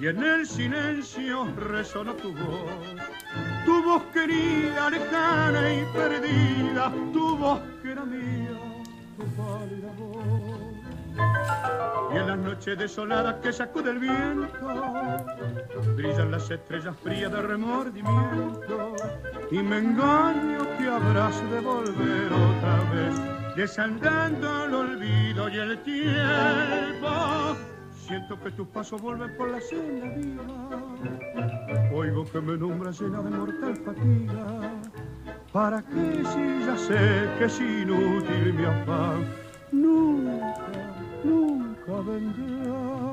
Y 0.00 0.06
en 0.06 0.22
el 0.22 0.46
silencio 0.46 1.44
resonó 1.56 2.14
tu 2.14 2.32
voz. 2.32 2.72
Tu 3.64 3.82
voz 3.82 4.02
querida, 4.12 4.90
lejana 4.90 5.72
y 5.72 5.84
perdida, 5.92 6.92
tu 7.12 7.36
voz 7.36 7.60
que 7.82 7.92
era 7.92 8.04
mía, 8.04 8.58
tu 9.16 9.24
pálida 9.36 9.92
voz. 9.98 10.28
Y 12.12 12.16
en 12.16 12.26
las 12.28 12.38
noches 12.38 12.78
desoladas 12.78 13.34
que 13.42 13.52
sacude 13.52 13.90
el 13.90 13.98
viento, 13.98 15.24
brillan 15.96 16.30
las 16.30 16.48
estrellas 16.50 16.96
frías 17.02 17.32
de 17.32 17.42
remordimiento. 17.42 18.94
Y 19.50 19.58
me 19.58 19.78
engaño 19.78 20.58
que 20.78 20.88
habrás 20.88 21.50
de 21.50 21.60
volver 21.60 22.32
otra 22.32 22.76
vez, 22.92 23.37
desandando 23.58 24.66
el 24.66 24.74
olvido 24.74 25.48
y 25.48 25.56
el 25.56 25.82
tiempo. 25.82 27.56
Siento 28.06 28.40
que 28.40 28.52
tus 28.52 28.68
pasos 28.68 29.02
vuelven 29.02 29.36
por 29.36 29.50
la 29.50 29.60
senda 29.60 30.06
viva. 30.14 30.46
Oigo 31.92 32.24
que 32.24 32.40
me 32.40 32.56
nombras 32.56 33.00
llena 33.00 33.20
de 33.20 33.30
mortal 33.30 33.76
fatiga. 33.84 34.70
¿Para 35.52 35.82
qué 35.82 36.22
si 36.32 36.66
ya 36.66 36.76
sé 36.76 37.28
que 37.36 37.46
es 37.46 37.60
inútil 37.60 38.54
mi 38.54 38.64
afán? 38.64 39.26
Nunca, 39.72 40.94
nunca 41.24 41.92
vendrás. 42.08 43.08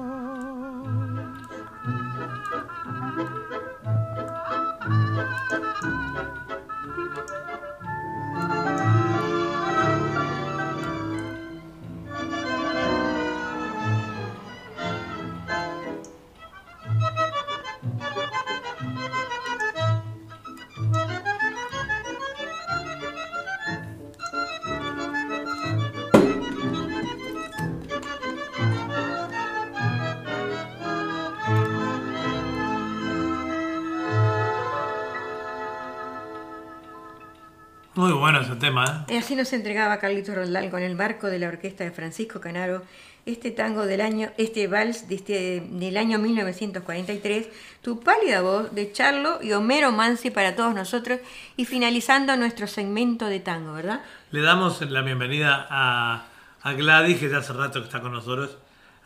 Tema, 38.59 39.05
¿eh? 39.09 39.13
Y 39.13 39.17
así 39.17 39.35
nos 39.35 39.51
entregaba 39.53 39.99
Carlitos 39.99 40.35
Roldán 40.35 40.69
con 40.69 40.81
el 40.81 40.95
marco 40.95 41.27
de 41.27 41.39
la 41.39 41.47
orquesta 41.47 41.83
de 41.83 41.91
Francisco 41.91 42.39
Canaro 42.41 42.83
este 43.25 43.49
tango 43.49 43.87
del 43.87 44.01
año, 44.01 44.29
este 44.37 44.67
vals 44.67 45.07
de 45.09 45.15
este- 45.15 45.63
del 45.71 45.97
año 45.97 46.19
1943, 46.19 47.47
Tu 47.81 47.99
pálida 48.01 48.41
voz 48.41 48.73
de 48.75 48.91
Charlo 48.91 49.39
y 49.41 49.51
Homero 49.53 49.91
Mansi 49.91 50.29
para 50.29 50.55
todos 50.55 50.73
nosotros 50.75 51.19
y 51.57 51.65
finalizando 51.65 52.35
nuestro 52.37 52.67
segmento 52.67 53.25
de 53.25 53.39
tango, 53.39 53.73
¿verdad? 53.73 54.01
Le 54.31 54.41
damos 54.41 54.79
la 54.81 55.01
bienvenida 55.01 55.65
a, 55.69 56.25
a 56.61 56.73
Gladys, 56.73 57.17
que 57.19 57.29
ya 57.29 57.37
hace 57.39 57.53
rato 57.53 57.79
que 57.79 57.85
está 57.85 57.99
con 58.01 58.11
nosotros. 58.11 58.57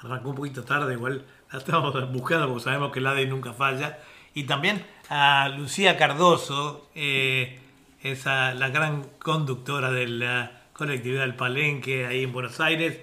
Arrancó 0.01 0.29
un 0.29 0.35
poquito 0.35 0.63
tarde, 0.63 0.93
igual 0.93 1.23
la 1.51 1.59
estamos 1.59 1.93
buscando 2.11 2.47
porque 2.47 2.63
sabemos 2.65 2.91
que 2.91 2.99
Gladys 2.99 3.27
nunca 3.29 3.53
falla. 3.53 3.99
Y 4.33 4.43
también 4.43 4.85
a 5.09 5.49
Lucía 5.57 5.95
Cardoso, 5.97 6.89
eh, 6.93 7.59
esa, 8.01 8.53
la 8.53 8.69
gran 8.69 9.03
conductora 9.19 9.91
de 9.91 10.07
la 10.07 10.63
colectividad 10.73 11.21
del 11.21 11.35
Palenque 11.35 12.05
ahí 12.05 12.23
en 12.23 12.31
Buenos 12.31 12.59
Aires, 12.59 12.99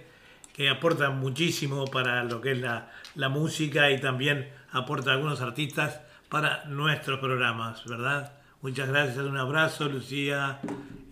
que 0.54 0.68
aporta 0.68 1.10
muchísimo 1.10 1.84
para 1.86 2.24
lo 2.24 2.40
que 2.40 2.52
es 2.52 2.58
la, 2.58 2.90
la 3.14 3.28
música 3.28 3.90
y 3.90 4.00
también 4.00 4.48
aporta 4.72 5.12
algunos 5.12 5.40
artistas 5.40 6.00
para 6.28 6.64
nuestros 6.64 7.20
programas, 7.20 7.84
¿verdad? 7.84 8.32
Muchas 8.62 8.88
gracias, 8.88 9.18
un 9.18 9.36
abrazo, 9.36 9.88
Lucía, 9.88 10.60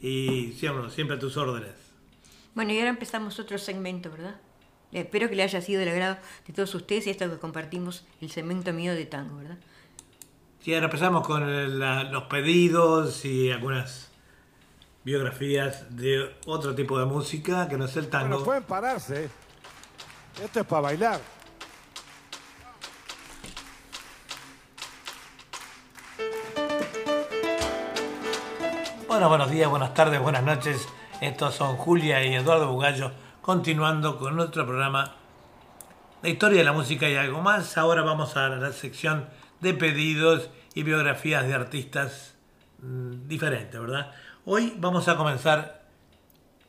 y 0.01 0.53
siempre, 0.59 0.91
siempre 0.91 1.17
a 1.17 1.19
tus 1.19 1.37
órdenes. 1.37 1.75
Bueno, 2.55 2.73
y 2.73 2.79
ahora 2.79 2.91
empezamos 2.91 3.39
otro 3.39 3.59
segmento, 3.59 4.11
¿verdad? 4.11 4.37
Espero 4.93 5.29
que 5.29 5.35
le 5.35 5.43
haya 5.43 5.61
sido 5.61 5.81
del 5.81 5.89
agrado 5.89 6.19
de 6.47 6.53
todos 6.53 6.75
ustedes 6.75 7.07
y 7.07 7.11
esto 7.11 7.29
que 7.29 7.39
compartimos, 7.39 8.05
el 8.21 8.31
segmento 8.31 8.73
mío 8.73 8.95
de 8.95 9.07
tango, 9.07 9.39
¿verdad? 9.39 9.59
Y 10.65 10.75
ahora 10.75 10.87
empezamos 10.87 11.27
con 11.27 11.43
el- 11.43 11.79
la- 11.79 12.05
los 12.05 12.25
pedidos 12.25 13.25
y 13.25 13.51
algunas 13.51 14.11
biografías 15.05 15.95
de 15.95 16.35
otro 16.47 16.75
tipo 16.75 16.99
de 16.99 17.05
música 17.05 17.69
que 17.69 17.77
no 17.77 17.85
es 17.85 17.97
el 17.97 18.09
tango. 18.09 18.29
Bueno, 18.29 18.45
pueden 18.45 18.63
pararse. 18.63 19.29
Esto 20.43 20.61
es 20.61 20.67
para 20.67 20.83
bailar. 20.83 21.21
Bueno, 29.09 29.29
buenos 29.29 29.51
días, 29.51 29.69
buenas 29.71 29.95
tardes, 29.95 30.21
buenas 30.21 30.43
noches. 30.43 30.89
Estos 31.21 31.55
son 31.55 31.77
Julia 31.77 32.25
y 32.25 32.35
Eduardo 32.35 32.71
Bugallo, 32.73 33.13
continuando 33.43 34.19
con 34.19 34.35
nuestro 34.37 34.67
programa 34.67 35.15
La 36.23 36.29
historia 36.31 36.59
de 36.59 36.65
la 36.65 36.73
música 36.73 37.09
y 37.09 37.17
algo 37.17 37.41
más. 37.43 37.77
Ahora 37.79 38.03
vamos 38.03 38.37
a 38.37 38.49
la 38.49 38.73
sección 38.73 39.27
de 39.65 39.75
pedidos 39.75 40.51
y 40.75 40.83
biografías 40.83 41.47
de 41.47 41.55
artistas 41.55 42.37
mm, 42.83 43.27
diferentes, 43.27 43.81
¿verdad? 43.81 44.13
Hoy 44.45 44.75
vamos 44.79 45.09
a 45.09 45.17
comenzar 45.17 45.83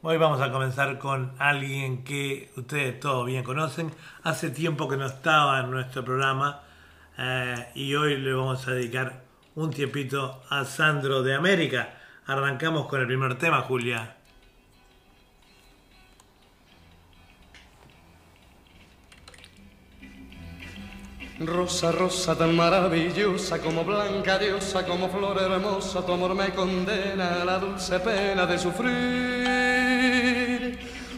Hoy 0.07 0.17
vamos 0.17 0.39
a 0.39 0.51
comenzar 0.51 0.99
con 0.99 1.33
alguien 1.39 2.03
que 2.03 2.51
ustedes 2.55 2.99
todos 2.99 3.25
bien 3.25 3.43
conocen. 3.43 3.91
Hace 4.21 4.51
tiempo 4.51 4.87
que 4.87 4.97
no 4.97 5.07
estaba 5.07 5.59
en 5.61 5.71
nuestro 5.71 6.05
programa 6.05 6.61
eh, 7.17 7.71
y 7.73 7.95
hoy 7.95 8.17
le 8.17 8.31
vamos 8.33 8.67
a 8.67 8.71
dedicar 8.71 9.23
un 9.55 9.71
tiempito 9.71 10.43
a 10.51 10.63
Sandro 10.63 11.23
de 11.23 11.33
América. 11.33 11.95
Arrancamos 12.27 12.85
con 12.85 13.01
el 13.01 13.07
primer 13.07 13.39
tema, 13.39 13.61
Julia. 13.61 14.14
Rosa, 21.37 21.91
rosa 21.91 22.33
tan 22.33 22.55
maravillosa, 22.55 23.59
como 23.59 23.83
blanca 23.83 24.39
diosa, 24.39 24.85
como 24.85 25.09
flor 25.09 25.37
hermosa, 25.37 26.01
tu 26.05 26.13
amor 26.13 26.33
me 26.33 26.51
condena 26.51 27.41
a 27.41 27.45
la 27.45 27.59
dulce 27.59 27.99
pena 27.99 28.45
de 28.45 28.57
sufrir. 28.57 28.85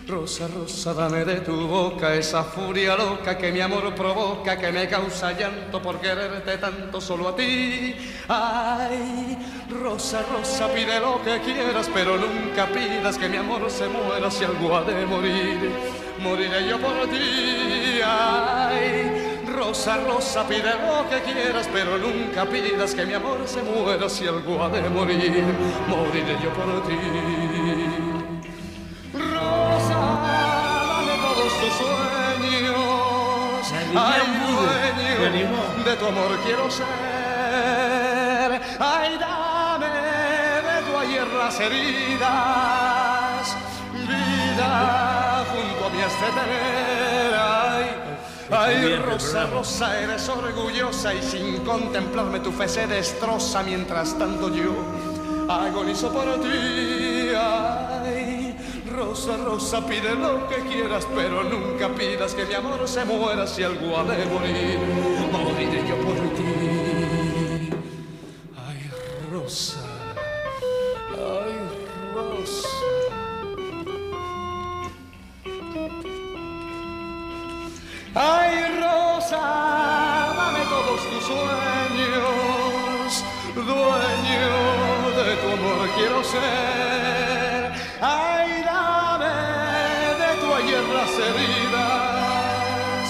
Rosa, 0.07 0.47
rosa, 0.47 0.95
dame 0.95 1.23
de 1.23 1.41
tu 1.41 1.67
boca 1.67 2.15
esa 2.15 2.43
furia 2.43 2.95
loca 2.95 3.37
que 3.37 3.51
mi 3.51 3.61
amor 3.61 3.93
provoca, 3.93 4.57
que 4.57 4.71
me 4.71 4.87
causa 4.87 5.33
llanto 5.33 5.79
por 5.79 5.99
quererte 5.99 6.57
tanto 6.57 6.99
solo 6.99 7.27
a 7.27 7.35
ti. 7.35 7.95
Ay, 8.27 9.37
rosa, 9.69 10.23
rosa, 10.33 10.67
pide 10.73 10.99
lo 10.99 11.21
que 11.21 11.39
quieras, 11.41 11.91
pero 11.93 12.17
nunca 12.17 12.65
pidas 12.65 13.19
que 13.19 13.29
mi 13.29 13.37
amor 13.37 13.69
se 13.69 13.87
muera 13.87 14.31
si 14.31 14.45
algo 14.45 14.77
ha 14.77 14.83
de 14.83 15.05
morir. 15.05 15.69
Moriré 16.23 16.67
yo 16.67 16.79
por 16.79 17.07
ti. 17.07 18.01
Ay, 18.03 19.16
Rosa, 19.57 19.97
rosa, 19.97 20.47
pide 20.47 20.71
lo 20.71 21.09
que 21.09 21.19
quieras, 21.23 21.67
pero 21.73 21.97
nunca 21.97 22.45
pidas 22.45 22.93
que 22.93 23.07
mi 23.07 23.15
amor 23.15 23.39
se 23.47 23.63
muera 23.63 24.07
si 24.07 24.27
algo 24.27 24.63
ha 24.63 24.69
de 24.69 24.87
morir. 24.87 25.43
Moriré 25.87 26.37
yo 26.43 26.53
por 26.53 26.85
ti. 26.87 26.95
Rosa, 29.13 29.99
dame 30.87 31.15
todos 31.25 31.53
tus 31.59 31.73
sueños. 31.81 32.77
Ay, 33.95 34.21
dueño 35.17 35.49
de 35.83 35.93
tu 35.95 36.05
amor 36.05 36.37
quiero 36.45 36.69
ser. 36.69 36.85
Ay, 38.79 39.17
dame 39.17 39.87
de 40.67 40.81
tu 40.85 40.97
ayer 40.99 41.27
las 41.33 41.59
heridas. 41.59 42.27
Vida 44.07 45.45
junto 45.49 45.83
a 45.83 45.89
de 45.89 45.97
tener. 46.41 47.76
Ay, 48.49 48.95
Rosa. 48.97 49.45
Rosa, 49.47 50.01
eres 50.01 50.29
orgullosa 50.29 51.13
y 51.13 51.21
sin 51.21 51.57
contemplarme 51.65 52.39
tu 52.39 52.51
fe 52.51 52.67
se 52.67 52.87
destroza 52.87 53.61
mientras 53.63 54.17
tanto 54.17 54.49
yo 54.53 54.73
agonizo 55.49 56.11
por 56.11 56.39
ti. 56.41 57.29
Ay, 57.35 58.55
Rosa, 58.89 59.37
Rosa, 59.37 59.85
pide 59.85 60.15
lo 60.15 60.47
que 60.47 60.55
quieras, 60.61 61.05
pero 61.13 61.43
nunca 61.43 61.89
pidas 61.89 62.33
que 62.33 62.45
mi 62.45 62.53
amor 62.53 62.87
se 62.87 63.03
muera 63.03 63.45
si 63.45 63.63
algo 63.63 63.97
ha 63.97 64.03
de 64.03 64.25
morir. 64.25 64.79
Moriré 65.31 65.87
yo 65.87 65.97
por 65.97 66.15
ti. 66.35 67.69
Ay, 68.55 68.89
Rosa. 69.31 69.86
Todos 80.97 81.09
tus 81.09 81.23
sueños, 81.25 81.49
dueño 83.55 84.49
de 85.23 85.35
tu 85.35 85.47
amor 85.51 85.89
quiero 85.95 86.23
ser. 86.23 87.71
Ay, 88.01 88.63
dame 88.63 89.35
de 90.21 90.31
tu 90.41 90.53
ayer 90.53 90.83
las 90.93 91.11
heridas, 91.27 93.05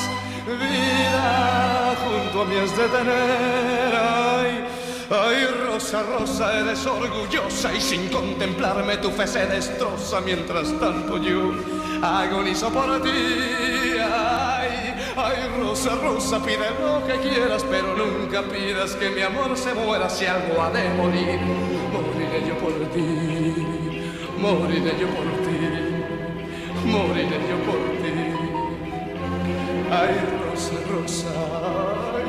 vida 0.46 1.96
junto 2.04 2.42
a 2.42 2.46
mí 2.46 2.56
es 2.56 2.78
de 2.78 2.88
tener. 2.88 3.96
Ay, 3.96 4.64
Ay, 5.10 5.48
Rosa, 5.66 6.04
Rosa, 6.04 6.60
eres 6.60 6.86
orgullosa 6.86 7.74
y 7.74 7.80
sin 7.80 8.10
contemplarme 8.10 8.98
tu 8.98 9.10
fe 9.10 9.26
se 9.26 9.46
destroza 9.46 10.20
mientras 10.20 10.78
tanto 10.80 11.18
yo 11.18 11.54
agonizo 12.02 12.70
por 12.70 13.02
ti. 13.02 13.88
Ay, 15.18 15.50
Rosa, 15.60 15.96
Rosa, 15.96 16.40
pide 16.44 16.70
lo 16.80 17.06
que 17.08 17.20
quieras, 17.28 17.66
pero 17.70 17.96
nunca 17.96 18.44
pidas 18.44 18.96
que 18.96 19.10
mi 19.10 19.22
amor 19.22 19.58
se 19.58 19.74
muera 19.74 20.10
si 20.10 20.26
algo 20.26 20.62
ha 20.62 20.70
de 20.70 20.90
morir. 20.92 21.40
Moriré 21.92 22.48
yo 22.48 22.58
por 22.60 22.74
ti, 22.94 23.02
moriré 24.40 24.94
yo 25.00 25.08
por 25.08 25.26
ti, 25.44 25.60
moriré 26.86 27.40
yo 27.50 27.58
por 27.66 27.82
ti. 28.02 28.14
Ay, 29.90 30.16
Rosa, 30.44 30.76
Rosa, 30.92 31.34
ay, 32.16 32.28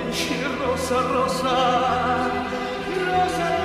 Rosa, 0.58 1.02
Rosa, 1.02 1.54
Rosa, 3.06 3.58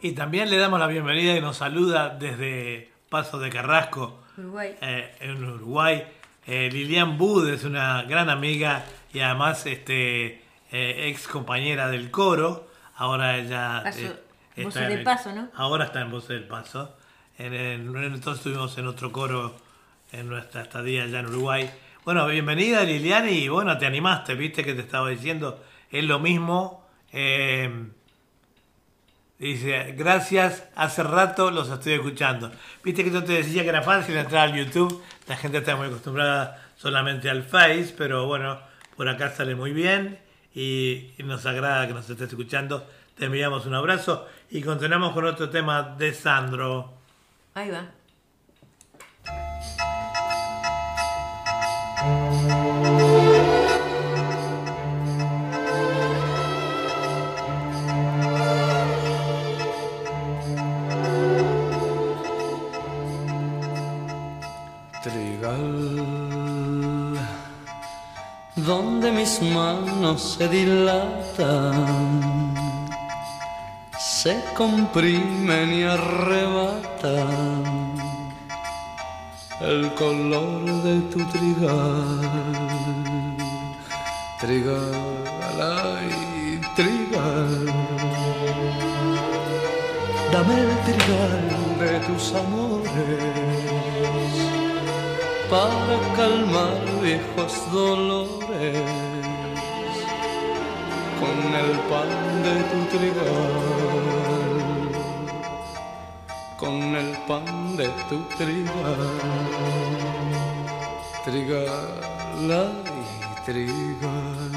Y 0.00 0.12
también 0.12 0.50
le 0.50 0.58
damos 0.58 0.78
la 0.78 0.86
bienvenida 0.86 1.34
y 1.34 1.40
nos 1.40 1.56
saluda 1.56 2.10
desde 2.10 2.93
Paso 3.08 3.38
de 3.38 3.50
Carrasco, 3.50 4.22
Uruguay. 4.36 4.74
eh, 4.80 5.14
en 5.20 5.44
Uruguay. 5.44 6.04
Eh, 6.46 6.68
Lilian 6.72 7.16
Bud 7.16 7.48
es 7.48 7.64
una 7.64 8.02
gran 8.02 8.28
amiga 8.28 8.84
y 9.12 9.20
además 9.20 9.64
este, 9.66 10.42
eh, 10.72 11.08
ex 11.08 11.28
compañera 11.28 11.88
del 11.88 12.10
coro. 12.10 12.68
Ahora 12.96 13.38
ella 13.38 13.80
Paso- 13.84 13.98
eh, 14.56 14.64
Voces 14.64 14.82
en 14.82 14.88
del 14.88 14.98
el- 14.98 15.04
Paso, 15.04 15.32
¿no? 15.32 15.48
Ahora 15.54 15.84
está 15.86 16.00
en 16.00 16.10
Voces 16.10 16.28
del 16.30 16.44
Paso. 16.44 16.96
En, 17.38 17.54
en- 17.54 17.96
entonces 17.96 18.38
estuvimos 18.38 18.76
en 18.78 18.86
otro 18.86 19.10
coro 19.12 19.56
en 20.12 20.28
nuestra 20.28 20.62
estadía 20.62 21.04
allá 21.04 21.20
en 21.20 21.26
Uruguay. 21.26 21.70
Bueno, 22.04 22.26
bienvenida 22.26 22.82
Lilian 22.84 23.28
y 23.28 23.48
bueno, 23.48 23.78
te 23.78 23.86
animaste, 23.86 24.34
viste 24.34 24.62
que 24.64 24.74
te 24.74 24.80
estaba 24.82 25.08
diciendo. 25.10 25.62
Es 25.90 26.04
lo 26.04 26.18
mismo. 26.18 26.82
eh, 27.16 27.70
Dice, 29.44 29.92
gracias, 29.94 30.64
hace 30.74 31.02
rato 31.02 31.50
los 31.50 31.68
estoy 31.68 31.92
escuchando. 31.92 32.50
Viste 32.82 33.04
que 33.04 33.10
yo 33.10 33.22
te 33.22 33.34
decía 33.34 33.62
que 33.62 33.68
era 33.68 33.82
fácil 33.82 34.16
entrar 34.16 34.48
al 34.48 34.56
YouTube, 34.56 35.02
la 35.28 35.36
gente 35.36 35.58
está 35.58 35.76
muy 35.76 35.88
acostumbrada 35.88 36.64
solamente 36.78 37.28
al 37.28 37.42
Face, 37.42 37.94
pero 37.94 38.26
bueno, 38.26 38.58
por 38.96 39.06
acá 39.06 39.32
sale 39.32 39.54
muy 39.54 39.74
bien 39.74 40.18
y, 40.54 41.10
nos 41.18 41.44
agrada 41.44 41.86
que 41.86 41.92
nos 41.92 42.08
estés 42.08 42.30
escuchando. 42.30 42.88
Te 43.18 43.26
enviamos 43.26 43.66
un 43.66 43.74
abrazo 43.74 44.26
y 44.50 44.62
continuamos 44.62 45.12
con 45.12 45.26
otro 45.26 45.50
tema 45.50 45.94
de 45.98 46.14
Sandro. 46.14 46.94
Ahí 47.52 47.68
va. 47.68 48.03
Donde 68.64 69.12
mis 69.12 69.40
manos 69.42 70.36
se 70.38 70.48
dilatan, 70.48 72.54
se 73.98 74.42
comprimen 74.56 75.74
y 75.74 75.82
arrebatan 75.82 77.94
el 79.60 79.92
color 79.94 80.64
de 80.82 81.00
tu 81.12 81.22
trigal. 81.26 82.22
Trigal, 84.40 84.94
ay, 85.60 86.58
trigal. 86.74 87.66
Dame 90.32 90.60
el 90.60 90.70
trigal 90.86 91.42
de 91.80 92.00
tus 92.06 92.24
amores 92.34 92.94
para 95.50 95.98
calmar 96.16 96.80
viejos 97.02 97.52
dolores 97.72 98.43
con 101.20 101.38
el 101.62 101.70
pan 101.90 102.10
de 102.44 102.54
tu 102.70 102.78
trigal, 102.92 103.34
con 106.56 106.76
el 106.94 107.10
pan 107.26 107.76
de 107.76 107.88
tu 108.08 108.18
trigal, 108.38 109.02
trigal, 111.24 112.50
ay, 112.52 112.84
trigal. 113.44 114.52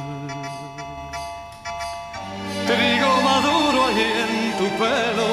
Trigo 2.68 3.12
maduro 3.24 3.80
allí 3.86 4.10
en 4.26 4.34
tu 4.58 4.68
pelo 4.78 5.30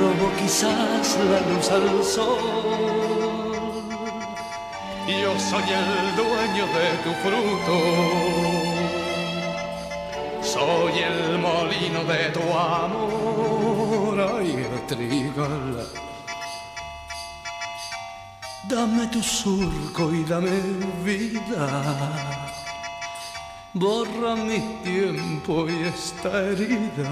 robo 0.00 0.26
quizás 0.38 1.18
la 1.30 1.40
luz 1.48 1.70
al 1.70 2.04
sol. 2.04 3.19
Yo 5.18 5.38
soy 5.38 5.62
el 5.62 6.16
dueño 6.16 6.66
de 6.66 6.88
tu 7.04 7.12
fruto, 7.22 7.76
soy 10.42 10.98
el 11.00 11.38
molino 11.38 12.04
de 12.04 12.30
tu 12.30 12.42
amor. 12.52 14.14
Ay, 14.38 14.66
trigala. 14.86 15.84
Dame 18.68 19.06
tu 19.08 19.22
surco 19.22 20.12
y 20.14 20.22
dame 20.24 20.60
vida. 21.04 21.66
Borra 23.72 24.36
mi 24.36 24.60
tiempo 24.84 25.68
y 25.68 25.84
esta 25.84 26.42
herida 26.42 27.10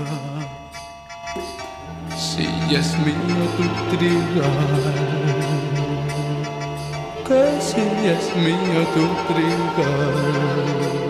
si 2.18 2.44
es 2.74 2.98
mío 2.98 3.44
tu 3.56 3.96
trigal, 3.96 5.37
que 7.28 7.60
si 7.60 7.80
es 8.06 8.34
mío 8.36 8.82
tu 8.94 9.04
trigal. 9.28 11.07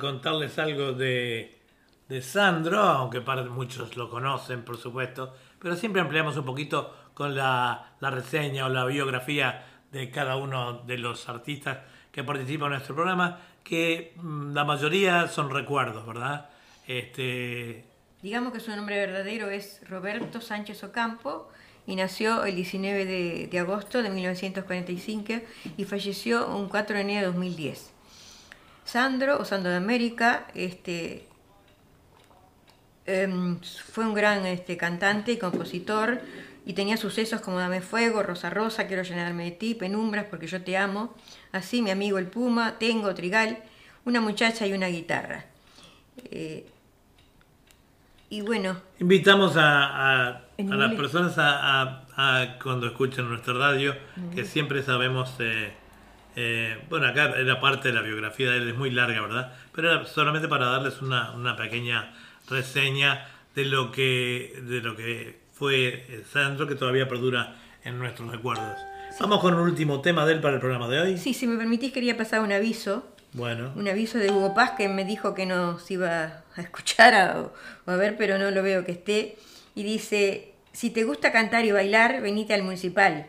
Contarles 0.00 0.58
algo 0.58 0.92
de, 0.92 1.60
de 2.08 2.22
Sandro, 2.22 2.80
aunque 2.80 3.20
para 3.20 3.44
muchos 3.44 3.96
lo 3.96 4.10
conocen, 4.10 4.64
por 4.64 4.76
supuesto, 4.76 5.34
pero 5.60 5.76
siempre 5.76 6.02
ampliamos 6.02 6.36
un 6.36 6.44
poquito 6.44 6.96
con 7.14 7.36
la, 7.36 7.94
la 8.00 8.10
reseña 8.10 8.66
o 8.66 8.68
la 8.68 8.84
biografía 8.84 9.64
de 9.92 10.10
cada 10.10 10.36
uno 10.36 10.82
de 10.86 10.98
los 10.98 11.28
artistas 11.28 11.78
que 12.10 12.24
participan 12.24 12.66
en 12.66 12.72
nuestro 12.72 12.94
programa, 12.94 13.38
que 13.62 14.14
mm, 14.16 14.52
la 14.52 14.64
mayoría 14.64 15.28
son 15.28 15.50
recuerdos, 15.50 16.06
¿verdad? 16.06 16.50
Este, 16.86 17.84
Digamos 18.22 18.52
que 18.52 18.60
su 18.60 18.70
nombre 18.74 18.96
verdadero 18.96 19.48
es 19.48 19.80
Roberto 19.88 20.40
Sánchez 20.40 20.82
Ocampo 20.84 21.48
y 21.86 21.96
nació 21.96 22.44
el 22.44 22.56
19 22.56 23.06
de, 23.06 23.48
de 23.50 23.58
agosto 23.58 24.02
de 24.02 24.10
1945 24.10 25.34
y 25.76 25.84
falleció 25.84 26.54
un 26.54 26.68
4 26.68 26.96
de 26.96 27.02
enero 27.02 27.20
de 27.20 27.26
2010. 27.32 27.99
Sandro, 28.84 29.38
o 29.40 29.44
Sandro 29.44 29.70
de 29.70 29.76
América, 29.76 30.46
este, 30.54 31.26
em, 33.06 33.58
fue 33.92 34.04
un 34.06 34.14
gran 34.14 34.46
este, 34.46 34.76
cantante 34.76 35.32
y 35.32 35.38
compositor 35.38 36.20
y 36.66 36.72
tenía 36.74 36.96
sucesos 36.96 37.40
como 37.40 37.58
Dame 37.58 37.80
Fuego, 37.80 38.22
Rosa 38.22 38.50
Rosa, 38.50 38.86
Quiero 38.86 39.02
llenarme 39.02 39.44
de 39.44 39.50
ti, 39.52 39.74
Penumbras 39.74 40.26
porque 40.26 40.46
yo 40.46 40.62
te 40.62 40.76
amo, 40.76 41.14
así 41.52 41.82
mi 41.82 41.90
amigo 41.90 42.18
el 42.18 42.26
Puma, 42.26 42.76
Tengo, 42.78 43.14
Trigal, 43.14 43.58
una 44.04 44.20
muchacha 44.20 44.66
y 44.66 44.72
una 44.72 44.86
guitarra. 44.88 45.44
Eh, 46.30 46.66
y 48.28 48.42
bueno, 48.42 48.76
Invitamos 49.00 49.56
a, 49.56 50.26
a- 50.28 50.42
las 50.58 50.94
personas 50.94 51.38
a, 51.38 51.80
a- 51.82 52.04
a 52.16 52.58
cuando 52.62 52.86
escuchen 52.86 53.28
nuestra 53.28 53.54
radio, 53.54 53.94
que 54.34 54.44
siempre 54.44 54.82
sabemos, 54.82 55.34
eh, 55.40 55.72
eh, 56.36 56.78
bueno, 56.88 57.06
acá 57.06 57.34
era 57.38 57.60
parte 57.60 57.88
de 57.88 57.94
la 57.94 58.02
biografía 58.02 58.50
de 58.50 58.56
él, 58.58 58.68
es 58.70 58.76
muy 58.76 58.90
larga, 58.90 59.20
¿verdad? 59.20 59.52
Pero 59.74 59.90
era 59.92 60.06
solamente 60.06 60.48
para 60.48 60.66
darles 60.66 61.00
una, 61.02 61.32
una 61.32 61.56
pequeña 61.56 62.14
reseña 62.48 63.26
de 63.54 63.64
lo 63.64 63.90
que, 63.92 64.60
de 64.62 64.80
lo 64.80 64.96
que 64.96 65.38
fue 65.52 66.22
Sandro, 66.32 66.66
que 66.66 66.74
todavía 66.74 67.08
perdura 67.08 67.56
en 67.84 67.98
nuestros 67.98 68.30
recuerdos. 68.30 68.78
Vamos 69.20 69.40
con 69.40 69.54
un 69.54 69.60
último 69.60 70.00
tema 70.00 70.24
de 70.24 70.34
él 70.34 70.40
para 70.40 70.54
el 70.54 70.60
programa 70.60 70.88
de 70.88 71.00
hoy. 71.00 71.18
sí, 71.18 71.34
si 71.34 71.46
me 71.46 71.56
permitís 71.56 71.92
quería 71.92 72.16
pasar 72.16 72.40
un 72.40 72.52
aviso. 72.52 73.06
Bueno, 73.32 73.72
Un 73.76 73.86
aviso 73.88 74.18
de 74.18 74.30
Hugo 74.32 74.54
Paz 74.54 74.72
que 74.72 74.88
me 74.88 75.04
dijo 75.04 75.34
que 75.34 75.46
nos 75.46 75.88
iba 75.90 76.42
a 76.56 76.60
escuchar 76.60 77.14
a- 77.14 77.40
o 77.86 77.90
a 77.90 77.96
ver, 77.96 78.16
pero 78.16 78.38
no 78.38 78.50
lo 78.50 78.60
veo 78.62 78.84
que 78.84 78.90
esté. 78.92 79.36
Y 79.76 79.84
dice, 79.84 80.52
si 80.72 80.90
te 80.90 81.04
gusta 81.04 81.30
cantar 81.30 81.64
y 81.64 81.70
bailar, 81.70 82.20
venite 82.22 82.54
al 82.54 82.62
municipal. 82.64 83.26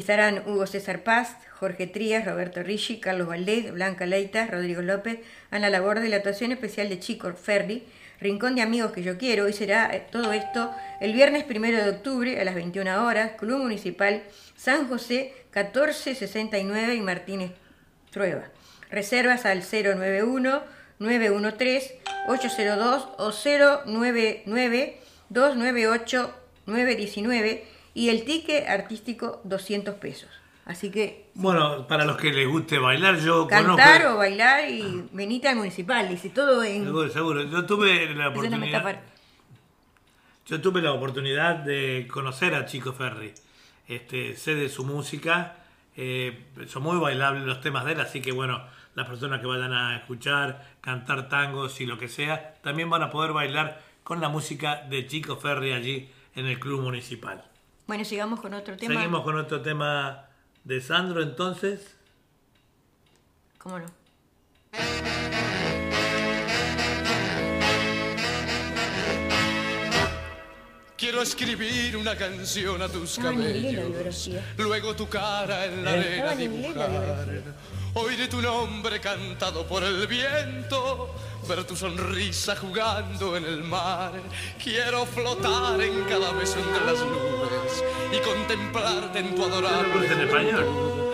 Estarán 0.00 0.42
Hugo 0.46 0.66
César 0.66 1.02
Paz, 1.02 1.36
Jorge 1.58 1.86
Trías, 1.86 2.24
Roberto 2.24 2.62
Ricci, 2.62 3.00
Carlos 3.00 3.28
Valdés, 3.28 3.70
Blanca 3.70 4.06
Leitas, 4.06 4.50
Rodrigo 4.50 4.80
López, 4.80 5.18
Ana 5.50 5.68
Laborde 5.68 6.06
y 6.06 6.10
la 6.10 6.16
actuación 6.16 6.52
especial 6.52 6.88
de 6.88 6.98
Chico 6.98 7.30
Ferri, 7.34 7.84
Rincón 8.18 8.54
de 8.54 8.62
Amigos 8.62 8.92
que 8.92 9.02
yo 9.02 9.18
quiero. 9.18 9.44
Hoy 9.44 9.52
será 9.52 9.94
eh, 9.94 10.06
todo 10.10 10.32
esto 10.32 10.74
el 11.02 11.12
viernes 11.12 11.44
primero 11.44 11.76
de 11.84 11.90
octubre 11.90 12.40
a 12.40 12.44
las 12.44 12.54
21 12.54 13.04
horas, 13.06 13.32
Club 13.38 13.58
Municipal 13.58 14.22
San 14.56 14.88
José 14.88 15.34
1469 15.54 16.94
y 16.94 17.00
Martínez 17.00 17.50
Trueba. 18.10 18.44
Reservas 18.90 19.44
al 19.44 19.62
091 19.62 20.62
913 20.98 22.00
802 22.26 23.08
o 23.18 23.32
099 23.86 25.00
298 25.28 26.34
919 26.64 27.79
y 28.00 28.08
el 28.08 28.24
ticket 28.24 28.66
artístico 28.66 29.42
200 29.44 29.96
pesos. 29.96 30.30
Así 30.64 30.90
que 30.90 31.26
bueno, 31.34 31.86
para 31.86 32.06
los 32.06 32.16
que 32.16 32.32
les 32.32 32.48
guste 32.48 32.78
bailar, 32.78 33.18
yo 33.18 33.46
cantar 33.46 34.00
conozco... 34.00 34.14
o 34.14 34.18
bailar 34.18 34.70
y 34.70 35.04
venite 35.12 35.48
al 35.48 35.56
municipal, 35.56 36.08
dice 36.08 36.30
todo 36.30 36.64
en... 36.64 36.84
Seguro, 36.84 37.10
seguro. 37.10 37.42
Yo 37.42 37.66
tuve 37.66 38.14
la 38.14 38.30
oportunidad... 38.30 39.02
Yo 40.46 40.60
tuve 40.62 40.80
la 40.80 40.92
oportunidad 40.92 41.56
de 41.56 42.08
conocer 42.10 42.54
a 42.54 42.64
Chico 42.64 42.94
Ferri. 42.94 43.34
Este, 43.86 44.34
sé 44.34 44.54
de 44.54 44.70
su 44.70 44.84
música, 44.86 45.56
eh, 45.94 46.46
son 46.68 46.82
muy 46.84 46.96
bailables 46.96 47.44
los 47.44 47.60
temas 47.60 47.84
de 47.84 47.92
él, 47.92 48.00
así 48.00 48.22
que 48.22 48.32
bueno, 48.32 48.64
las 48.94 49.06
personas 49.06 49.40
que 49.40 49.46
vayan 49.46 49.74
a 49.74 49.98
escuchar, 49.98 50.64
cantar 50.80 51.28
tangos 51.28 51.82
y 51.82 51.86
lo 51.86 51.98
que 51.98 52.08
sea, 52.08 52.54
también 52.62 52.88
van 52.88 53.02
a 53.02 53.10
poder 53.10 53.34
bailar 53.34 53.82
con 54.02 54.22
la 54.22 54.30
música 54.30 54.86
de 54.88 55.06
Chico 55.06 55.36
Ferri 55.36 55.72
allí 55.72 56.10
en 56.34 56.46
el 56.46 56.58
Club 56.58 56.80
Municipal. 56.80 57.49
Bueno, 57.90 58.04
sigamos 58.04 58.40
con 58.40 58.54
otro 58.54 58.76
tema. 58.76 58.94
Seguimos 58.94 59.24
con 59.24 59.36
otro 59.36 59.62
tema 59.62 60.28
de 60.62 60.80
Sandro 60.80 61.24
entonces. 61.24 61.96
¿Cómo 63.58 63.80
no? 63.80 63.86
Quiero 70.96 71.20
escribir 71.20 71.96
una 71.96 72.14
canción 72.14 72.80
a 72.80 72.88
tus 72.88 73.18
cabellos. 73.18 74.30
Luego 74.56 74.94
tu 74.94 75.08
cara 75.08 75.64
en 75.64 75.84
la 75.84 75.90
arena 75.90 76.36
dibujar. 76.36 77.42
Oiré 77.94 78.28
tu 78.28 78.40
nombre 78.40 79.00
cantado 79.00 79.66
por 79.66 79.82
el 79.82 80.06
viento, 80.06 81.12
ver 81.48 81.64
tu 81.64 81.74
sonrisa 81.74 82.54
jugando 82.54 83.36
en 83.36 83.44
el 83.44 83.64
mar. 83.64 84.12
Quiero 84.62 85.04
flotar 85.06 85.80
en 85.80 86.04
cada 86.04 86.30
beso 86.32 86.60
entre 86.60 86.84
las 86.84 87.00
nubes 87.00 87.84
y 88.12 88.18
contemplarte 88.20 89.18
en 89.18 89.34
tu 89.34 89.44
adorable 89.44 90.06
¿Es 90.06 90.12
en 90.12 90.20
español? 90.20 91.10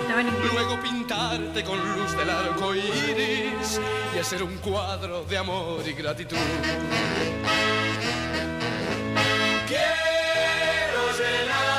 Luego 0.53 0.81
pintarte 0.83 1.64
con 1.64 1.79
luz 1.79 2.16
del 2.16 2.29
arco 2.29 2.74
iris 2.74 3.81
y 4.14 4.18
hacer 4.18 4.43
un 4.43 4.59
cuadro 4.59 5.24
de 5.24 5.39
amor 5.39 5.81
y 5.87 5.93
gratitud. 5.95 6.37
Quiero 9.66 11.12
llenarme 11.18 11.76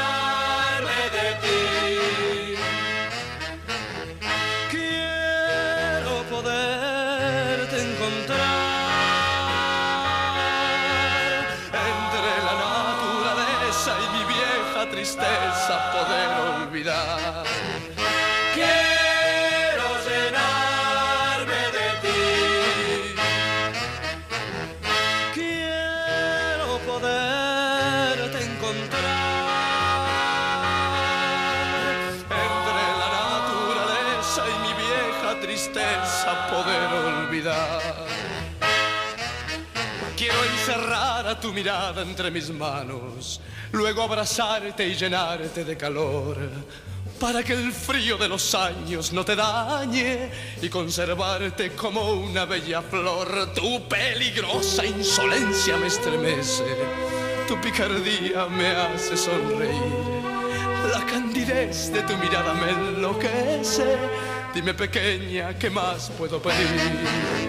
mirada 41.57 42.03
entre 42.03 42.29
mis 42.29 42.51
manos, 42.51 43.41
luego 43.71 44.03
abrazarte 44.03 44.87
y 44.87 44.93
llenarte 44.93 45.65
de 45.65 45.75
calor, 45.75 46.37
para 47.19 47.43
que 47.43 47.53
el 47.53 47.73
frío 47.73 48.15
de 48.15 48.27
los 48.27 48.53
años 48.53 49.11
no 49.11 49.25
te 49.25 49.35
dañe 49.35 50.29
y 50.61 50.69
conservarte 50.69 51.71
como 51.71 52.11
una 52.11 52.45
bella 52.45 52.83
flor. 52.83 53.53
Tu 53.55 53.87
peligrosa 53.87 54.85
insolencia 54.85 55.77
me 55.77 55.87
estremece, 55.87 56.63
tu 57.47 57.59
picardía 57.59 58.45
me 58.45 58.67
hace 58.67 59.17
sonreír. 59.17 60.05
La 60.91 61.03
candidez 61.07 61.91
de 61.91 62.03
tu 62.03 62.15
mirada 62.17 62.53
me 62.53 62.69
enloquece. 62.69 63.97
Dime 64.53 64.75
pequeña, 64.75 65.57
¿qué 65.57 65.71
más 65.71 66.11
puedo 66.11 66.39
pedir? 66.39 67.46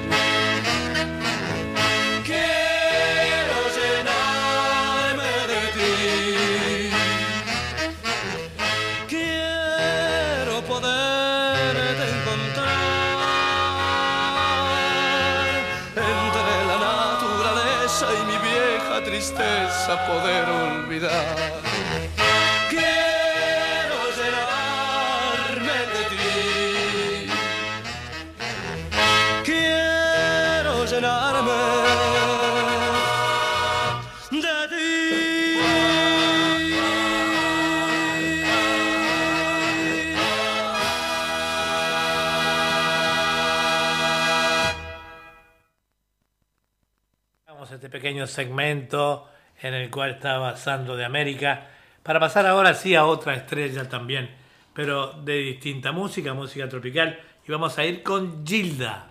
Este 47.89 47.99
pequeño 47.99 48.27
segmento 48.27 49.27
en 49.63 49.73
el 49.73 49.91
cual 49.91 50.11
estaba 50.11 50.55
Sandro 50.57 50.95
de 50.95 51.07
América, 51.07 51.69
para 52.03 52.21
pasar 52.21 52.47
ahora 52.47 52.75
sí 52.75 52.95
a 52.95 53.07
otra 53.07 53.35
estrella 53.35 53.89
también, 53.89 54.29
pero 54.75 55.15
de 55.15 55.39
distinta 55.39 55.91
música, 55.91 56.35
música 56.35 56.69
tropical, 56.69 57.19
y 57.47 57.51
vamos 57.51 57.79
a 57.79 57.87
ir 57.87 58.03
con 58.03 58.47
Gilda. 58.47 59.09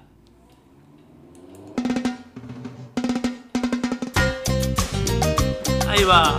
Ahí 5.88 6.04
va. 6.04 6.38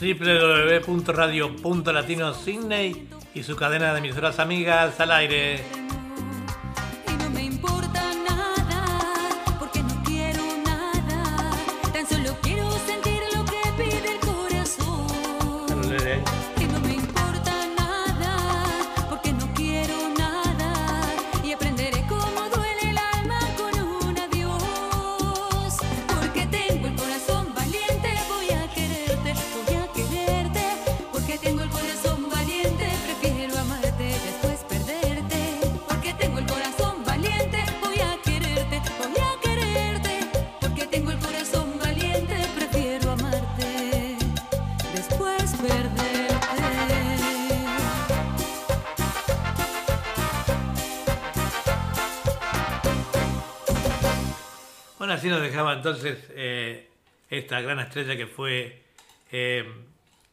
www.radio.latino 0.00 2.32
Sydney 2.32 3.06
y 3.34 3.42
su 3.42 3.56
cadena 3.56 3.92
de 3.92 3.98
emisoras 3.98 4.38
amigas 4.38 4.98
al 4.98 5.12
aire. 5.12 5.79
Dejaba 55.60 55.74
entonces 55.76 56.18
eh, 56.30 56.88
esta 57.28 57.60
gran 57.60 57.78
estrella 57.80 58.16
que 58.16 58.26
fue 58.26 58.82
eh, 59.30 59.64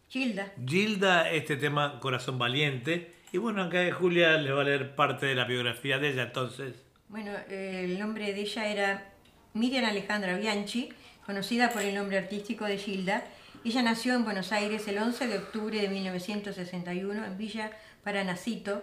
Gilda. 0.10 0.54
Gilda, 0.66 1.30
este 1.32 1.58
tema 1.58 2.00
Corazón 2.00 2.40
Valiente. 2.40 3.12
Y 3.34 3.38
bueno, 3.40 3.64
acá 3.64 3.92
Julia 3.92 4.38
le 4.38 4.52
va 4.52 4.62
a 4.62 4.64
leer 4.64 4.96
parte 4.96 5.26
de 5.26 5.36
la 5.36 5.44
biografía 5.44 6.00
de 6.00 6.12
ella, 6.12 6.24
entonces. 6.24 6.76
Bueno, 7.10 7.32
el 7.50 8.00
nombre 8.00 8.34
de 8.34 8.40
ella 8.42 8.68
era 8.72 9.10
Miriam 9.54 9.84
Alejandra 9.86 10.38
Bianchi, 10.38 10.90
conocida 11.26 11.72
por 11.72 11.82
el 11.82 11.94
nombre 11.94 12.18
artístico 12.18 12.64
de 12.66 12.78
Gilda. 12.78 13.26
Ella 13.66 13.82
nació 13.82 14.16
en 14.16 14.24
Buenos 14.24 14.54
Aires 14.54 14.88
el 14.88 14.98
11 14.98 15.28
de 15.28 15.38
octubre 15.40 15.82
de 15.82 15.90
1961 15.90 17.26
en 17.26 17.38
Villa 17.38 17.72
Paranacito 18.04 18.82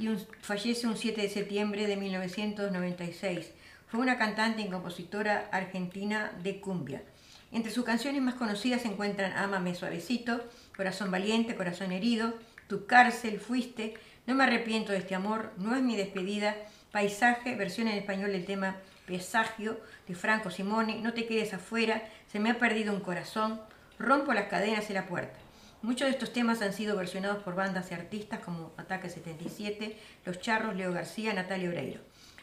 y 0.00 0.08
un- 0.08 0.18
fallece 0.40 0.88
un 0.88 0.96
7 0.96 1.22
de 1.22 1.28
septiembre 1.28 1.86
de 1.86 1.96
1996. 1.96 3.52
Fue 3.94 4.02
una 4.02 4.18
cantante 4.18 4.60
y 4.60 4.68
compositora 4.68 5.48
argentina 5.52 6.32
de 6.42 6.60
cumbia. 6.60 7.04
Entre 7.52 7.70
sus 7.70 7.84
canciones 7.84 8.20
más 8.22 8.34
conocidas 8.34 8.82
se 8.82 8.88
encuentran 8.88 9.32
Ámame 9.34 9.76
suavecito, 9.76 10.40
Corazón 10.76 11.12
valiente, 11.12 11.54
Corazón 11.54 11.92
herido, 11.92 12.34
Tu 12.66 12.86
cárcel, 12.86 13.38
Fuiste, 13.38 13.94
No 14.26 14.34
me 14.34 14.42
arrepiento 14.42 14.90
de 14.90 14.98
este 14.98 15.14
amor, 15.14 15.52
No 15.58 15.76
es 15.76 15.82
mi 15.82 15.94
despedida, 15.94 16.56
Paisaje, 16.90 17.54
versión 17.54 17.86
en 17.86 17.96
español 17.96 18.32
del 18.32 18.46
tema 18.46 18.78
Presagio 19.06 19.78
de 20.08 20.16
Franco 20.16 20.50
Simone, 20.50 21.00
No 21.00 21.12
te 21.12 21.26
quedes 21.26 21.54
afuera, 21.54 22.02
Se 22.32 22.40
me 22.40 22.50
ha 22.50 22.58
perdido 22.58 22.92
un 22.92 23.00
corazón, 23.00 23.60
Rompo 24.00 24.32
las 24.32 24.48
cadenas 24.48 24.90
y 24.90 24.92
la 24.92 25.06
puerta. 25.06 25.38
Muchos 25.82 26.08
de 26.08 26.14
estos 26.14 26.32
temas 26.32 26.62
han 26.62 26.72
sido 26.72 26.96
versionados 26.96 27.44
por 27.44 27.54
bandas 27.54 27.92
y 27.92 27.94
artistas 27.94 28.40
como 28.40 28.72
Ataque 28.76 29.08
77, 29.08 29.96
Los 30.24 30.40
Charros, 30.40 30.74
Leo 30.74 30.92
García, 30.92 31.32
Natalia 31.32 31.68
Oreiro. 31.68 32.00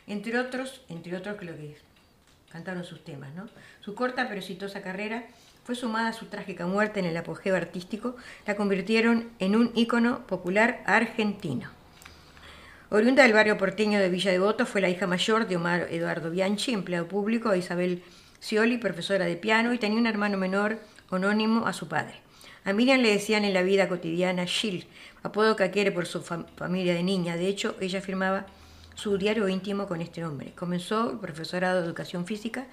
Entre 0.08 0.38
otros, 0.40 0.82
entre 0.90 1.16
otros 1.16 1.38
que 1.38 1.46
lo 1.46 1.56
que 1.56 1.78
cantaron 2.52 2.84
sus 2.84 3.04
temas, 3.04 3.34
¿no? 3.34 3.48
Su 3.80 3.96
corta 3.96 4.28
pero 4.28 4.40
exitosa 4.40 4.82
carrera 4.82 5.26
fue 5.64 5.76
sumada 5.76 6.10
a 6.10 6.14
su 6.14 6.26
trágica 6.26 6.66
muerte 6.66 7.00
en 7.00 7.06
el 7.06 7.16
apogeo 7.16 7.56
artístico, 7.56 8.16
la 8.48 8.56
convirtieron 8.56 9.30
en 9.40 9.56
un 9.56 9.72
ícono 9.76 10.26
popular 10.28 10.82
argentino. 10.86 11.70
Oriunda 12.90 13.24
del 13.24 13.32
barrio 13.34 13.58
porteño 13.58 14.00
de 14.00 14.10
Villa 14.10 14.32
Devoto, 14.32 14.66
fue 14.66 14.82
la 14.82 14.90
hija 14.90 15.08
mayor 15.08 15.48
de 15.48 15.56
Omar 15.56 15.88
Eduardo 15.92 16.30
Bianchi, 16.30 16.74
empleado 16.74 17.08
público, 17.08 17.54
e 17.54 17.60
Isabel 17.60 18.04
Scioli, 18.42 18.78
profesora 18.80 19.26
de 19.26 19.38
piano, 19.38 19.72
y 19.72 19.78
tenía 19.78 20.00
un 20.00 20.08
hermano 20.08 20.38
menor 20.38 20.80
anónimo 21.10 21.68
a 21.68 21.74
su 21.74 21.88
padre. 21.88 22.16
A 22.66 22.74
Miriam 22.74 23.00
le 23.00 23.12
decían 23.12 23.46
en 23.46 23.54
la 23.54 23.62
vida 23.62 23.88
cotidiana 23.88 24.46
Jill, 24.46 24.88
apodo 25.24 25.56
que 25.56 25.64
adquiere 25.64 25.92
por 25.92 26.06
su 26.06 26.22
fam- 26.22 26.48
familia 26.58 26.94
de 26.94 27.04
niña. 27.04 27.38
De 27.38 27.48
hecho, 27.48 27.78
ella 27.80 28.02
firmaba 28.02 28.46
su 29.02 29.18
diario 29.18 29.50
íntimo 29.50 29.88
con 29.88 30.00
este 30.00 30.22
nombre. 30.22 30.54
Comenzó 30.54 31.10
el 31.10 31.18
profesorado 31.18 31.82
de 31.82 31.88
educación 31.88 32.28
física, 32.28 32.68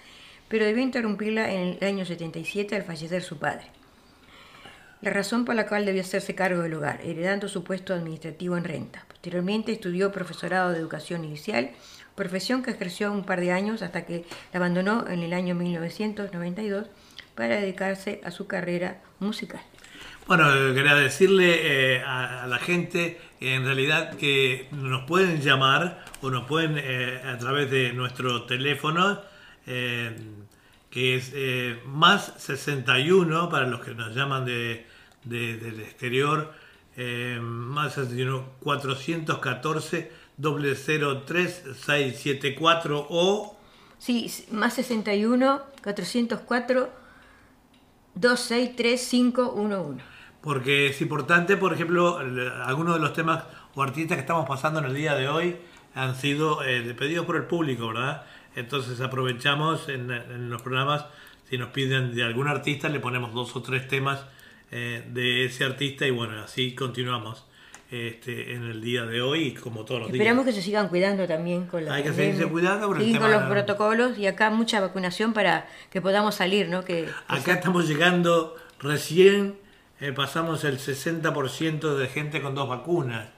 pero 0.48 0.66
debió 0.66 0.82
interrumpirla 0.82 1.50
en 1.50 1.78
el 1.80 1.84
año 1.88 2.04
77 2.04 2.76
al 2.76 2.82
fallecer 2.82 3.22
su 3.22 3.38
padre. 3.38 3.64
La 5.00 5.10
razón 5.10 5.46
por 5.46 5.54
la 5.54 5.66
cual 5.66 5.86
debió 5.86 6.02
hacerse 6.02 6.34
cargo 6.34 6.60
del 6.60 6.74
hogar, 6.74 7.00
heredando 7.02 7.48
su 7.48 7.64
puesto 7.64 7.94
administrativo 7.94 8.58
en 8.58 8.64
renta. 8.64 9.06
Posteriormente 9.08 9.72
estudió 9.72 10.12
profesorado 10.12 10.72
de 10.72 10.78
educación 10.78 11.24
inicial, 11.24 11.70
profesión 12.14 12.62
que 12.62 12.72
ejerció 12.72 13.10
un 13.10 13.24
par 13.24 13.40
de 13.40 13.52
años 13.52 13.80
hasta 13.80 14.04
que 14.04 14.26
la 14.52 14.58
abandonó 14.58 15.08
en 15.08 15.22
el 15.22 15.32
año 15.32 15.54
1992 15.54 16.88
para 17.36 17.58
dedicarse 17.58 18.20
a 18.22 18.30
su 18.30 18.46
carrera 18.46 19.00
musical. 19.18 19.62
Bueno, 20.26 20.44
quería 20.74 20.94
decirle 20.94 21.96
eh, 21.96 22.02
a, 22.02 22.44
a 22.44 22.46
la 22.46 22.58
gente 22.58 23.18
en 23.40 23.64
realidad 23.64 24.16
que 24.16 24.68
nos 24.72 25.04
pueden 25.04 25.40
llamar 25.40 26.04
o 26.20 26.30
nos 26.30 26.44
pueden 26.46 26.74
eh, 26.76 27.22
a 27.24 27.38
través 27.38 27.70
de 27.70 27.92
nuestro 27.92 28.42
teléfono 28.44 29.20
eh, 29.66 30.16
que 30.90 31.16
es 31.16 31.32
eh, 31.34 31.78
más 31.86 32.32
61 32.38 33.48
para 33.48 33.66
los 33.66 33.80
que 33.80 33.94
nos 33.94 34.14
llaman 34.14 34.44
de, 34.44 34.86
de- 35.24 35.56
del 35.58 35.80
exterior, 35.80 36.52
eh, 36.96 37.38
más 37.40 37.94
61 37.94 38.44
414 38.60 40.10
003 40.40 41.62
674 41.86 43.06
o 43.10 43.54
Sí, 43.98 44.30
más 44.52 44.74
61 44.74 45.62
404 45.82 46.88
263511. 48.20 50.00
Porque 50.40 50.86
es 50.88 51.00
importante, 51.00 51.56
por 51.56 51.72
ejemplo, 51.72 52.18
algunos 52.64 52.94
de 52.94 53.00
los 53.00 53.12
temas 53.12 53.44
o 53.74 53.82
artistas 53.82 54.16
que 54.16 54.20
estamos 54.20 54.48
pasando 54.48 54.80
en 54.80 54.86
el 54.86 54.94
día 54.94 55.14
de 55.14 55.28
hoy 55.28 55.56
han 55.94 56.14
sido 56.14 56.62
eh, 56.64 56.94
pedidos 56.94 57.26
por 57.26 57.36
el 57.36 57.44
público, 57.44 57.88
¿verdad? 57.88 58.24
Entonces 58.54 59.00
aprovechamos 59.00 59.88
en, 59.88 60.10
en 60.10 60.50
los 60.50 60.62
programas, 60.62 61.06
si 61.48 61.58
nos 61.58 61.70
piden 61.70 62.14
de 62.14 62.22
algún 62.24 62.48
artista, 62.48 62.88
le 62.88 63.00
ponemos 63.00 63.34
dos 63.34 63.54
o 63.56 63.62
tres 63.62 63.88
temas 63.88 64.24
eh, 64.70 65.04
de 65.08 65.44
ese 65.46 65.64
artista 65.64 66.06
y 66.06 66.10
bueno, 66.10 66.40
así 66.40 66.74
continuamos 66.74 67.47
este, 67.90 68.52
en 68.54 68.64
el 68.64 68.80
día 68.82 69.06
de 69.06 69.22
hoy, 69.22 69.54
como 69.54 69.84
todos 69.84 70.02
los 70.02 70.10
Esperamos 70.10 70.44
días. 70.44 70.54
que 70.56 70.60
se 70.60 70.66
sigan 70.66 70.88
cuidando 70.88 71.26
también 71.26 71.66
con 71.66 71.84
la 71.84 71.94
Hay 71.94 72.02
que 72.02 72.12
seguirse 72.12 72.46
cuidando 72.46 72.86
por 72.88 72.96
el 72.96 73.02
Seguir 73.02 73.18
con 73.18 73.30
tema- 73.30 73.40
los 73.42 73.50
protocolos 73.50 74.18
y 74.18 74.26
acá 74.26 74.50
mucha 74.50 74.80
vacunación 74.80 75.32
para 75.32 75.66
que 75.90 76.00
podamos 76.02 76.34
salir, 76.34 76.68
¿no? 76.68 76.84
Que, 76.84 77.08
Acá 77.28 77.54
estamos 77.54 77.88
llegando 77.88 78.56
recién, 78.80 79.56
eh, 80.00 80.12
pasamos 80.12 80.64
el 80.64 80.78
60% 80.78 81.96
de 81.96 82.06
gente 82.08 82.42
con 82.42 82.54
dos 82.54 82.68
vacunas, 82.68 83.28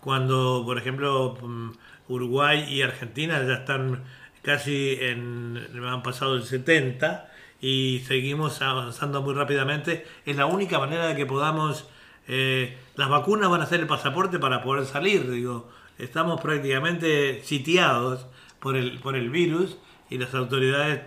cuando 0.00 0.62
por 0.66 0.76
ejemplo 0.78 1.36
mm, 1.40 1.70
Uruguay 2.08 2.64
y 2.68 2.82
Argentina 2.82 3.42
ya 3.46 3.54
están 3.54 4.04
casi 4.42 4.98
en, 5.00 5.58
han 5.82 6.02
pasado 6.02 6.34
el 6.36 6.42
70 6.44 7.30
y 7.60 8.02
seguimos 8.06 8.60
avanzando 8.60 9.22
muy 9.22 9.32
rápidamente. 9.32 10.06
Es 10.26 10.36
la 10.36 10.44
única 10.44 10.78
manera 10.78 11.06
de 11.06 11.16
que 11.16 11.24
podamos, 11.24 11.88
eh, 12.28 12.78
las 12.96 13.08
vacunas 13.08 13.50
van 13.50 13.60
a 13.60 13.66
ser 13.66 13.80
el 13.80 13.86
pasaporte 13.86 14.38
para 14.38 14.62
poder 14.62 14.86
salir, 14.86 15.30
digo, 15.30 15.68
estamos 15.98 16.40
prácticamente 16.40 17.42
sitiados 17.44 18.26
por 18.60 18.76
el, 18.76 18.98
por 18.98 19.16
el 19.16 19.30
virus 19.30 19.76
y 20.10 20.18
las 20.18 20.34
autoridades 20.34 21.00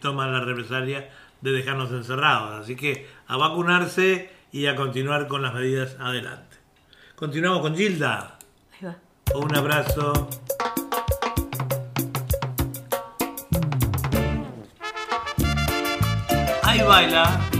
toman 0.00 0.32
la 0.32 0.40
represalia 0.40 1.10
de 1.40 1.52
dejarnos 1.52 1.90
encerrados. 1.90 2.62
Así 2.62 2.76
que 2.76 3.08
a 3.26 3.36
vacunarse 3.36 4.30
y 4.52 4.66
a 4.66 4.76
continuar 4.76 5.28
con 5.28 5.42
las 5.42 5.54
medidas 5.54 5.96
adelante. 6.00 6.56
Continuamos 7.16 7.60
con 7.60 7.76
Gilda. 7.76 8.38
Ahí 8.72 8.86
va. 8.86 8.96
Un 9.34 9.56
abrazo. 9.56 10.28
Ahí 16.62 16.82
baila. 16.82 17.53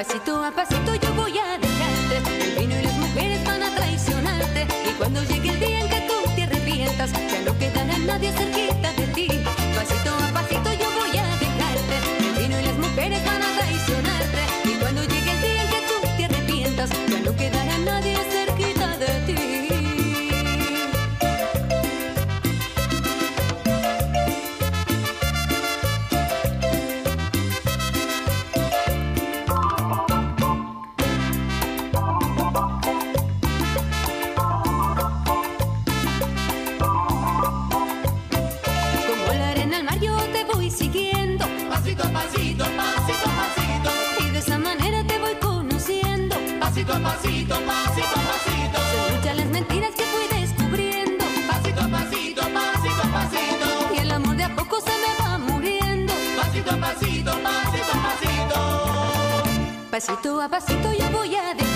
Pasito 0.00 0.42
a 0.42 0.50
pasito 0.50 0.79
Pasito 60.00 60.40
a 60.40 60.48
pasito 60.48 60.94
yo 60.94 61.10
voy 61.10 61.34
a 61.34 61.52
dejarte, 61.52 61.69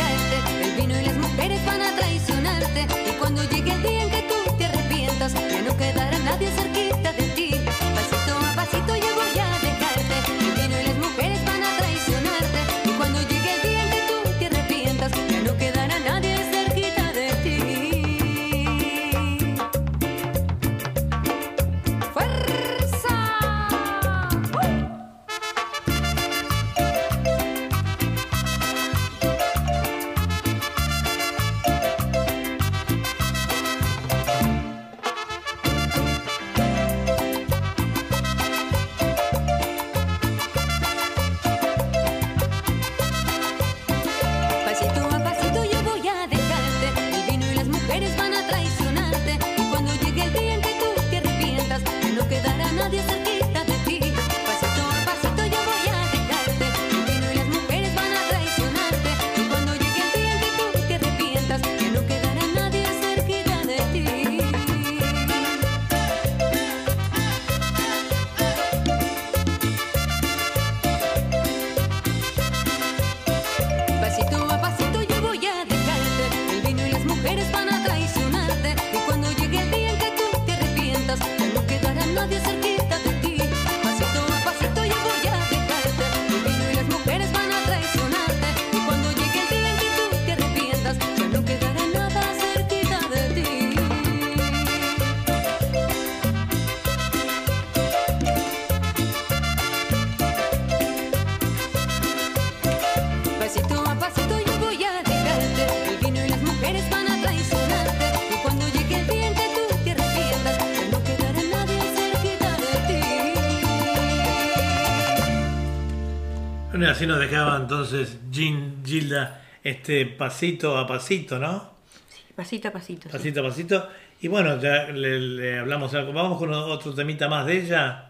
así 116.94 117.08
nos 117.08 117.18
dejaba 117.18 117.56
entonces 117.56 118.18
Jean, 118.30 118.76
Gilda, 118.84 119.42
este 119.64 120.06
pasito 120.06 120.78
a 120.78 120.86
pasito, 120.86 121.40
¿no? 121.40 121.72
Sí, 122.08 122.22
pasito 122.36 122.68
a 122.68 122.70
pasito. 122.70 123.08
Pasito 123.10 123.40
a 123.40 123.42
pasito. 123.42 123.88
Y 124.20 124.28
bueno, 124.28 124.60
ya 124.60 124.84
le, 124.92 125.18
le 125.18 125.58
hablamos, 125.58 125.92
vamos 125.92 126.38
con 126.38 126.52
otro 126.52 126.94
temita 126.94 127.28
más 127.28 127.46
de 127.46 127.62
ella. 127.62 128.03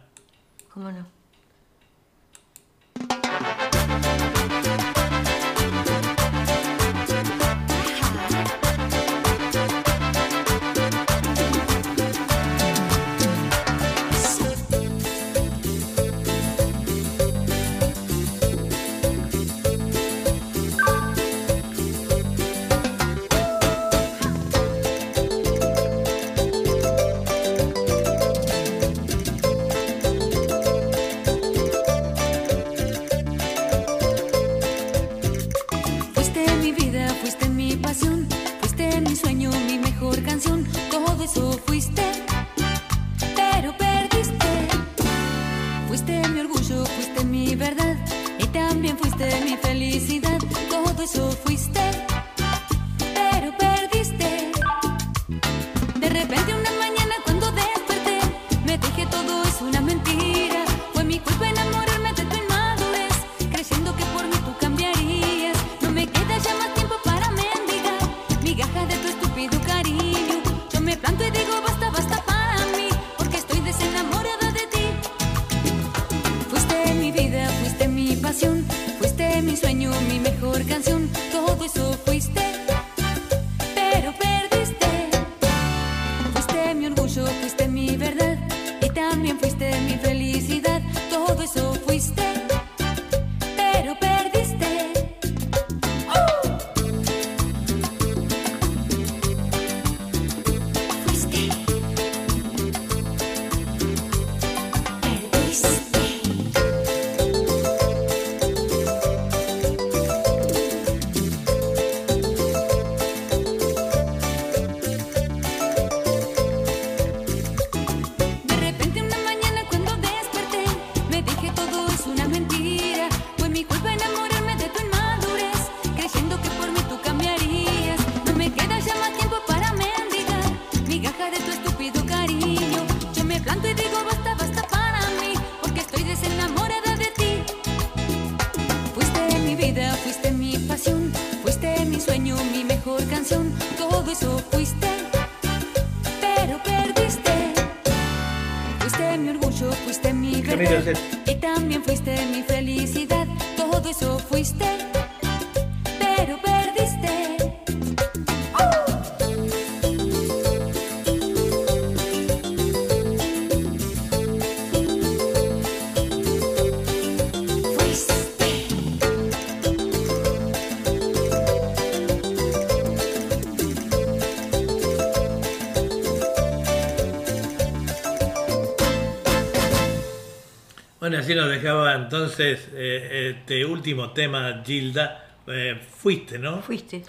así 181.25 181.35
nos 181.35 181.49
dejaba 181.49 181.95
entonces 181.95 182.69
eh, 182.75 183.35
este 183.35 183.65
último 183.65 184.11
tema, 184.11 184.63
Gilda, 184.63 185.25
eh, 185.47 185.81
Fuiste, 185.97 186.39
¿no? 186.39 186.61
Fuiste. 186.61 187.03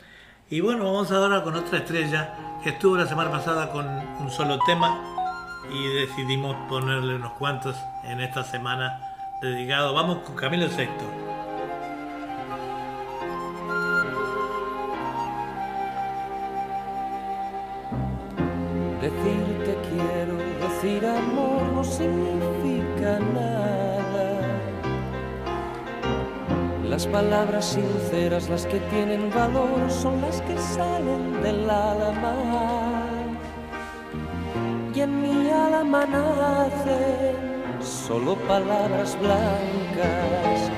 Y 0.49 0.61
bueno, 0.61 0.85
vamos 0.85 1.11
ahora 1.11 1.43
con 1.43 1.53
otra 1.53 1.79
estrella 1.79 2.33
que 2.63 2.69
estuvo 2.69 2.95
la 2.95 3.07
semana 3.07 3.29
pasada 3.29 3.69
con 3.71 3.85
un 3.85 4.31
solo 4.31 4.57
tema 4.65 5.01
y 5.69 5.87
decidimos 5.95 6.55
ponerle 6.69 7.15
unos 7.15 7.33
cuantos 7.33 7.75
en 8.05 8.21
esta 8.21 8.45
semana 8.45 9.01
dedicado. 9.41 9.93
Vamos 9.93 10.19
con 10.19 10.37
Camilo 10.37 10.69
Sexto. 10.69 11.14
palabras 27.29 27.65
sinceras 27.65 28.49
las 28.49 28.67
que 28.67 28.79
tienen 28.91 29.31
valor 29.31 29.89
son 29.89 30.21
las 30.21 30.41
que 30.41 30.55
salen 30.57 31.41
del 31.41 31.67
alma. 31.69 32.35
Y 34.93 35.01
en 35.01 35.21
mi 35.23 35.49
alma 35.49 36.05
nacen 36.05 37.35
solo 37.81 38.35
palabras 38.47 39.17
blancas, 39.19 40.71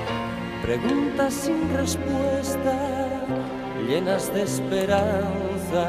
preguntas 0.62 1.34
sin 1.34 1.60
respuesta, 1.76 2.76
llenas 3.86 4.34
de 4.34 4.44
esperanza. 4.44 5.86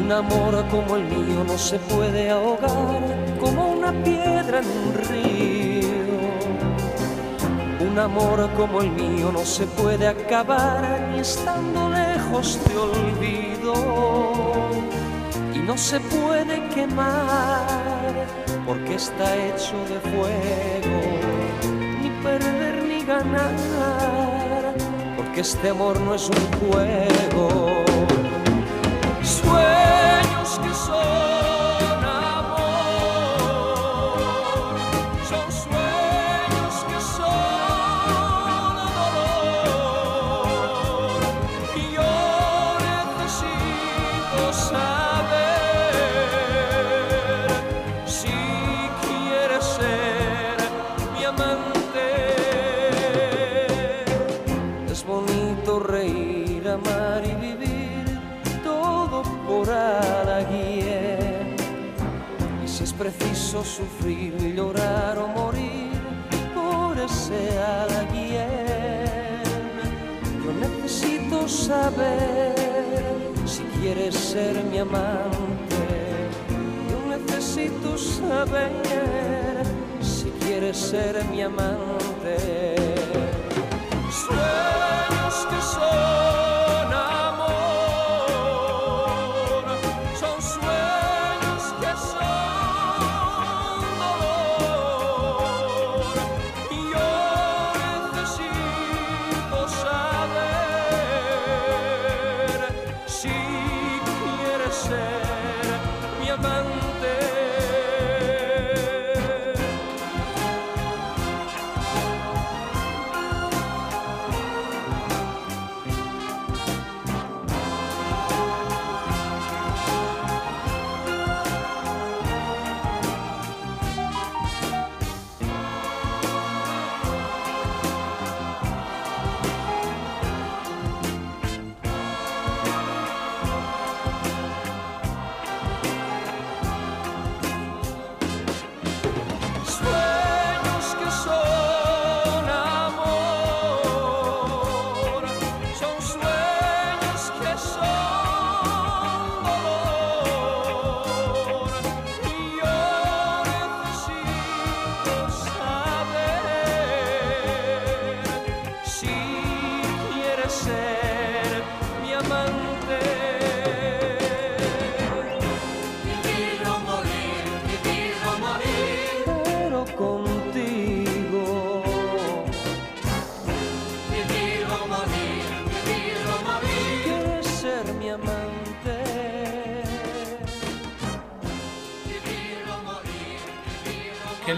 Un 0.00 0.10
amor 0.10 0.64
como 0.70 0.96
el 0.96 1.04
mío 1.04 1.44
no 1.46 1.56
se 1.56 1.78
puede 1.78 2.30
ahogar 2.30 3.00
como 3.38 3.70
una 3.70 3.92
piedra 4.02 4.60
en 4.60 4.66
un 4.66 4.94
río 5.08 5.65
un 7.96 8.02
amor 8.02 8.50
como 8.58 8.82
el 8.82 8.90
mío 8.90 9.32
no 9.32 9.42
se 9.42 9.64
puede 9.64 10.06
acabar 10.06 11.08
ni 11.14 11.20
estando 11.20 11.88
lejos 11.88 12.58
te 12.58 12.76
olvido 12.76 13.72
y 15.54 15.60
no 15.60 15.78
se 15.78 15.98
puede 16.00 16.68
quemar 16.74 17.64
porque 18.66 18.96
está 18.96 19.34
hecho 19.46 19.78
de 19.88 19.98
fuego 20.10 20.98
ni 22.02 22.10
perder 22.22 22.84
ni 22.84 23.02
ganar 23.02 24.74
porque 25.16 25.40
este 25.40 25.70
amor 25.70 25.98
no 25.98 26.16
es 26.16 26.28
un 26.28 26.68
juego. 26.68 27.76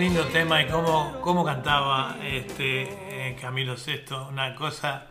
Lindo 0.08 0.24
tema 0.28 0.62
y 0.62 0.66
cómo, 0.68 1.20
cómo 1.20 1.44
cantaba 1.44 2.16
este 2.24 2.84
eh, 3.10 3.36
Camilo 3.38 3.76
Sesto, 3.76 4.28
una 4.30 4.54
cosa 4.54 5.08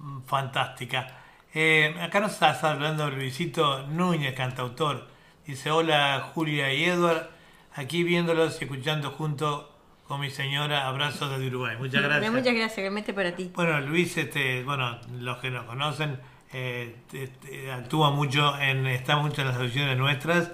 mm, 0.00 0.22
fantástica. 0.22 1.06
Eh, 1.54 1.94
acá 2.02 2.18
nos 2.18 2.32
estás 2.32 2.64
hablando 2.64 3.08
Luisito 3.10 3.86
Núñez, 3.86 4.34
cantautor. 4.34 5.06
Dice, 5.46 5.70
hola 5.70 6.32
Julia 6.34 6.74
y 6.74 6.82
Edward, 6.84 7.30
aquí 7.76 8.02
viéndolos 8.02 8.60
y 8.60 8.64
escuchando 8.64 9.12
junto 9.12 9.72
con 10.08 10.20
mi 10.20 10.30
señora, 10.30 10.88
abrazos 10.88 11.30
desde 11.30 11.46
Uruguay. 11.46 11.76
Muchas 11.78 12.02
gracias. 12.02 12.32
Muchas 12.32 12.54
gracias, 12.54 12.78
realmente 12.78 13.14
para 13.14 13.36
ti. 13.36 13.52
Bueno, 13.54 13.80
Luis, 13.82 14.16
este, 14.16 14.64
bueno, 14.64 14.98
los 15.20 15.38
que 15.38 15.52
nos 15.52 15.64
conocen, 15.66 16.18
eh, 16.52 16.96
este, 17.12 17.70
actúa 17.70 18.10
mucho 18.10 18.58
en, 18.58 18.84
está 18.88 19.16
mucho 19.16 19.42
en 19.42 19.46
las 19.46 19.56
audiciones 19.58 19.96
nuestras 19.96 20.50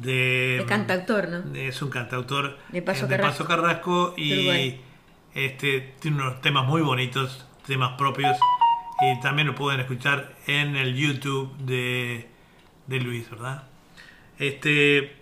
de, 0.00 0.58
De 0.58 0.66
cantautor, 0.66 1.28
¿no? 1.28 1.54
es 1.54 1.80
un 1.82 1.90
cantautor 1.90 2.58
De 2.70 2.82
Paso 2.82 3.06
eh, 3.06 3.08
Carrasco. 3.08 3.44
Carrasco 3.44 4.14
y 4.16 4.80
este 5.34 5.94
tiene 6.00 6.18
unos 6.18 6.40
temas 6.40 6.66
muy 6.66 6.82
bonitos, 6.82 7.46
temas 7.66 7.96
propios 7.96 8.36
y 9.00 9.20
también 9.20 9.48
lo 9.48 9.54
pueden 9.54 9.80
escuchar 9.80 10.34
en 10.46 10.76
el 10.76 10.94
YouTube 10.94 11.56
de, 11.58 12.28
de 12.86 13.00
Luis, 13.00 13.30
¿verdad? 13.30 13.64
Este 14.38 15.16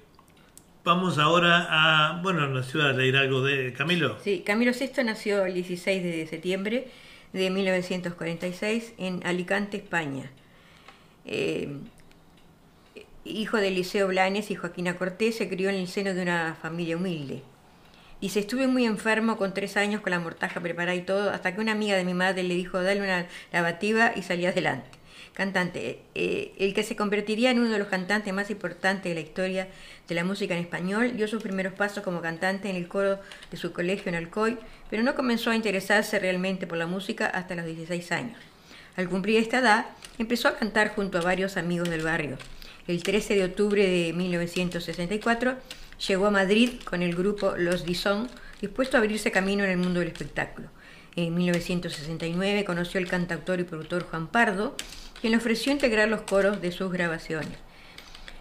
vamos 0.85 1.19
ahora 1.19 1.67
a 1.69 2.23
bueno, 2.23 2.47
nos 2.49 2.75
iba 2.75 2.89
a 2.89 2.93
leer 2.93 3.17
algo 3.17 3.43
de 3.43 3.73
Camilo. 3.75 4.17
Sí, 4.23 4.43
Camilo 4.45 4.73
VI 4.73 5.05
nació 5.05 5.45
el 5.45 5.55
16 5.55 6.03
de 6.03 6.27
septiembre 6.27 6.89
de 7.33 7.51
1946 7.51 8.95
en 8.99 9.21
Alicante, 9.27 9.77
España. 9.77 10.31
Eh, 11.27 11.69
hijo 13.25 13.57
de 13.59 13.69
Eliseo 13.69 14.09
Blanes 14.09 14.51
y 14.51 14.55
Joaquina 14.55 14.97
Cortés, 14.97 15.37
se 15.37 15.49
crió 15.49 15.69
en 15.69 15.77
el 15.77 15.89
seno 15.89 16.15
de 16.15 16.23
una 16.23 16.57
familia 16.61 16.97
humilde. 16.97 17.43
Dice, 18.21 18.41
estuve 18.41 18.67
muy 18.67 18.85
enfermo 18.85 19.37
con 19.37 19.55
tres 19.55 19.77
años 19.77 20.01
con 20.01 20.11
la 20.11 20.19
mortaja 20.19 20.61
preparada 20.61 20.97
y 20.97 21.03
todo, 21.03 21.31
hasta 21.31 21.55
que 21.55 21.61
una 21.61 21.73
amiga 21.73 21.97
de 21.97 22.05
mi 22.05 22.15
madre 22.15 22.43
le 22.43 22.55
dijo, 22.55 22.83
dale 22.83 23.01
una 23.01 23.27
lavativa 23.53 24.13
y 24.17 24.23
salí 24.23 24.45
adelante. 24.45 24.99
Cantante, 25.35 26.01
eh, 26.17 26.53
el 26.59 26.75
que 26.75 26.83
se 26.83 26.97
convertiría 26.97 27.53
en 27.53 27.61
uno 27.61 27.71
de 27.71 27.79
los 27.79 27.87
cantantes 27.87 28.35
más 28.35 28.51
importantes 28.51 29.05
de 29.05 29.15
la 29.15 29.21
historia 29.21 29.69
de 30.09 30.15
la 30.17 30.25
música 30.25 30.55
en 30.55 30.61
español, 30.63 31.17
dio 31.17 31.29
sus 31.29 31.41
primeros 31.41 31.75
pasos 31.75 32.03
como 32.03 32.21
cantante 32.21 32.69
en 32.69 32.75
el 32.75 32.89
coro 32.89 33.21
de 33.53 33.57
su 33.57 33.73
colegio 33.73 34.09
en 34.09 34.17
Alcoy, 34.17 34.59
pero 34.91 35.05
no 35.05 35.15
comenzó 35.15 35.51
a 35.51 35.57
interesarse 35.57 36.19
realmente 36.19 36.67
por 36.67 36.77
la 36.77 36.89
música 36.89 37.27
hasta 37.27 37.55
los 37.55 37.67
16 37.67 38.11
años. 38.11 38.39
Al 38.97 39.09
cumplir 39.09 39.39
esta 39.39 39.59
edad, 39.59 39.87
empezó 40.19 40.49
a 40.49 40.57
cantar 40.57 40.89
junto 40.89 41.19
a 41.19 41.23
varios 41.23 41.57
amigos 41.57 41.89
del 41.89 42.03
barrio. 42.03 42.37
El 42.89 43.03
13 43.03 43.35
de 43.35 43.45
octubre 43.45 43.87
de 43.87 44.15
1964 44.15 45.57
llegó 46.09 46.25
a 46.25 46.31
Madrid 46.31 46.71
con 46.85 47.03
el 47.03 47.15
grupo 47.15 47.55
Los 47.55 47.85
Dison, 47.85 48.31
dispuesto 48.63 48.97
a 48.97 49.01
abrirse 49.01 49.31
camino 49.31 49.63
en 49.63 49.69
el 49.69 49.77
mundo 49.77 50.01
del 50.01 50.09
espectáculo. 50.09 50.71
En 51.15 51.35
1969 51.35 52.65
conoció 52.65 52.99
al 52.99 53.07
cantautor 53.07 53.61
y 53.61 53.65
productor 53.65 54.05
Juan 54.05 54.29
Pardo, 54.29 54.75
quien 55.21 55.33
le 55.33 55.37
ofreció 55.37 55.71
integrar 55.71 56.09
los 56.09 56.23
coros 56.23 56.63
de 56.63 56.73
sus 56.73 56.91
grabaciones. 56.91 57.59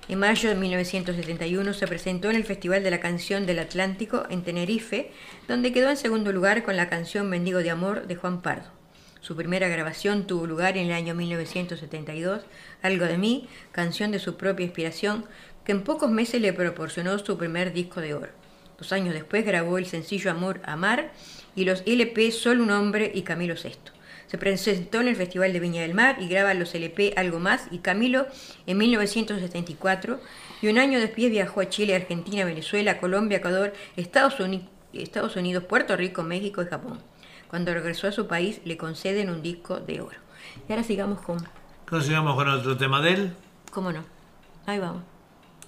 En 0.08 0.20
mayo 0.20 0.48
de 0.48 0.56
1971 0.56 1.74
se 1.74 1.86
presentó 1.86 2.30
en 2.30 2.38
el 2.38 2.46
Festival 2.46 2.84
de 2.84 2.92
la 2.92 3.02
Canción 3.02 3.46
del 3.46 3.60
Atlántico 3.60 4.24
en 4.30 4.44
Tenerife, 4.44 5.12
donde 5.50 5.74
quedó 5.74 5.90
en 5.90 5.98
segundo 5.98 6.32
lugar 6.32 6.64
con 6.64 6.78
la 6.78 6.88
canción 6.88 7.30
Mendigo 7.30 7.60
de 7.60 7.72
Amor 7.72 8.08
de 8.08 8.16
Juan 8.16 8.42
Pardo. 8.42 8.77
Su 9.22 9.36
primera 9.36 9.68
grabación 9.68 10.28
tuvo 10.28 10.46
lugar 10.46 10.78
en 10.78 10.88
el 10.88 10.94
año 10.94 11.16
1972, 11.16 12.44
Algo 12.82 13.06
de 13.06 13.18
mí, 13.18 13.50
canción 13.72 14.12
de 14.12 14.20
su 14.20 14.38
propia 14.38 14.66
inspiración, 14.66 15.26
que 15.66 15.72
en 15.72 15.84
pocos 15.84 16.10
meses 16.10 16.42
le 16.42 16.54
proporcionó 16.54 17.18
su 17.20 17.38
primer 17.38 17.74
disco 17.74 18.00
de 18.00 18.14
oro. 18.14 18.30
Dos 18.78 18.94
años 18.94 19.14
después 19.14 19.46
grabó 19.46 19.78
el 19.78 19.88
sencillo 19.88 20.30
Amor 20.30 20.62
Amar 20.64 21.12
y 21.56 21.66
los 21.66 21.82
LP 21.86 22.32
Solo 22.32 22.64
un 22.64 22.72
hombre 22.72 23.12
y 23.14 23.24
Camilo 23.24 23.56
VI. 23.56 23.74
Se 24.28 24.38
presentó 24.38 25.02
en 25.02 25.08
el 25.08 25.16
Festival 25.16 25.52
de 25.52 25.60
Viña 25.60 25.82
del 25.82 25.94
Mar 25.94 26.18
y 26.20 26.28
graba 26.28 26.54
los 26.54 26.76
LP 26.76 27.14
Algo 27.16 27.40
Más 27.40 27.68
y 27.72 27.80
Camilo 27.80 28.28
en 28.68 28.78
1974 28.78 30.20
y 30.62 30.68
un 30.68 30.78
año 30.78 31.00
después 31.00 31.32
viajó 31.32 31.62
a 31.62 31.70
Chile, 31.70 31.96
Argentina, 31.96 32.46
Venezuela, 32.46 33.00
Colombia, 33.00 33.38
Ecuador, 33.38 33.74
Estados 33.96 34.40
Unidos, 34.40 34.68
Estados 34.94 35.36
Unidos, 35.36 35.64
Puerto 35.64 35.96
Rico, 35.96 36.24
México 36.24 36.62
y 36.62 36.68
Japón. 36.68 37.00
Cuando 37.50 37.74
regresó 37.74 38.08
a 38.08 38.12
su 38.12 38.28
país 38.28 38.62
le 38.66 38.78
conceden 38.78 39.30
un 39.30 39.42
disco 39.42 39.80
de 39.80 40.02
oro. 40.02 40.18
Y 40.68 40.72
ahora 40.72 40.84
sigamos 40.84 41.22
con, 41.22 41.38
Continuamos 41.90 42.36
con 42.36 42.50
otro 42.50 42.78
tema 42.78 43.02
de 43.02 43.14
él. 43.14 43.36
¿cómo 43.72 43.92
no? 43.92 44.04
Ahí 44.66 44.80
vamos. 44.80 45.04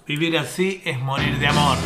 Vivir 0.06 0.36
así 0.36 0.82
es 0.84 0.98
morir 0.98 1.38
de 1.38 1.46
amor. 1.46 1.78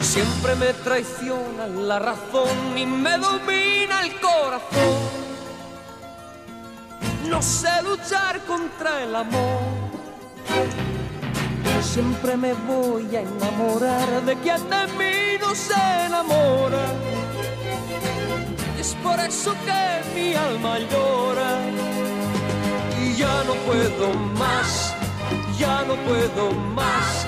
Siempre 0.00 0.54
me 0.56 0.72
traiciona 0.84 1.66
la 1.66 1.98
razón 1.98 2.76
y 2.76 2.84
me 2.84 3.16
domina 3.16 4.02
el 4.04 4.20
corazón. 4.20 5.22
No 7.28 7.40
sé 7.40 7.82
luchar 7.82 8.44
contra 8.44 9.02
el 9.02 9.16
amor. 9.16 9.82
Siempre 11.82 12.36
me 12.36 12.54
voy 12.54 13.04
a 13.14 13.20
enamorar 13.20 14.22
de 14.24 14.34
quien 14.36 14.70
de 14.70 14.86
mí 14.98 15.38
no 15.40 15.54
se 15.54 15.74
enamora. 16.06 16.86
Y 18.76 18.80
es 18.80 18.94
por 19.02 19.18
eso 19.20 19.52
que 19.64 20.14
mi 20.14 20.34
alma 20.34 20.78
llora. 20.78 21.58
Y 23.02 23.14
ya 23.16 23.44
no 23.44 23.54
puedo 23.66 24.14
más, 24.38 24.94
ya 25.58 25.84
no 25.84 25.94
puedo 26.06 26.52
más. 26.52 27.26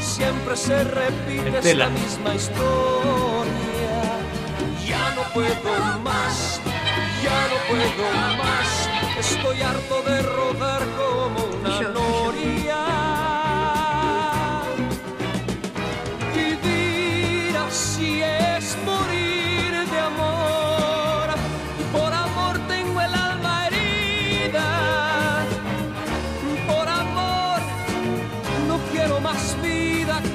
Siempre 0.00 0.56
se 0.56 0.84
repite 0.84 1.58
Estela. 1.58 1.86
esta 1.86 2.00
misma 2.00 2.34
historia. 2.34 3.94
Ya 4.86 5.14
no 5.16 5.22
puedo 5.32 5.98
más, 6.00 6.60
ya 7.22 7.48
no 7.50 7.56
puedo 7.68 8.36
más. 8.36 8.88
Estoy 9.18 9.62
harto 9.62 10.02
de 10.02 10.22
rodar 10.22 10.82
como 10.96 11.13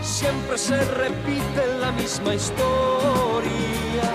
Siempre 0.00 0.56
se 0.56 0.82
repite 0.84 1.66
la 1.80 1.92
misma 1.92 2.34
historia. 2.34 4.08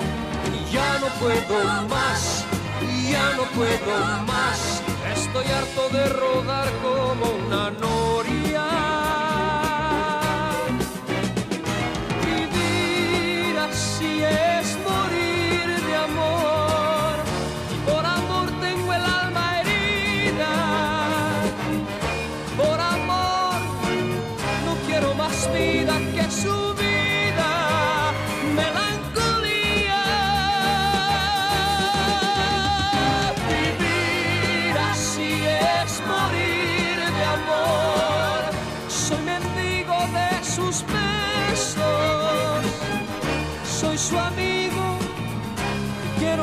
Ya 0.72 1.00
no 1.00 1.08
puedo 1.20 1.88
más, 1.88 2.46
ya 3.10 3.34
no 3.36 3.44
puedo 3.56 4.24
más. 4.26 4.82
Estoy 5.16 5.46
harto 5.46 5.90
de 5.90 6.10
rodar 6.10 6.70
como 6.82 7.26
una 7.46 7.72
noria. 7.72 8.07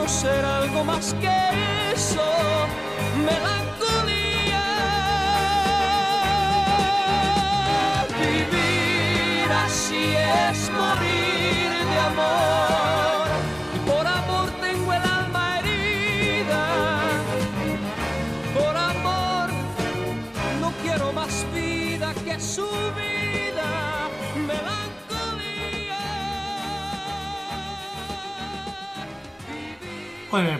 Ser 0.08 0.44
algo 0.44 0.84
más 0.84 1.14
que 1.14 1.53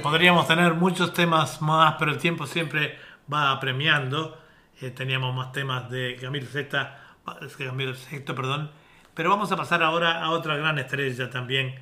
Podríamos 0.02 0.46
tener 0.46 0.74
muchos 0.74 1.12
temas 1.12 1.60
más, 1.60 1.96
pero 1.98 2.12
el 2.12 2.18
tiempo 2.18 2.46
siempre 2.46 2.96
va 3.32 3.51
apremiando. 3.51 4.38
Eh, 4.80 4.90
teníamos 4.90 5.34
más 5.34 5.51
temas 5.51 5.90
de 5.90 6.16
Camilo 6.20 6.46
Sexta, 6.46 7.16
Camilo 7.59 7.94
Sexto, 7.94 8.36
perdón. 8.36 8.70
Pero 9.14 9.30
vamos 9.30 9.51
a 9.51 9.56
pasar 9.56 9.82
ahora 9.82 10.22
a 10.22 10.30
otra 10.30 10.56
gran 10.56 10.78
estrella 10.78 11.28
también 11.28 11.74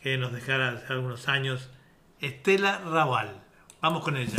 que 0.00 0.16
nos 0.16 0.32
dejara 0.32 0.70
hace 0.70 0.92
algunos 0.92 1.26
años, 1.26 1.70
Estela 2.20 2.82
Raval. 2.84 3.42
Vamos 3.80 4.04
con 4.04 4.16
ella. 4.16 4.38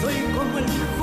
Soy 0.00 0.14
como 0.36 0.58
el 0.58 0.97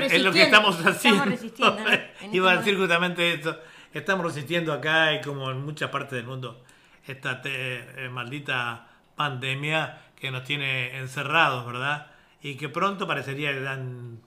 que, 0.00 0.16
es 0.16 0.22
lo 0.22 0.32
que 0.32 0.42
estamos 0.42 0.76
haciendo. 0.86 1.24
estamos 1.24 1.26
resistiendo, 1.26 1.80
¿no? 1.80 1.90
En 2.22 2.34
Iba 2.34 2.50
a 2.50 2.54
este 2.54 2.64
decir 2.64 2.80
justamente 2.80 3.34
esto. 3.34 3.60
Estamos 3.92 4.26
resistiendo 4.26 4.72
acá 4.72 5.14
y 5.14 5.20
como 5.20 5.50
en 5.50 5.64
muchas 5.64 5.90
partes 5.90 6.12
del 6.12 6.26
mundo 6.26 6.62
esta 7.06 7.40
te- 7.40 8.04
eh, 8.04 8.08
maldita 8.10 8.88
pandemia 9.14 9.98
que 10.16 10.30
nos 10.30 10.44
tiene 10.44 10.98
encerrados, 10.98 11.64
¿verdad? 11.66 12.08
Y 12.42 12.56
que 12.56 12.68
pronto 12.68 13.06
parecería 13.06 13.52
que 13.52 13.60
dan 13.60 14.20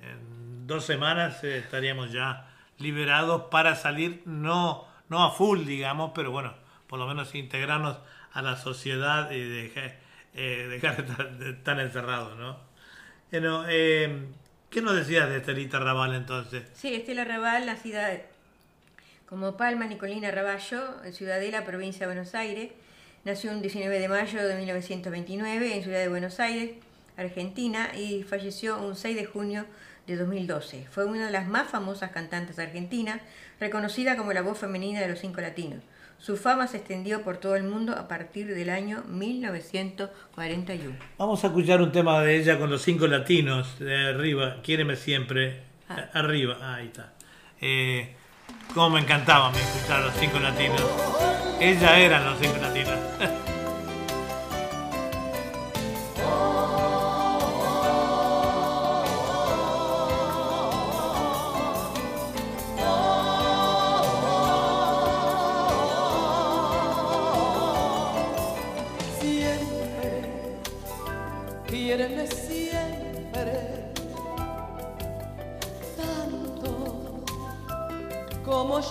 en 0.00 0.66
dos 0.66 0.84
semanas 0.84 1.42
eh, 1.44 1.58
estaríamos 1.58 2.12
ya 2.12 2.46
liberados 2.78 3.44
para 3.50 3.74
salir, 3.74 4.22
no, 4.26 4.86
no 5.08 5.24
a 5.24 5.30
full, 5.30 5.64
digamos, 5.64 6.12
pero 6.14 6.30
bueno, 6.30 6.54
por 6.86 6.98
lo 6.98 7.06
menos 7.06 7.34
integrarnos 7.34 7.98
a 8.32 8.42
la 8.42 8.56
sociedad 8.56 9.30
y 9.30 9.40
dejar, 9.40 9.96
eh, 10.34 10.66
dejar 10.68 10.96
de 11.06 11.10
estar 11.10 11.42
estar 11.42 11.80
encerrados, 11.80 12.36
¿no? 12.36 12.58
Bueno, 13.30 13.64
eh, 13.68 14.28
¿qué 14.70 14.82
nos 14.82 14.94
decías 14.94 15.28
de 15.28 15.38
Estelita 15.38 15.78
Raval 15.78 16.14
entonces? 16.14 16.64
Sí, 16.74 16.94
Estela 16.94 17.24
Raval, 17.24 17.66
nacida 17.66 18.10
como 19.28 19.56
Palma 19.56 19.86
Nicolina 19.86 20.30
Raballo, 20.30 21.04
en 21.04 21.12
Ciudadela, 21.12 21.64
provincia 21.64 22.06
de 22.06 22.14
Buenos 22.14 22.34
Aires. 22.34 22.70
Nació 23.24 23.50
un 23.50 23.60
19 23.60 23.98
de 23.98 24.08
mayo 24.08 24.46
de 24.46 24.54
1929 24.54 25.76
en 25.76 25.82
Ciudad 25.82 25.98
de 25.98 26.08
Buenos 26.08 26.38
Aires, 26.38 26.72
Argentina, 27.16 27.90
y 27.96 28.22
falleció 28.22 28.80
un 28.80 28.94
6 28.94 29.16
de 29.16 29.24
junio 29.24 29.66
de 30.06 30.16
2012. 30.16 30.86
Fue 30.90 31.04
una 31.04 31.26
de 31.26 31.32
las 31.32 31.48
más 31.48 31.68
famosas 31.68 32.12
cantantes 32.12 32.58
argentinas, 32.60 33.20
reconocida 33.58 34.16
como 34.16 34.32
la 34.32 34.42
voz 34.42 34.58
femenina 34.58 35.00
de 35.00 35.08
los 35.08 35.18
cinco 35.18 35.40
latinos. 35.40 35.80
Su 36.18 36.36
fama 36.36 36.66
se 36.66 36.78
extendió 36.78 37.22
por 37.22 37.36
todo 37.36 37.56
el 37.56 37.64
mundo 37.64 37.92
a 37.92 38.08
partir 38.08 38.54
del 38.54 38.70
año 38.70 39.04
1941. 39.08 40.96
Vamos 41.18 41.44
a 41.44 41.46
escuchar 41.48 41.80
un 41.82 41.92
tema 41.92 42.20
de 42.22 42.36
ella 42.36 42.58
con 42.58 42.70
los 42.70 42.82
cinco 42.82 43.06
latinos 43.06 43.78
de 43.78 44.08
arriba. 44.08 44.56
Quiéreme 44.62 44.96
siempre. 44.96 45.62
Ah. 45.88 46.08
Arriba, 46.14 46.74
ahí 46.74 46.86
está. 46.86 47.12
Eh, 47.60 48.14
Cómo 48.74 48.90
me 48.90 49.00
encantaba 49.00 49.50
escuchar 49.52 50.02
a 50.02 50.06
los 50.06 50.14
cinco 50.16 50.38
latinos. 50.38 50.82
Ella 51.60 51.98
eran 51.98 52.24
los 52.24 52.38
cinco 52.38 52.56
latinos. 52.60 52.98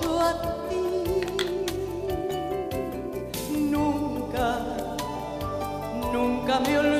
yo 0.02 0.20
a 0.20 0.34
ti. 0.70 0.82
Nunca, 3.72 4.48
nunca 6.12 6.60
me 6.60 6.78
olvides. 6.80 6.95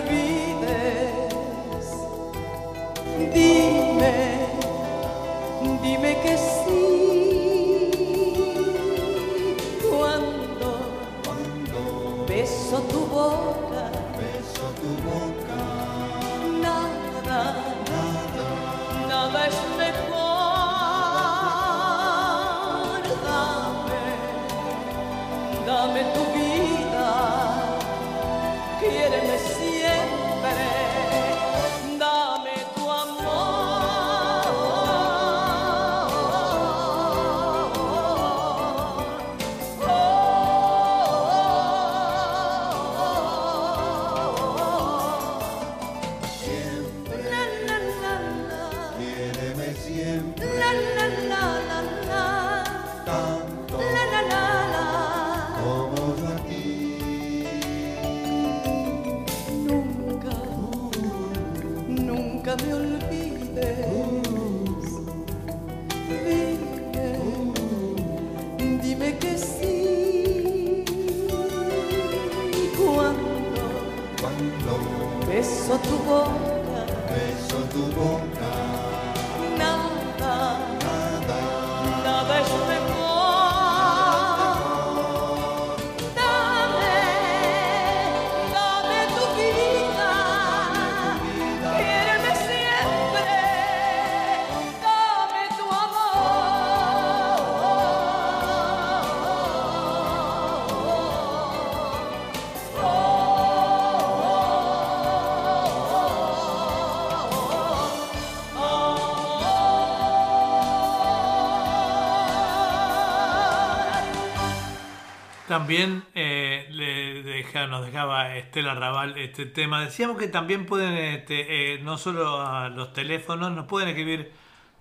También 115.66 116.04
eh, 116.14 116.68
le 116.70 117.24
deja- 117.24 117.66
nos 117.66 117.84
dejaba 117.84 118.36
Estela 118.36 118.76
Raval 118.76 119.18
este 119.18 119.48
tema. 119.48 119.82
Decíamos 119.82 120.20
que 120.20 120.28
también 120.28 120.68
pueden, 120.68 120.96
este, 120.96 121.74
eh, 121.74 121.80
no 121.80 121.98
solo 121.98 122.40
a 122.40 122.70
los 122.70 122.94
teléfonos, 122.94 123.52
nos 123.52 123.66
pueden 123.66 123.90
escribir 123.90 124.32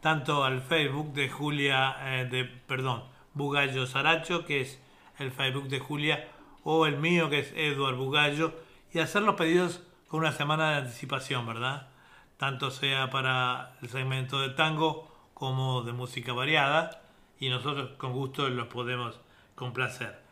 tanto 0.02 0.44
al 0.44 0.61
Facebook 0.61 1.15
de 1.15 1.31
Julia, 1.31 1.97
eh, 2.02 2.27
de, 2.27 2.44
perdón, 2.44 3.02
Bugallo 3.32 3.86
Saracho, 3.86 4.44
que 4.44 4.61
es 4.61 4.78
el 5.19 5.32
Facebook 5.32 5.69
de 5.69 5.78
Julia, 5.78 6.28
o 6.65 6.85
el 6.85 6.98
mío, 6.98 7.31
que 7.31 7.39
es 7.39 7.55
Eduard 7.56 7.94
Bugallo, 7.97 8.52
y 8.93 8.98
hacer 8.98 9.23
los 9.23 9.36
pedidos 9.36 9.82
con 10.09 10.20
una 10.20 10.32
semana 10.32 10.73
de 10.73 10.77
anticipación, 10.82 11.47
¿verdad? 11.47 11.89
Tanto 12.36 12.70
sea 12.70 13.09
para 13.09 13.73
el 13.81 13.89
segmento 13.89 14.39
de 14.39 14.51
tango 14.51 15.11
como 15.32 15.81
de 15.81 15.94
música 15.94 16.35
variada, 16.35 17.01
y 17.40 17.48
nosotros 17.48 17.93
con 17.97 18.12
gusto 18.12 18.51
los 18.51 18.66
podemos 18.66 19.19
complacer. 19.55 20.23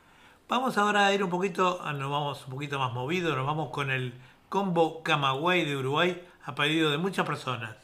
Vamos 0.55 0.77
ahora 0.77 1.07
a 1.07 1.15
ir 1.15 1.25
un 1.25 1.31
poquito, 1.31 1.81
ah, 1.83 1.95
nos 1.95 2.11
vamos 2.11 2.45
un 2.45 2.53
poquito 2.53 2.79
más 2.79 2.93
movido, 2.93 3.35
nos 3.35 3.47
vamos 3.47 3.71
con 3.71 3.91
el 3.91 4.13
combo 4.51 5.03
Camagüey 5.03 5.65
de 5.65 5.79
Uruguay 5.79 6.23
a 6.45 6.55
pedido 6.55 6.91
de 6.91 6.99
muchas 6.99 7.25
personas. 7.25 7.75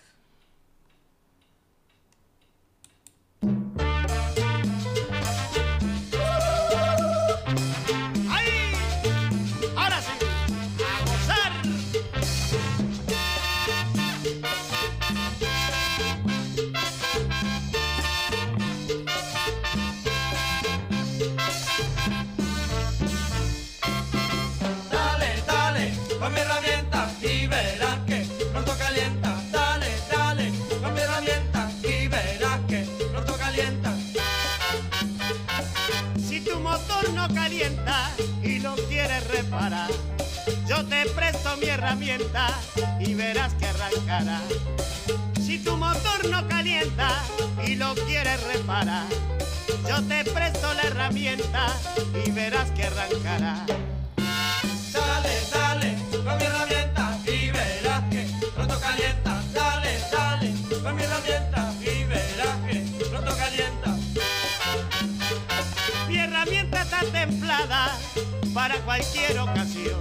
Para 68.69 68.81
cualquier 68.83 69.39
ocasión. 69.39 69.99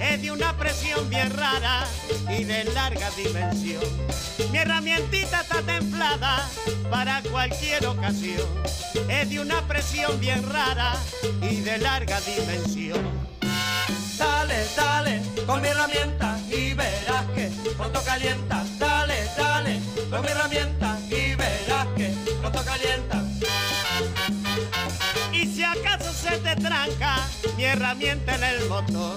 Es 0.00 0.22
de 0.22 0.32
una 0.32 0.56
presión 0.56 1.10
bien 1.10 1.30
rara 1.36 1.84
y 2.30 2.44
de 2.44 2.64
larga 2.64 3.10
dimensión. 3.10 3.82
Mi 4.50 4.56
herramientita 4.56 5.42
está 5.42 5.60
templada 5.60 6.48
para 6.90 7.20
cualquier 7.30 7.86
ocasión. 7.86 8.48
Es 9.10 9.28
de 9.28 9.40
una 9.40 9.60
presión 9.68 10.18
bien 10.20 10.42
rara 10.48 10.94
y 11.42 11.56
de 11.60 11.76
larga 11.76 12.18
dimensión. 12.22 13.04
Dale, 14.16 14.64
dale, 14.74 15.22
con 15.44 15.60
mi 15.60 15.68
herramienta 15.68 16.38
y 16.50 16.72
verás 16.72 17.26
que 17.34 17.50
pronto 17.76 18.02
calienta. 18.04 18.64
Dale, 18.78 19.28
dale, 19.36 19.80
con 20.08 20.22
mi 20.22 20.28
herramienta 20.28 20.98
y 21.10 21.34
verás 21.34 21.86
que 21.94 22.14
pronto 22.40 22.64
calienta. 22.64 23.22
Y 25.30 25.46
si 25.46 25.62
acaso 25.62 26.10
se 26.10 26.38
te 26.38 26.56
tranca 26.56 27.18
herramienta 27.68 28.34
en 28.34 28.44
el 28.44 28.68
motor, 28.68 29.16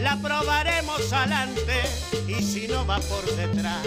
la 0.00 0.16
probaremos 0.16 1.12
adelante 1.12 1.82
y 2.26 2.42
si 2.42 2.66
no 2.68 2.86
va 2.86 2.98
por 3.00 3.24
detrás. 3.36 3.86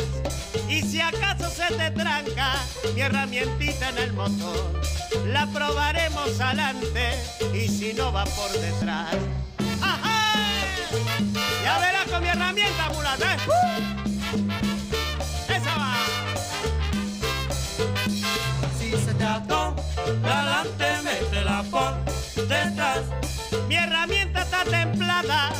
Y 0.67 0.81
si 0.81 1.01
acaso 1.01 1.49
se 1.49 1.73
te 1.73 1.91
tranca 1.91 2.53
mi 2.93 3.01
herramientita 3.01 3.89
en 3.89 3.97
el 3.97 4.13
motor, 4.13 4.79
la 5.27 5.47
probaremos 5.47 6.39
adelante 6.39 7.13
y 7.53 7.67
si 7.67 7.93
no 7.93 8.11
va 8.11 8.25
por 8.25 8.51
detrás. 8.51 9.15
¡Ajá! 9.81 10.33
Ya 11.63 11.79
verás 11.79 12.07
con 12.09 12.21
mi 12.21 12.29
herramienta, 12.29 12.89
mulata, 12.93 13.35
¿eh? 13.35 13.37
¡Esa 15.49 15.75
va! 15.77 15.95
Si 18.77 18.91
se 18.91 19.13
te 19.13 19.23
ató, 19.25 19.75
adelante, 20.23 20.85
métela 21.03 21.63
por 21.71 21.95
detrás. 22.47 22.99
Mi 23.69 23.75
herramienta 23.75 24.41
está 24.41 24.63
templada 24.63 25.51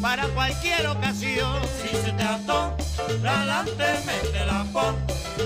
para 0.00 0.26
cualquier 0.28 0.86
ocasión. 0.86 1.60
Si 1.82 1.88
se 1.88 2.10
te 2.12 2.22
ató, 2.22 2.74
adelante, 2.98 3.84
métela 4.06 4.64
por 4.72 4.96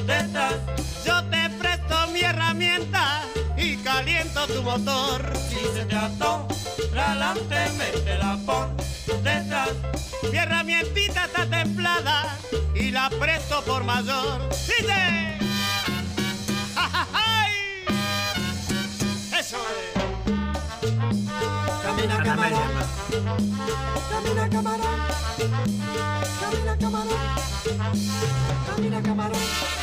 detrás. 0.07 0.55
Yo 1.05 1.25
te 1.25 1.51
presto 1.59 2.07
mi 2.13 2.21
herramienta 2.21 3.23
y 3.57 3.77
caliento 3.79 4.47
tu 4.47 4.63
motor. 4.63 5.33
Si 5.49 5.57
se 5.77 5.85
te 5.85 5.97
ató, 5.97 6.47
adelante, 6.97 7.57
métela 7.77 8.39
por 8.47 8.69
detrás. 9.25 9.71
Mi 10.31 10.39
herramientita 10.39 11.25
está 11.25 11.45
templada 11.45 12.37
y 12.77 12.93
la 12.93 13.11
presto 13.11 13.65
por 13.65 13.83
mayor. 13.83 14.49
¡Dice! 14.51 15.39
¡Ja, 16.77 16.89
ja, 16.89 17.07
ja! 17.13 17.49
Eso 19.41 19.57
es. 19.57 19.96
Camina, 21.83 22.23
camarón. 22.23 22.71
Camina, 24.11 24.49
camarón. 24.51 24.99
Camina, 26.41 26.77
camarón. 26.79 27.23
Camina, 28.67 29.03
camarón. 29.03 29.43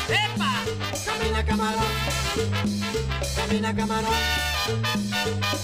¡Epa! 0.10 0.52
Camina, 1.06 1.44
camarón. 1.46 1.92
Camina, 3.36 3.76
camarón. 3.76 4.14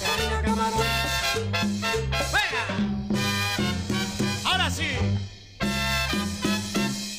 Camina, 0.05 0.41
camarón. 0.43 0.87
¡Venga! 2.35 2.63
Ahora 4.45 4.69
sí. 4.71 4.89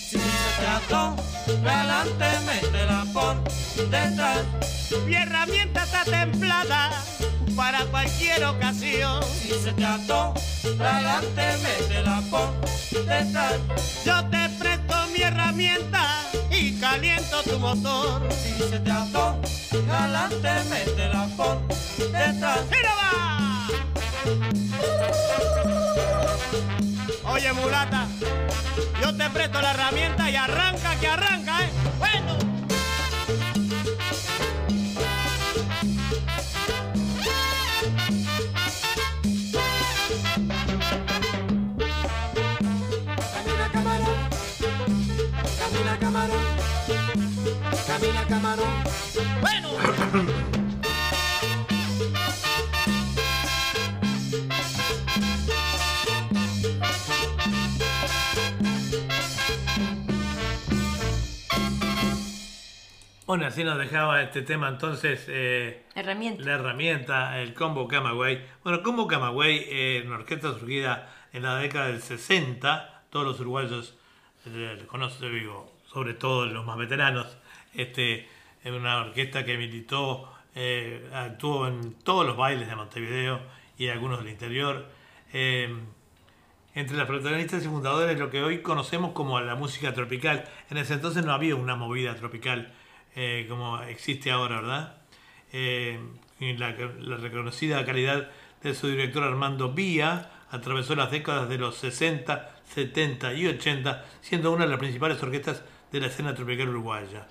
Si 0.08 0.18
se 0.18 0.60
te 0.60 0.66
ató, 0.66 1.16
adelante, 1.46 2.26
métela 2.46 3.06
por 3.12 3.36
detrás. 3.90 4.44
Mi 5.06 5.14
herramienta 5.14 5.84
está 5.84 6.04
templada 6.04 6.90
para 7.56 7.84
cualquier 7.86 8.44
ocasión. 8.44 9.22
Si 9.24 9.48
se 9.50 9.72
te 9.72 9.84
ató, 9.84 10.34
adelante, 10.78 11.56
métela 11.62 12.22
por 12.30 12.50
detrás. 13.06 13.54
Yo 14.04 14.24
te 14.26 14.48
presto 14.58 14.94
mi 15.12 15.22
herramienta 15.22 16.22
y 16.50 16.78
caliento 16.78 17.42
tu 17.42 17.58
motor. 17.58 18.22
Si 18.32 18.52
se 18.68 18.80
te 18.80 18.90
ató, 18.90 19.38
galante, 19.86 20.48
métela 20.68 21.26
por 21.36 21.66
detrás. 22.12 22.60
¡Mira 22.70 22.94
va! 22.94 23.68
Oye, 27.32 27.52
mulata, 27.52 28.06
yo 29.00 29.16
te 29.16 29.30
presto 29.30 29.60
la 29.60 29.70
herramienta 29.70 30.30
y 30.30 30.36
arranca 30.36 30.96
que 31.00 31.06
arranca, 31.06 31.64
¿eh? 31.64 31.70
Bueno. 31.98 32.59
Camarón. 48.28 48.84
Bueno. 49.40 49.70
Bueno, 63.26 63.46
así 63.46 63.62
nos 63.62 63.78
dejaba 63.78 64.22
este 64.22 64.42
tema 64.42 64.68
entonces 64.68 65.26
eh, 65.28 65.84
Herramienta. 65.94 66.42
la 66.42 66.54
herramienta, 66.54 67.38
el 67.40 67.54
combo 67.54 67.86
Camagüey. 67.86 68.40
Bueno, 68.64 68.82
combo 68.82 69.06
Camagüey, 69.06 69.66
eh, 69.68 70.02
una 70.04 70.16
orquesta 70.16 70.52
surgida 70.52 71.08
en 71.32 71.44
la 71.44 71.56
década 71.58 71.86
del 71.86 72.02
60, 72.02 73.04
todos 73.10 73.26
los 73.26 73.38
uruguayos 73.38 73.96
eh, 74.46 74.84
conocen, 74.88 75.32
digo, 75.32 75.72
sobre 75.92 76.14
todo 76.14 76.46
los 76.46 76.64
más 76.64 76.76
veteranos, 76.76 77.38
este, 77.74 78.28
es 78.62 78.72
una 78.72 78.98
orquesta 78.98 79.44
que 79.44 79.56
militó, 79.56 80.32
eh, 80.54 81.08
actuó 81.12 81.68
en 81.68 81.94
todos 81.94 82.26
los 82.26 82.36
bailes 82.36 82.68
de 82.68 82.76
Montevideo 82.76 83.40
y 83.78 83.88
algunos 83.88 84.18
del 84.18 84.28
interior. 84.28 84.86
Eh, 85.32 85.74
entre 86.74 86.96
las 86.96 87.06
protagonistas 87.06 87.64
y 87.64 87.68
fundadores 87.68 88.18
lo 88.18 88.30
que 88.30 88.42
hoy 88.42 88.62
conocemos 88.62 89.12
como 89.12 89.40
la 89.40 89.54
música 89.54 89.92
tropical. 89.92 90.44
En 90.70 90.76
ese 90.76 90.94
entonces 90.94 91.24
no 91.24 91.32
había 91.32 91.56
una 91.56 91.76
movida 91.76 92.14
tropical 92.14 92.72
eh, 93.16 93.46
como 93.48 93.80
existe 93.82 94.30
ahora, 94.30 94.60
¿verdad? 94.60 94.96
Y 95.52 96.52
la, 96.56 96.70
la 96.70 97.16
reconocida 97.16 97.84
calidad 97.84 98.30
de 98.62 98.74
su 98.74 98.88
director 98.88 99.24
Armando 99.24 99.72
Vía 99.72 100.30
atravesó 100.50 100.94
las 100.94 101.10
décadas 101.10 101.48
de 101.48 101.58
los 101.58 101.76
60, 101.76 102.50
70 102.64 103.34
y 103.34 103.46
80, 103.46 104.04
siendo 104.20 104.52
una 104.52 104.64
de 104.64 104.70
las 104.70 104.78
principales 104.78 105.22
orquestas 105.22 105.62
de 105.90 106.00
la 106.00 106.06
escena 106.06 106.34
tropical 106.34 106.68
uruguaya. 106.68 107.26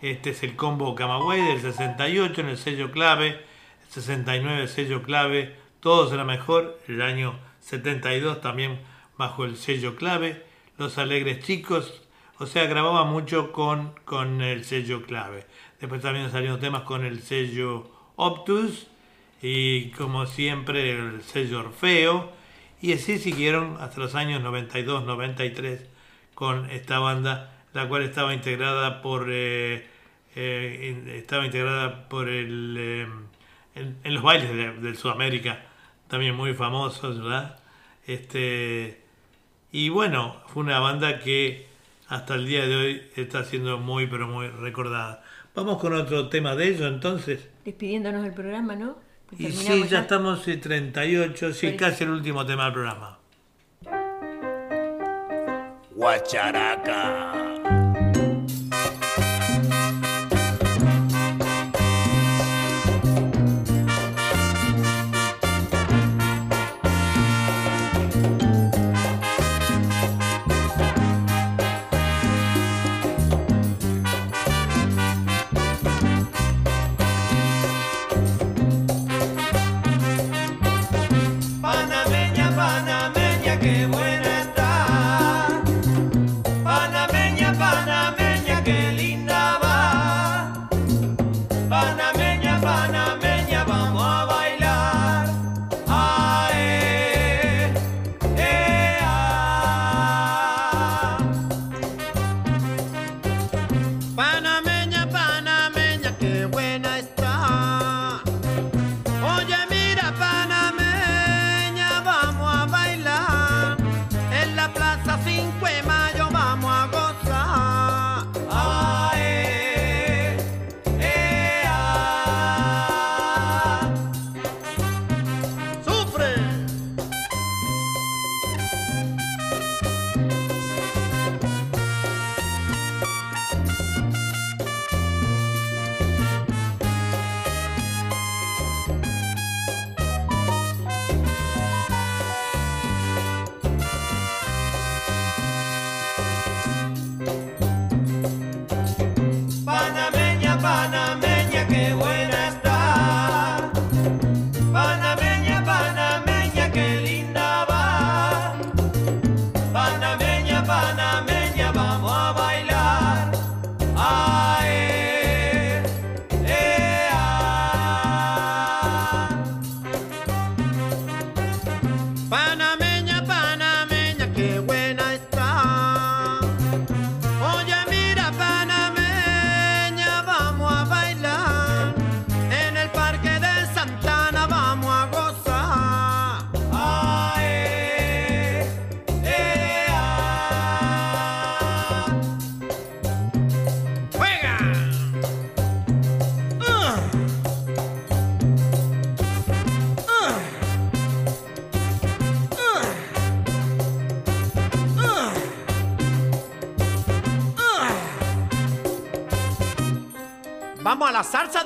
Este 0.00 0.30
es 0.30 0.44
el 0.44 0.54
combo 0.54 0.94
Camagüey 0.94 1.42
del 1.42 1.60
68 1.60 2.40
en 2.42 2.48
el 2.48 2.56
sello 2.56 2.92
clave, 2.92 3.30
el 3.30 3.90
69 3.90 4.68
sello 4.68 5.02
clave, 5.02 5.56
todo 5.80 6.08
será 6.08 6.22
mejor, 6.22 6.78
el 6.86 7.02
año 7.02 7.34
72 7.62 8.40
también 8.40 8.78
bajo 9.16 9.44
el 9.44 9.56
sello 9.56 9.96
clave, 9.96 10.44
Los 10.76 10.98
Alegres 10.98 11.44
Chicos, 11.44 12.02
o 12.38 12.46
sea, 12.46 12.66
grababa 12.66 13.04
mucho 13.06 13.50
con, 13.50 13.92
con 14.04 14.40
el 14.40 14.64
sello 14.64 15.02
clave. 15.02 15.46
Después 15.80 16.00
también 16.00 16.30
salieron 16.30 16.60
temas 16.60 16.82
con 16.82 17.04
el 17.04 17.20
sello 17.20 17.90
Optus 18.14 18.86
y 19.42 19.90
como 19.90 20.26
siempre 20.26 20.92
el 20.92 21.22
sello 21.22 21.58
Orfeo 21.58 22.30
y 22.80 22.92
así 22.92 23.18
siguieron 23.18 23.78
hasta 23.80 23.98
los 23.98 24.14
años 24.14 24.44
92-93 24.44 25.80
con 26.34 26.70
esta 26.70 27.00
banda, 27.00 27.57
la 27.72 27.88
cual 27.88 28.02
estaba 28.02 28.34
integrada 28.34 29.02
por 29.02 29.26
eh, 29.30 29.86
eh, 30.34 31.14
estaba 31.16 31.44
integrada 31.44 32.08
por 32.08 32.28
el 32.28 32.76
eh, 32.78 33.06
en, 33.74 33.96
en 34.02 34.14
los 34.14 34.22
bailes 34.22 34.50
de, 34.50 34.72
del 34.72 34.96
Sudamérica 34.96 35.64
también 36.08 36.34
muy 36.34 36.54
famosos, 36.54 37.22
¿verdad? 37.22 37.58
Este 38.06 39.02
y 39.70 39.90
bueno, 39.90 40.36
fue 40.46 40.62
una 40.62 40.80
banda 40.80 41.18
que 41.18 41.66
hasta 42.08 42.34
el 42.34 42.46
día 42.46 42.66
de 42.66 42.76
hoy 42.76 43.02
está 43.16 43.44
siendo 43.44 43.78
muy 43.78 44.06
pero 44.06 44.26
muy 44.28 44.48
recordada. 44.48 45.22
Vamos 45.54 45.78
con 45.78 45.92
otro 45.92 46.28
tema 46.28 46.54
de 46.54 46.68
ello 46.68 46.86
entonces. 46.86 47.48
Despidiéndonos 47.64 48.22
del 48.22 48.32
programa, 48.32 48.76
¿no? 48.76 48.96
Pues 49.28 49.40
Y 49.40 49.52
sí, 49.52 49.84
ya 49.88 50.00
estamos 50.00 50.46
en 50.48 50.60
38, 50.60 51.52
sí, 51.52 51.76
casi 51.76 52.04
el 52.04 52.10
último 52.10 52.46
tema 52.46 52.64
del 52.64 52.72
programa. 52.72 53.18
Guacharaca. 55.94 57.47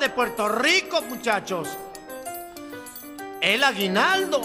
De 0.03 0.09
Puerto 0.09 0.49
Rico, 0.49 1.01
muchachos. 1.03 1.69
El 3.39 3.63
aguinaldo. 3.63 4.41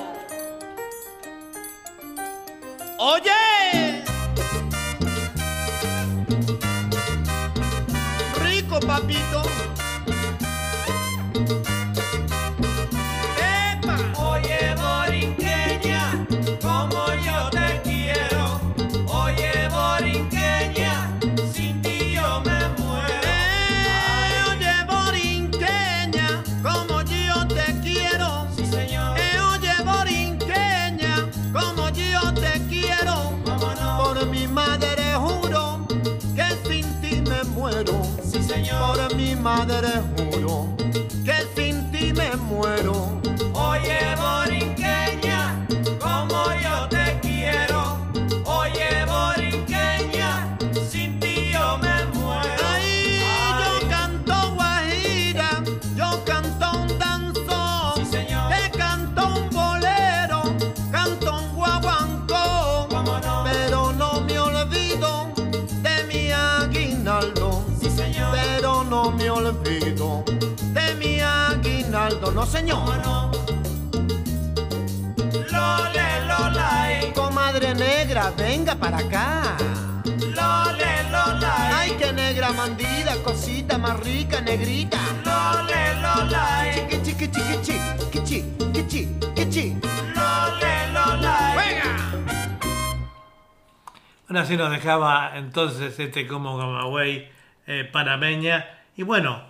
Nos 94.59 94.71
dejaba 94.71 95.39
entonces 95.39 95.99
este 95.99 96.27
como 96.27 96.59
Camagüey 96.59 97.29
eh, 97.67 97.89
panameña. 97.91 98.67
Y 98.97 99.03
bueno, 99.05 99.43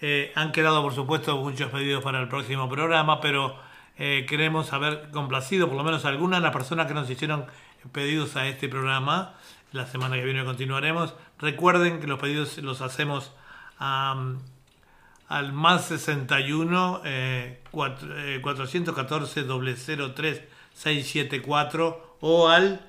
eh, 0.00 0.32
han 0.34 0.52
quedado 0.52 0.82
por 0.82 0.94
supuesto 0.94 1.36
muchos 1.38 1.70
pedidos 1.70 2.02
para 2.02 2.20
el 2.20 2.28
próximo 2.28 2.68
programa, 2.68 3.20
pero 3.20 3.56
eh, 3.98 4.24
queremos 4.28 4.72
haber 4.72 5.10
complacido 5.10 5.68
por 5.68 5.76
lo 5.76 5.84
menos 5.84 6.04
algunas 6.04 6.40
de 6.40 6.44
las 6.44 6.52
personas 6.52 6.86
que 6.86 6.94
nos 6.94 7.10
hicieron 7.10 7.46
pedidos 7.92 8.36
a 8.36 8.46
este 8.46 8.68
programa. 8.68 9.34
La 9.72 9.86
semana 9.86 10.16
que 10.16 10.24
viene 10.24 10.44
continuaremos. 10.44 11.14
Recuerden 11.38 12.00
que 12.00 12.06
los 12.06 12.18
pedidos 12.18 12.58
los 12.58 12.80
hacemos 12.82 13.32
al 13.78 15.52
más 15.52 15.86
61 15.86 17.00
eh, 17.04 17.60
cuatro- 17.70 18.08
eh, 18.18 18.40
414 18.42 19.44
003 19.44 20.42
674 20.74 22.16
o 22.20 22.48
al 22.48 22.80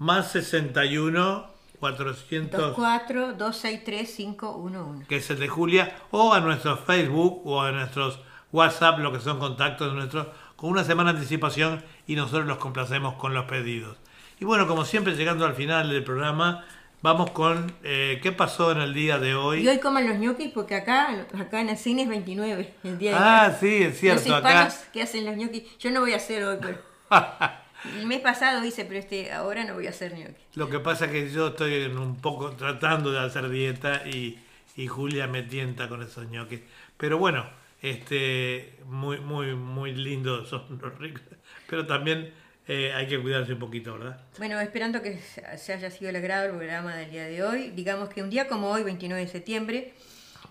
más 0.00 0.32
61 0.32 1.48
400 1.78 2.60
24 2.60 3.34
263 3.34 4.14
511. 4.16 5.06
que 5.06 5.16
es 5.16 5.30
el 5.30 5.38
de 5.38 5.48
Julia, 5.48 5.96
o 6.10 6.34
a 6.34 6.40
nuestro 6.40 6.76
Facebook 6.76 7.40
o 7.46 7.62
a 7.62 7.70
nuestros 7.72 8.18
WhatsApp, 8.52 8.98
lo 8.98 9.12
que 9.12 9.20
son 9.20 9.38
contactos 9.38 9.94
nuestros, 9.94 10.26
con 10.56 10.70
una 10.70 10.82
semana 10.84 11.12
de 11.12 11.18
anticipación 11.20 11.82
y 12.06 12.16
nosotros 12.16 12.46
los 12.46 12.58
complacemos 12.58 13.14
con 13.14 13.32
los 13.32 13.44
pedidos. 13.44 13.96
Y 14.40 14.44
bueno, 14.44 14.66
como 14.66 14.84
siempre, 14.84 15.14
llegando 15.14 15.46
al 15.46 15.54
final 15.54 15.88
del 15.90 16.02
programa, 16.02 16.64
vamos 17.02 17.30
con 17.30 17.72
eh, 17.84 18.18
qué 18.22 18.32
pasó 18.32 18.72
en 18.72 18.78
el 18.80 18.92
día 18.92 19.18
de 19.18 19.34
hoy. 19.34 19.60
Y 19.62 19.68
hoy 19.68 19.78
coman 19.78 20.06
los 20.08 20.18
ñoquis 20.18 20.50
porque 20.52 20.74
acá, 20.74 21.26
acá 21.38 21.60
en 21.60 21.68
el 21.70 21.78
cine 21.78 22.02
es 22.02 22.08
29, 22.08 22.74
el 22.84 22.98
día 22.98 23.10
de 23.12 23.16
Ah, 23.18 23.46
hoy. 23.50 23.56
sí, 23.60 23.82
es 23.84 23.98
cierto, 24.00 24.28
Los 24.28 24.38
acá. 24.38 24.68
que 24.92 25.02
hacen 25.02 25.24
los 25.24 25.36
ñoquis, 25.36 25.62
yo 25.78 25.90
no 25.90 26.00
voy 26.00 26.12
a 26.12 26.16
hacer 26.16 26.44
hoy, 26.44 26.58
pero... 26.60 26.78
el 27.98 28.06
mes 28.06 28.20
pasado 28.20 28.64
hice, 28.64 28.84
pero 28.84 28.98
este, 28.98 29.32
ahora 29.32 29.64
no 29.64 29.74
voy 29.74 29.86
a 29.86 29.90
hacer 29.90 30.14
ñoquis. 30.14 30.36
Lo 30.54 30.68
que 30.68 30.80
pasa 30.80 31.06
es 31.06 31.12
que 31.12 31.30
yo 31.30 31.48
estoy 31.48 31.74
en 31.74 31.98
un 31.98 32.16
poco 32.16 32.50
tratando 32.52 33.12
de 33.12 33.20
hacer 33.20 33.48
dieta 33.48 34.02
y, 34.06 34.38
y 34.76 34.86
Julia 34.86 35.26
me 35.26 35.42
tienta 35.42 35.88
con 35.88 36.02
esos 36.02 36.28
ñoquis. 36.28 36.60
Pero 36.96 37.18
bueno, 37.18 37.48
este 37.82 38.78
muy 38.86 39.20
muy 39.20 39.54
muy 39.54 39.94
lindos 39.94 40.48
son 40.48 40.78
los 40.82 40.98
ricos, 40.98 41.22
pero 41.66 41.86
también 41.86 42.32
eh, 42.68 42.92
hay 42.92 43.08
que 43.08 43.20
cuidarse 43.20 43.54
un 43.54 43.58
poquito, 43.58 43.94
¿verdad? 43.94 44.20
Bueno, 44.38 44.60
esperando 44.60 45.02
que 45.02 45.18
se 45.18 45.72
haya 45.72 45.90
sido 45.90 46.10
el 46.10 46.16
agrado 46.16 46.46
el 46.46 46.56
programa 46.56 46.94
del 46.94 47.10
día 47.10 47.24
de 47.24 47.42
hoy. 47.42 47.70
Digamos 47.70 48.10
que 48.10 48.22
un 48.22 48.30
día 48.30 48.46
como 48.46 48.70
hoy, 48.70 48.84
29 48.84 49.22
de 49.22 49.28
septiembre, 49.28 49.94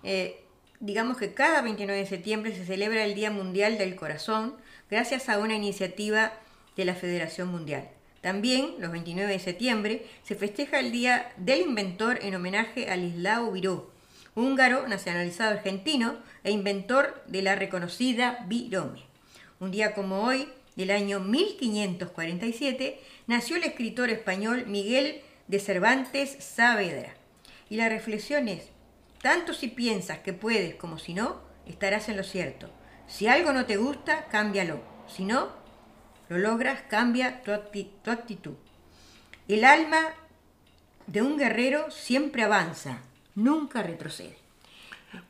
eh, 0.04 0.44
digamos 0.80 1.18
que 1.18 1.34
cada 1.34 1.62
29 1.62 2.00
de 2.00 2.06
septiembre 2.06 2.56
se 2.56 2.66
celebra 2.66 3.06
el 3.06 3.16
Día 3.16 3.32
Mundial 3.32 3.78
del 3.78 3.96
Corazón 3.96 4.56
gracias 4.90 5.30
a 5.30 5.40
una 5.40 5.56
iniciativa 5.56 6.34
de 6.80 6.86
la 6.86 6.96
Federación 6.96 7.50
Mundial. 7.50 7.90
También, 8.22 8.76
los 8.80 8.92
29 8.92 9.34
de 9.34 9.40
septiembre, 9.40 10.06
se 10.24 10.36
festeja 10.36 10.80
el 10.80 10.94
Día 10.94 11.34
del 11.36 11.60
Inventor 11.60 12.20
en 12.22 12.36
homenaje 12.36 12.90
a 12.90 12.96
Lislao 12.96 13.52
Viró, 13.52 13.92
húngaro 14.34 14.88
nacionalizado 14.88 15.52
argentino 15.52 16.18
e 16.46 16.52
inventor 16.52 17.22
de 17.28 17.42
la 17.42 17.56
reconocida 17.56 18.46
virome. 18.48 19.04
Un 19.60 19.72
día 19.72 19.94
como 19.94 20.24
hoy, 20.24 20.48
del 20.78 20.92
año 20.92 21.20
1547, 21.20 23.02
nació 23.28 23.58
el 23.58 23.66
escritor 23.66 24.10
español 24.10 24.66
Miguel 24.66 25.20
de 25.50 25.60
Cervantes 25.60 26.38
Saavedra. 26.40 27.14
Y 27.70 27.76
la 27.76 27.90
reflexión 27.90 28.48
es, 28.48 28.70
tanto 29.22 29.54
si 29.54 29.68
piensas 29.68 30.20
que 30.20 30.32
puedes 30.32 30.76
como 30.76 30.98
si 30.98 31.14
no, 31.14 31.42
estarás 31.68 32.08
en 32.08 32.16
lo 32.16 32.24
cierto. 32.24 32.70
Si 33.06 33.28
algo 33.28 33.52
no 33.52 33.66
te 33.66 33.76
gusta, 33.76 34.28
cámbialo. 34.28 34.80
Si 35.08 35.26
no, 35.26 35.59
lo 36.30 36.38
logras, 36.38 36.82
cambia 36.90 37.42
tu, 37.44 37.52
acti- 37.52 37.90
tu 38.04 38.12
actitud. 38.12 38.54
El 39.48 39.64
alma 39.66 40.00
de 41.08 41.22
un 41.22 41.38
guerrero 41.38 41.90
siempre 41.92 42.44
avanza, 42.44 43.00
nunca 43.36 43.82
retrocede. 43.82 44.38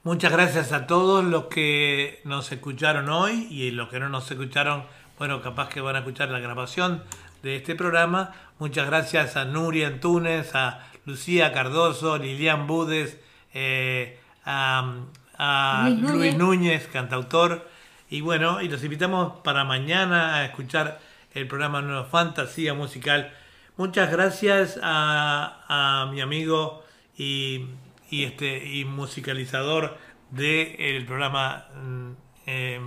Muchas 0.03 0.31
gracias 0.31 0.73
a 0.73 0.87
todos 0.87 1.23
los 1.23 1.45
que 1.45 2.19
nos 2.25 2.51
escucharon 2.51 3.07
hoy 3.09 3.47
y 3.49 3.71
los 3.71 3.87
que 3.89 3.99
no 3.99 4.09
nos 4.09 4.29
escucharon, 4.29 4.83
bueno, 5.17 5.41
capaz 5.41 5.69
que 5.69 5.79
van 5.79 5.95
a 5.95 5.99
escuchar 5.99 6.29
la 6.29 6.39
grabación 6.39 7.03
de 7.43 7.55
este 7.55 7.75
programa. 7.75 8.33
Muchas 8.59 8.87
gracias 8.87 9.37
a 9.37 9.45
Nuria 9.45 9.87
Antunes, 9.87 10.53
a 10.53 10.85
Lucía 11.05 11.53
Cardoso, 11.53 12.17
Lilian 12.17 12.67
Budes, 12.67 13.17
eh, 13.53 14.19
a, 14.43 14.95
a 15.37 15.83
Luis 15.87 15.99
Núñez. 16.01 16.13
Luis 16.17 16.37
Núñez, 16.37 16.87
cantautor. 16.87 17.69
Y 18.09 18.21
bueno, 18.21 18.61
y 18.61 18.69
los 18.69 18.83
invitamos 18.83 19.39
para 19.43 19.63
mañana 19.63 20.35
a 20.35 20.45
escuchar 20.45 20.99
el 21.33 21.47
programa 21.47 21.81
Nueva 21.81 22.05
Fantasía 22.05 22.73
Musical. 22.73 23.31
Muchas 23.77 24.11
gracias 24.11 24.79
a, 24.81 25.65
a 25.67 26.11
mi 26.11 26.19
amigo 26.21 26.83
y, 27.17 27.65
y 28.09 28.23
este 28.23 28.65
y 28.65 28.83
musicalizador 28.85 29.97
del 30.31 31.05
programa 31.05 31.67
mm, 31.75 32.11
eh, 32.47 32.81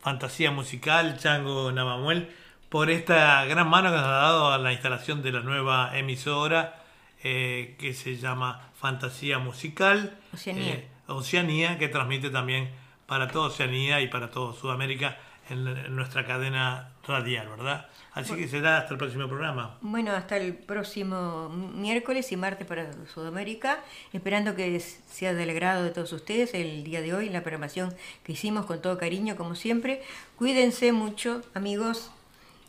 Fantasía 0.00 0.50
Musical, 0.50 1.18
Chango 1.18 1.72
Navamuel, 1.72 2.30
por 2.68 2.90
esta 2.90 3.44
gran 3.46 3.68
mano 3.68 3.88
que 3.90 3.96
nos 3.96 4.04
ha 4.04 4.10
dado 4.10 4.52
a 4.52 4.58
la 4.58 4.72
instalación 4.72 5.22
de 5.22 5.32
la 5.32 5.40
nueva 5.40 5.96
emisora 5.98 6.82
eh, 7.24 7.74
que 7.78 7.94
se 7.94 8.16
llama 8.16 8.68
Fantasía 8.74 9.38
Musical. 9.38 10.18
Oceanía. 10.34 10.74
eh, 10.74 10.88
Oceanía, 11.08 11.78
que 11.78 11.88
transmite 11.88 12.30
también 12.30 12.68
para 13.06 13.28
toda 13.28 13.48
Oceanía 13.48 14.00
y 14.00 14.08
para 14.08 14.30
toda 14.30 14.52
Sudamérica 14.54 15.16
en, 15.48 15.66
en 15.66 15.94
nuestra 15.94 16.26
cadena 16.26 16.90
radial, 17.06 17.48
¿verdad? 17.48 17.86
Así 18.14 18.34
que 18.34 18.48
será 18.48 18.78
hasta 18.78 18.94
el 18.94 18.98
próximo 18.98 19.28
programa. 19.28 19.76
Bueno, 19.82 20.12
hasta 20.12 20.38
el 20.38 20.54
próximo 20.54 21.50
miércoles 21.50 22.32
y 22.32 22.36
martes 22.36 22.66
para 22.66 22.90
Sudamérica, 23.12 23.80
esperando 24.14 24.54
que 24.56 24.80
sea 24.80 25.34
del 25.34 25.50
agrado 25.50 25.84
de 25.84 25.90
todos 25.90 26.12
ustedes 26.14 26.54
el 26.54 26.82
día 26.82 27.02
de 27.02 27.12
hoy, 27.12 27.28
la 27.28 27.42
programación 27.42 27.94
que 28.24 28.32
hicimos 28.32 28.64
con 28.64 28.80
todo 28.80 28.96
cariño, 28.96 29.36
como 29.36 29.54
siempre. 29.54 30.02
Cuídense 30.36 30.92
mucho, 30.92 31.42
amigos, 31.54 32.10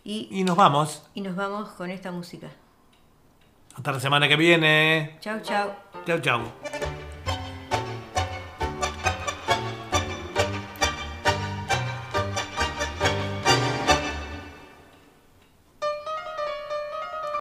y, 0.04 0.28
Y 0.32 0.44
nos 0.44 0.58
vamos. 0.58 1.04
y 1.16 1.22
nos 1.22 1.36
vamos 1.36 1.70
con 1.70 1.90
esta 1.92 2.12
música. 2.12 2.50
Hasta 3.76 3.92
la 3.94 4.00
semana 4.00 4.28
que 4.28 4.36
viene. 4.36 5.18
Chao, 5.22 5.40
chao. 5.42 5.76
Chau, 6.06 6.20
chau. 6.20 6.42